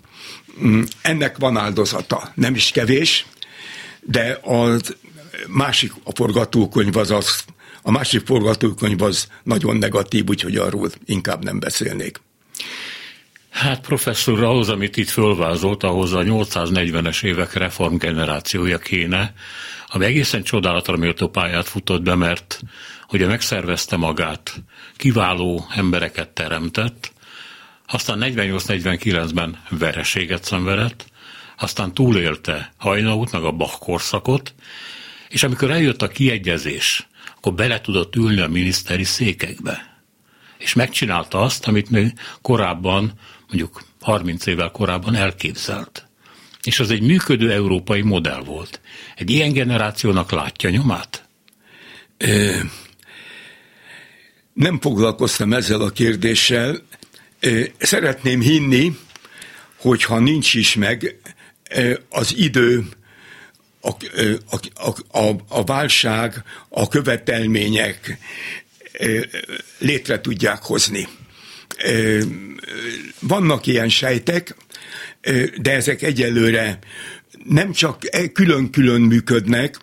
Mm, 0.63 0.81
ennek 1.01 1.37
van 1.37 1.57
áldozata, 1.57 2.31
nem 2.35 2.55
is 2.55 2.71
kevés, 2.71 3.25
de 4.01 4.29
a 4.31 4.77
másik 5.47 5.91
a 6.03 6.11
forgatókönyv 6.15 6.97
az 6.97 7.11
az, 7.11 7.43
a 7.81 7.91
másik 7.91 8.25
forgatókönyv 8.25 9.01
az 9.01 9.27
nagyon 9.43 9.77
negatív, 9.77 10.27
úgyhogy 10.27 10.55
arról 10.55 10.89
inkább 11.05 11.43
nem 11.43 11.59
beszélnék. 11.59 12.21
Hát 13.49 13.81
professzor, 13.81 14.43
ahhoz, 14.43 14.69
amit 14.69 14.97
itt 14.97 15.09
fölvázolt, 15.09 15.83
ahhoz 15.83 16.13
a 16.13 16.21
840-es 16.21 17.23
évek 17.23 17.53
reformgenerációja 17.53 18.77
kéne, 18.77 19.33
ami 19.87 20.05
egészen 20.05 20.43
csodálatra 20.43 20.97
méltó 20.97 21.27
pályát 21.27 21.67
futott 21.67 22.01
be, 22.01 22.15
mert 22.15 22.61
ugye 23.11 23.27
megszervezte 23.27 23.97
magát, 23.97 24.63
kiváló 24.95 25.65
embereket 25.75 26.29
teremtett, 26.29 27.11
aztán 27.87 28.19
48-49-ben 28.21 29.63
vereséget 29.69 30.43
szenvedett, 30.43 31.05
aztán 31.57 31.93
túlélte 31.93 32.73
Hajnaut, 32.77 33.31
meg 33.31 33.43
a 33.43 33.51
Bach 33.51 33.79
korszakot, 33.79 34.53
és 35.29 35.43
amikor 35.43 35.71
eljött 35.71 36.01
a 36.01 36.07
kiegyezés, 36.07 37.07
akkor 37.39 37.53
bele 37.53 37.81
tudott 37.81 38.15
ülni 38.15 38.39
a 38.39 38.47
miniszteri 38.47 39.03
székekbe. 39.03 40.03
És 40.57 40.73
megcsinálta 40.73 41.41
azt, 41.41 41.67
amit 41.67 41.89
még 41.89 42.13
korábban, 42.41 43.13
mondjuk 43.47 43.83
30 44.01 44.45
évvel 44.45 44.71
korábban 44.71 45.15
elképzelt. 45.15 46.07
És 46.63 46.79
az 46.79 46.91
egy 46.91 47.01
működő 47.01 47.51
európai 47.51 48.01
modell 48.01 48.43
volt. 48.43 48.81
Egy 49.15 49.29
ilyen 49.29 49.53
generációnak 49.53 50.31
látja 50.31 50.69
nyomát? 50.69 51.25
Ö, 52.17 52.57
nem 54.53 54.79
foglalkoztam 54.79 55.53
ezzel 55.53 55.81
a 55.81 55.89
kérdéssel. 55.89 56.81
Ö, 57.39 57.63
szeretném 57.77 58.41
hinni, 58.41 58.97
hogy 59.75 60.03
ha 60.03 60.19
nincs 60.19 60.53
is 60.53 60.75
meg 60.75 61.15
az 62.09 62.35
idő, 62.37 62.87
a, 63.81 63.89
a, 64.73 65.19
a, 65.19 65.35
a 65.47 65.63
válság, 65.63 66.43
a 66.69 66.87
követelmények 66.87 68.17
létre 69.77 70.21
tudják 70.21 70.61
hozni. 70.61 71.07
Vannak 73.19 73.67
ilyen 73.67 73.89
sejtek, 73.89 74.55
de 75.61 75.71
ezek 75.71 76.01
egyelőre 76.01 76.79
nem 77.43 77.71
csak 77.71 78.15
e, 78.15 78.27
külön-külön 78.27 79.01
működnek, 79.01 79.77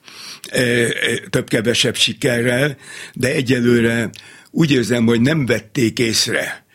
több-kevesebb 1.30 1.96
sikerrel, 1.96 2.76
de 3.12 3.28
egyelőre 3.32 4.10
úgy 4.50 4.70
érzem, 4.70 5.06
hogy 5.06 5.20
nem 5.20 5.46
vették 5.46 5.98
észre, 5.98 6.65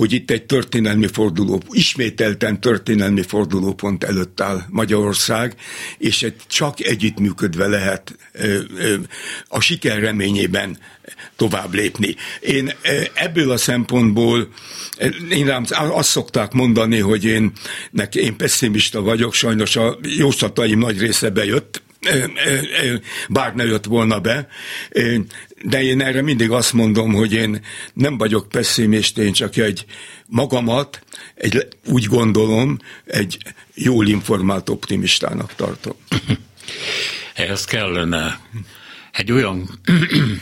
hogy 0.00 0.12
itt 0.12 0.30
egy 0.30 0.46
történelmi 0.46 1.06
forduló, 1.06 1.62
ismételten 1.70 2.60
történelmi 2.60 3.22
fordulópont 3.22 4.04
előtt 4.04 4.40
áll 4.40 4.62
Magyarország, 4.68 5.54
és 5.98 6.22
egy 6.22 6.34
csak 6.46 6.80
együttműködve 6.80 7.66
lehet 7.66 8.16
a 9.48 9.60
siker 9.60 10.00
reményében 10.00 10.78
tovább 11.36 11.74
lépni. 11.74 12.14
Én 12.40 12.72
ebből 13.14 13.50
a 13.50 13.56
szempontból, 13.56 14.48
én 15.30 15.46
rám 15.46 15.64
azt 15.70 16.08
szokták 16.08 16.52
mondani, 16.52 16.98
hogy 16.98 17.24
én, 17.24 17.52
neki, 17.90 18.20
én 18.20 18.36
pessimista 18.36 19.00
vagyok, 19.00 19.34
sajnos 19.34 19.76
a 19.76 19.98
jóslataim 20.02 20.78
nagy 20.78 20.98
része 20.98 21.30
bejött, 21.30 21.82
bár 23.28 23.54
ne 23.54 23.64
jött 23.64 23.84
volna 23.84 24.20
be, 24.20 24.48
de 25.64 25.82
én 25.82 26.00
erre 26.00 26.22
mindig 26.22 26.50
azt 26.50 26.72
mondom, 26.72 27.12
hogy 27.12 27.32
én 27.32 27.64
nem 27.92 28.18
vagyok 28.18 28.48
pessimist, 28.48 29.18
én 29.18 29.32
csak 29.32 29.56
egy 29.56 29.84
magamat, 30.26 31.02
egy, 31.34 31.68
úgy 31.86 32.04
gondolom, 32.04 32.78
egy 33.04 33.38
jól 33.74 34.06
informált 34.06 34.68
optimistának 34.68 35.54
tartom. 35.54 35.94
Ehhez 37.34 37.64
kellene 37.64 38.40
egy 39.12 39.32
olyan 39.32 39.80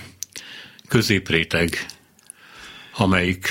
középréteg, 0.88 1.86
amelyik 2.96 3.48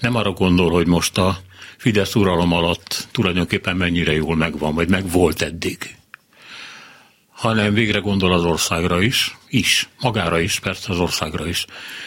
nem 0.00 0.14
arra 0.14 0.30
gondol, 0.30 0.70
hogy 0.70 0.86
most 0.86 1.18
a 1.18 1.40
Fidesz 1.76 2.14
uralom 2.14 2.52
alatt 2.52 3.08
tulajdonképpen 3.10 3.76
mennyire 3.76 4.12
jól 4.12 4.36
megvan, 4.36 4.74
vagy 4.74 4.88
meg 4.88 5.10
volt 5.10 5.42
eddig 5.42 5.97
hanem 7.38 7.74
végre 7.74 7.98
gondol 7.98 8.32
az 8.32 8.44
országra 8.44 9.02
is, 9.02 9.36
is, 9.48 9.88
magára 10.00 10.40
is, 10.40 10.58
persze 10.58 10.92
az 10.92 10.98
országra 10.98 11.46
is. 11.46 11.66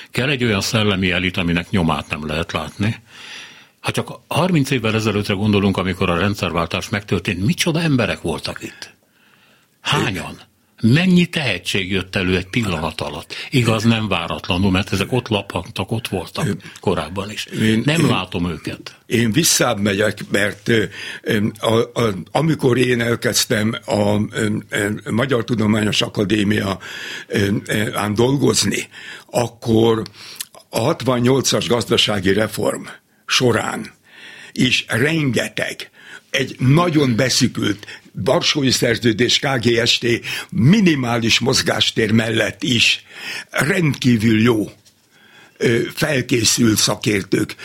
Kell 0.09 0.29
egy 0.29 0.43
olyan 0.43 0.61
szellemi 0.61 1.11
elit, 1.11 1.37
aminek 1.37 1.69
nyomát 1.69 2.09
nem 2.09 2.27
lehet 2.27 2.51
látni. 2.51 3.01
Ha 3.79 3.91
csak 3.91 4.19
30 4.27 4.69
évvel 4.69 4.95
ezelőttre 4.95 5.33
gondolunk, 5.33 5.77
amikor 5.77 6.09
a 6.09 6.17
rendszerváltás 6.17 6.89
megtörtént, 6.89 7.45
micsoda 7.45 7.81
emberek 7.81 8.21
voltak 8.21 8.63
itt? 8.63 8.93
Hányan? 9.81 10.39
Mennyi 10.81 11.25
tehetség 11.25 11.91
jött 11.91 12.15
elő 12.15 12.37
egy 12.37 12.47
pillanat 12.47 13.01
alatt? 13.01 13.35
Igaz, 13.49 13.83
nem 13.83 14.07
váratlanul, 14.07 14.71
mert 14.71 14.93
ezek 14.93 15.11
ott 15.11 15.27
lapagtak, 15.27 15.91
ott 15.91 16.07
voltak 16.07 16.47
korábban 16.79 17.31
is. 17.31 17.45
Én, 17.45 17.81
nem 17.85 17.99
én, 17.99 18.07
látom 18.07 18.49
őket. 18.49 18.95
Én 19.05 19.31
visszább 19.31 19.79
megyek, 19.79 20.19
mert 20.31 20.71
a, 21.59 21.75
a, 21.75 22.13
amikor 22.31 22.77
én 22.77 23.01
elkezdtem 23.01 23.75
a, 23.85 23.93
a, 23.93 24.21
Magyar 25.09 25.43
Tudományos 25.43 26.01
Akadémia 26.01 26.79
ám 27.93 28.13
dolgozni, 28.13 28.87
akkor 29.25 30.01
a 30.69 30.95
68-as 30.95 31.65
gazdasági 31.67 32.33
reform 32.33 32.83
során 33.25 33.91
is 34.51 34.85
rengeteg 34.87 35.89
egy 36.29 36.55
nagyon 36.59 37.15
beszükült 37.15 38.00
Barsói 38.23 38.71
szerződés 38.71 39.39
KGST 39.39 40.05
minimális 40.49 41.39
mozgástér 41.39 42.11
mellett 42.11 42.63
is 42.63 43.03
rendkívül 43.49 44.41
jó 44.41 44.71
felkészült 45.93 46.77
szakértők 46.77 47.55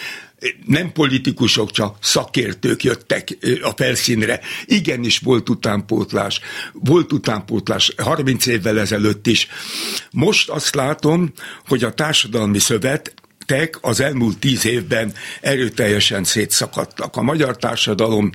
nem 0.67 0.93
politikusok, 0.93 1.71
csak 1.71 1.97
szakértők 2.01 2.85
jöttek 2.85 3.39
a 3.63 3.71
felszínre. 3.77 4.41
Igenis 4.65 5.19
volt 5.19 5.49
utánpótlás, 5.49 6.41
volt 6.73 7.13
utánpótlás 7.13 7.93
30 7.97 8.47
évvel 8.47 8.81
ezelőtt 8.81 9.27
is. 9.27 9.49
Most 10.11 10.49
azt 10.49 10.75
látom, 10.75 11.33
hogy 11.67 11.85
a 11.85 11.95
társadalmi 11.95 12.59
szövet 12.59 13.15
az 13.81 14.01
elmúlt 14.01 14.39
tíz 14.39 14.65
évben 14.65 15.13
erőteljesen 15.41 16.25
szétszakadtak. 16.25 17.17
A 17.17 17.23
magyar 17.23 17.57
társadalom 17.57 18.31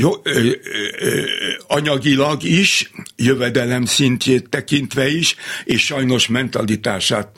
jó, 0.00 0.12
ö, 0.22 0.50
ö, 0.98 1.22
anyagilag 1.66 2.42
is, 2.42 2.90
jövedelem 3.16 3.84
szintjét 3.84 4.48
tekintve 4.48 5.08
is, 5.08 5.36
és 5.64 5.84
sajnos 5.84 6.26
mentalitását, 6.26 7.28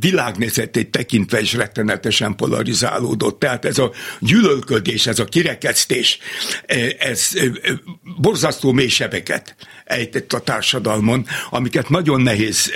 világnézetét 0.00 0.90
tekintve 0.90 1.40
is 1.40 1.52
rettenetesen 1.52 2.36
polarizálódott. 2.36 3.38
Tehát 3.38 3.64
ez 3.64 3.78
a 3.78 3.92
gyűlölködés, 4.20 5.06
ez 5.06 5.18
a 5.18 5.24
kirekesztés, 5.24 6.18
ez 6.98 7.30
borzasztó 8.20 8.72
mélysebeket 8.72 9.54
ejtett 9.92 10.32
a 10.32 10.40
társadalmon, 10.40 11.26
amiket 11.50 11.88
nagyon 11.88 12.20
nehéz 12.20 12.72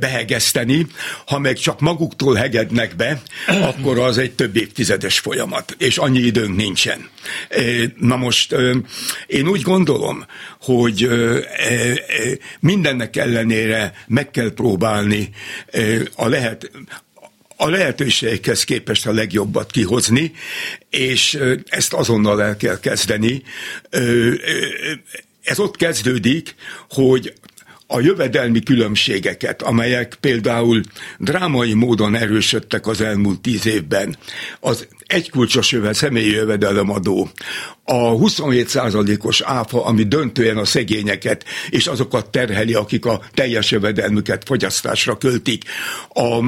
behegeszteni. 0.00 0.86
Ha 1.26 1.38
meg 1.38 1.56
csak 1.56 1.80
maguktól 1.80 2.34
hegednek 2.34 2.96
be, 2.96 3.22
akkor 3.70 3.98
az 3.98 4.18
egy 4.18 4.32
több 4.32 4.56
évtizedes 4.56 5.18
folyamat, 5.18 5.74
és 5.78 5.98
annyi 5.98 6.20
időnk 6.20 6.56
nincsen. 6.56 7.08
Na 7.96 8.16
most 8.16 8.54
én 9.26 9.48
úgy 9.48 9.62
gondolom, 9.62 10.24
hogy 10.60 11.08
mindennek 12.60 13.16
ellenére 13.16 13.92
meg 14.06 14.30
kell 14.30 14.52
próbálni 14.54 15.30
a 16.14 16.28
lehet 16.28 16.70
a 17.60 17.68
lehetőségekhez 17.68 18.64
képest 18.64 19.06
a 19.06 19.12
legjobbat 19.12 19.70
kihozni, 19.70 20.32
és 20.90 21.38
ezt 21.66 21.92
azonnal 21.92 22.42
el 22.42 22.56
kell 22.56 22.80
kezdeni. 22.80 23.42
Ez 25.42 25.58
ott 25.58 25.76
kezdődik, 25.76 26.54
hogy 26.90 27.34
a 27.86 28.00
jövedelmi 28.00 28.62
különbségeket, 28.62 29.62
amelyek 29.62 30.16
például 30.20 30.82
drámai 31.18 31.74
módon 31.74 32.14
erősödtek 32.14 32.86
az 32.86 33.00
elmúlt 33.00 33.40
tíz 33.40 33.66
évben, 33.66 34.16
az 34.60 34.88
egykulcsos 35.10 35.72
jövet, 35.72 35.94
személyi 35.94 36.30
jövedelemadó, 36.30 37.30
a 37.84 38.16
27%-os 38.16 39.40
áfa, 39.40 39.84
ami 39.84 40.02
döntően 40.02 40.56
a 40.56 40.64
szegényeket 40.64 41.44
és 41.70 41.86
azokat 41.86 42.30
terheli, 42.30 42.74
akik 42.74 43.04
a 43.04 43.20
teljes 43.34 43.70
jövedelmüket 43.70 44.42
fogyasztásra 44.46 45.18
költik. 45.18 45.64
A, 46.08 46.44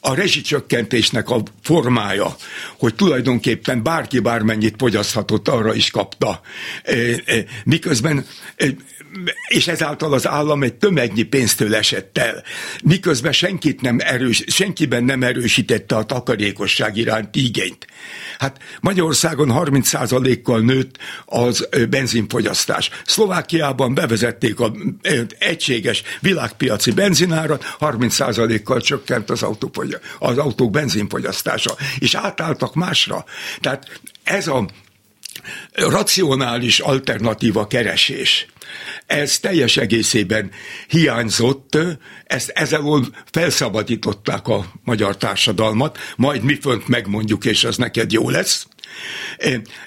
a 0.00 0.14
rezsicsökkentésnek 0.14 1.30
a 1.30 1.42
formája, 1.62 2.36
hogy 2.78 2.94
tulajdonképpen 2.94 3.82
bárki 3.82 4.18
bármennyit 4.18 4.74
fogyaszthatott, 4.78 5.48
arra 5.48 5.74
is 5.74 5.90
kapta. 5.90 6.40
E, 6.82 6.94
e, 7.24 7.44
miközben 7.64 8.26
e, 8.56 8.66
és 9.48 9.68
ezáltal 9.68 10.12
az 10.12 10.26
állam 10.26 10.62
egy 10.62 10.74
tömegnyi 10.74 11.22
pénztől 11.22 11.74
esett 11.74 12.18
el, 12.18 12.42
miközben 12.84 13.32
senkit 13.32 13.80
nem 13.80 13.98
erős, 14.00 14.44
senkiben 14.46 15.04
nem 15.04 15.22
erősítette 15.22 15.96
a 15.96 16.04
takarékosság 16.04 16.96
iránti 17.32 17.44
igényt. 17.44 17.86
Hát 18.38 18.58
Magyarországon 18.80 19.48
30%-kal 19.52 20.60
nőtt 20.60 20.98
az 21.24 21.68
benzinfogyasztás. 21.90 22.90
Szlovákiában 23.04 23.94
bevezették 23.94 24.60
az 24.60 24.70
egységes 25.38 26.02
világpiaci 26.20 26.92
benzinárat, 26.92 27.76
30%-kal 27.80 28.80
csökkent 28.80 29.30
az, 29.30 29.42
autók, 29.42 29.86
az 30.18 30.38
autók 30.38 30.70
benzinfogyasztása, 30.70 31.76
és 31.98 32.14
átálltak 32.14 32.74
másra. 32.74 33.24
Tehát 33.60 34.00
ez 34.22 34.46
a 34.46 34.66
racionális 35.72 36.78
alternatíva 36.78 37.66
keresés 37.66 38.46
ez 39.06 39.38
teljes 39.38 39.76
egészében 39.76 40.50
hiányzott, 40.88 41.78
ezt 42.24 42.48
ezzel 42.48 43.10
felszabadították 43.30 44.48
a 44.48 44.72
magyar 44.84 45.16
társadalmat, 45.16 45.98
majd 46.16 46.42
mi 46.42 46.58
fönt 46.60 46.88
megmondjuk, 46.88 47.44
és 47.44 47.64
az 47.64 47.76
neked 47.76 48.12
jó 48.12 48.30
lesz. 48.30 48.66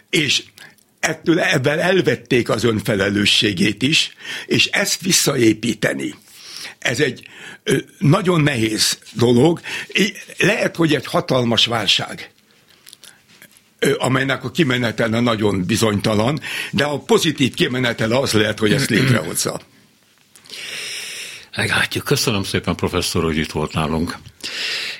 És 0.10 0.44
ettől 1.00 1.40
ebben 1.40 1.80
elvették 1.80 2.50
az 2.50 2.64
önfelelősségét 2.64 3.82
is, 3.82 4.14
és 4.46 4.66
ezt 4.66 5.02
visszaépíteni. 5.02 6.16
Ez 6.80 7.00
egy 7.00 7.28
nagyon 7.98 8.42
nehéz 8.42 9.00
dolog. 9.14 9.62
Lehet, 10.38 10.76
hogy 10.76 10.96
egy 10.96 11.06
hatalmas 11.06 11.66
válság 11.66 12.32
amelynek 13.98 14.44
a 14.44 14.52
kimenetele 14.52 15.20
nagyon 15.20 15.66
bizonytalan, 15.66 16.40
de 16.72 16.84
a 16.84 17.00
pozitív 17.00 17.54
kimenetele 17.54 18.18
az 18.18 18.32
lehet, 18.32 18.60
hogy 18.60 18.74
ezt 18.74 18.90
létrehozza. 18.90 19.60
Meglátjuk. 21.56 22.04
Köszönöm 22.04 22.44
szépen, 22.44 22.76
professzor, 22.76 23.24
hogy 23.24 23.38
itt 23.38 23.52
volt 23.52 23.74
nálunk. 23.74 24.18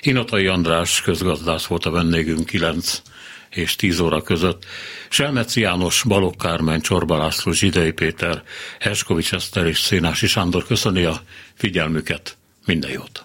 Inatai 0.00 0.46
András 0.46 1.00
közgazdász 1.00 1.64
volt 1.64 1.84
a 1.84 1.90
vendégünk 1.90 2.46
9 2.46 3.02
és 3.50 3.76
10 3.76 4.00
óra 4.00 4.22
között. 4.22 4.64
Selmeci 5.08 5.60
János, 5.60 6.02
Balogh 6.06 6.36
Kármen, 6.36 6.80
Csorba 6.80 7.18
László, 7.18 7.52
Zsidei 7.52 7.92
Péter, 7.92 8.42
Eskovics 8.78 9.32
Eszter 9.32 9.66
és 9.66 9.80
Szénási 9.80 10.26
Sándor 10.26 10.66
köszöni 10.66 11.04
a 11.04 11.22
figyelmüket. 11.54 12.36
Minden 12.66 12.90
jót! 12.90 13.20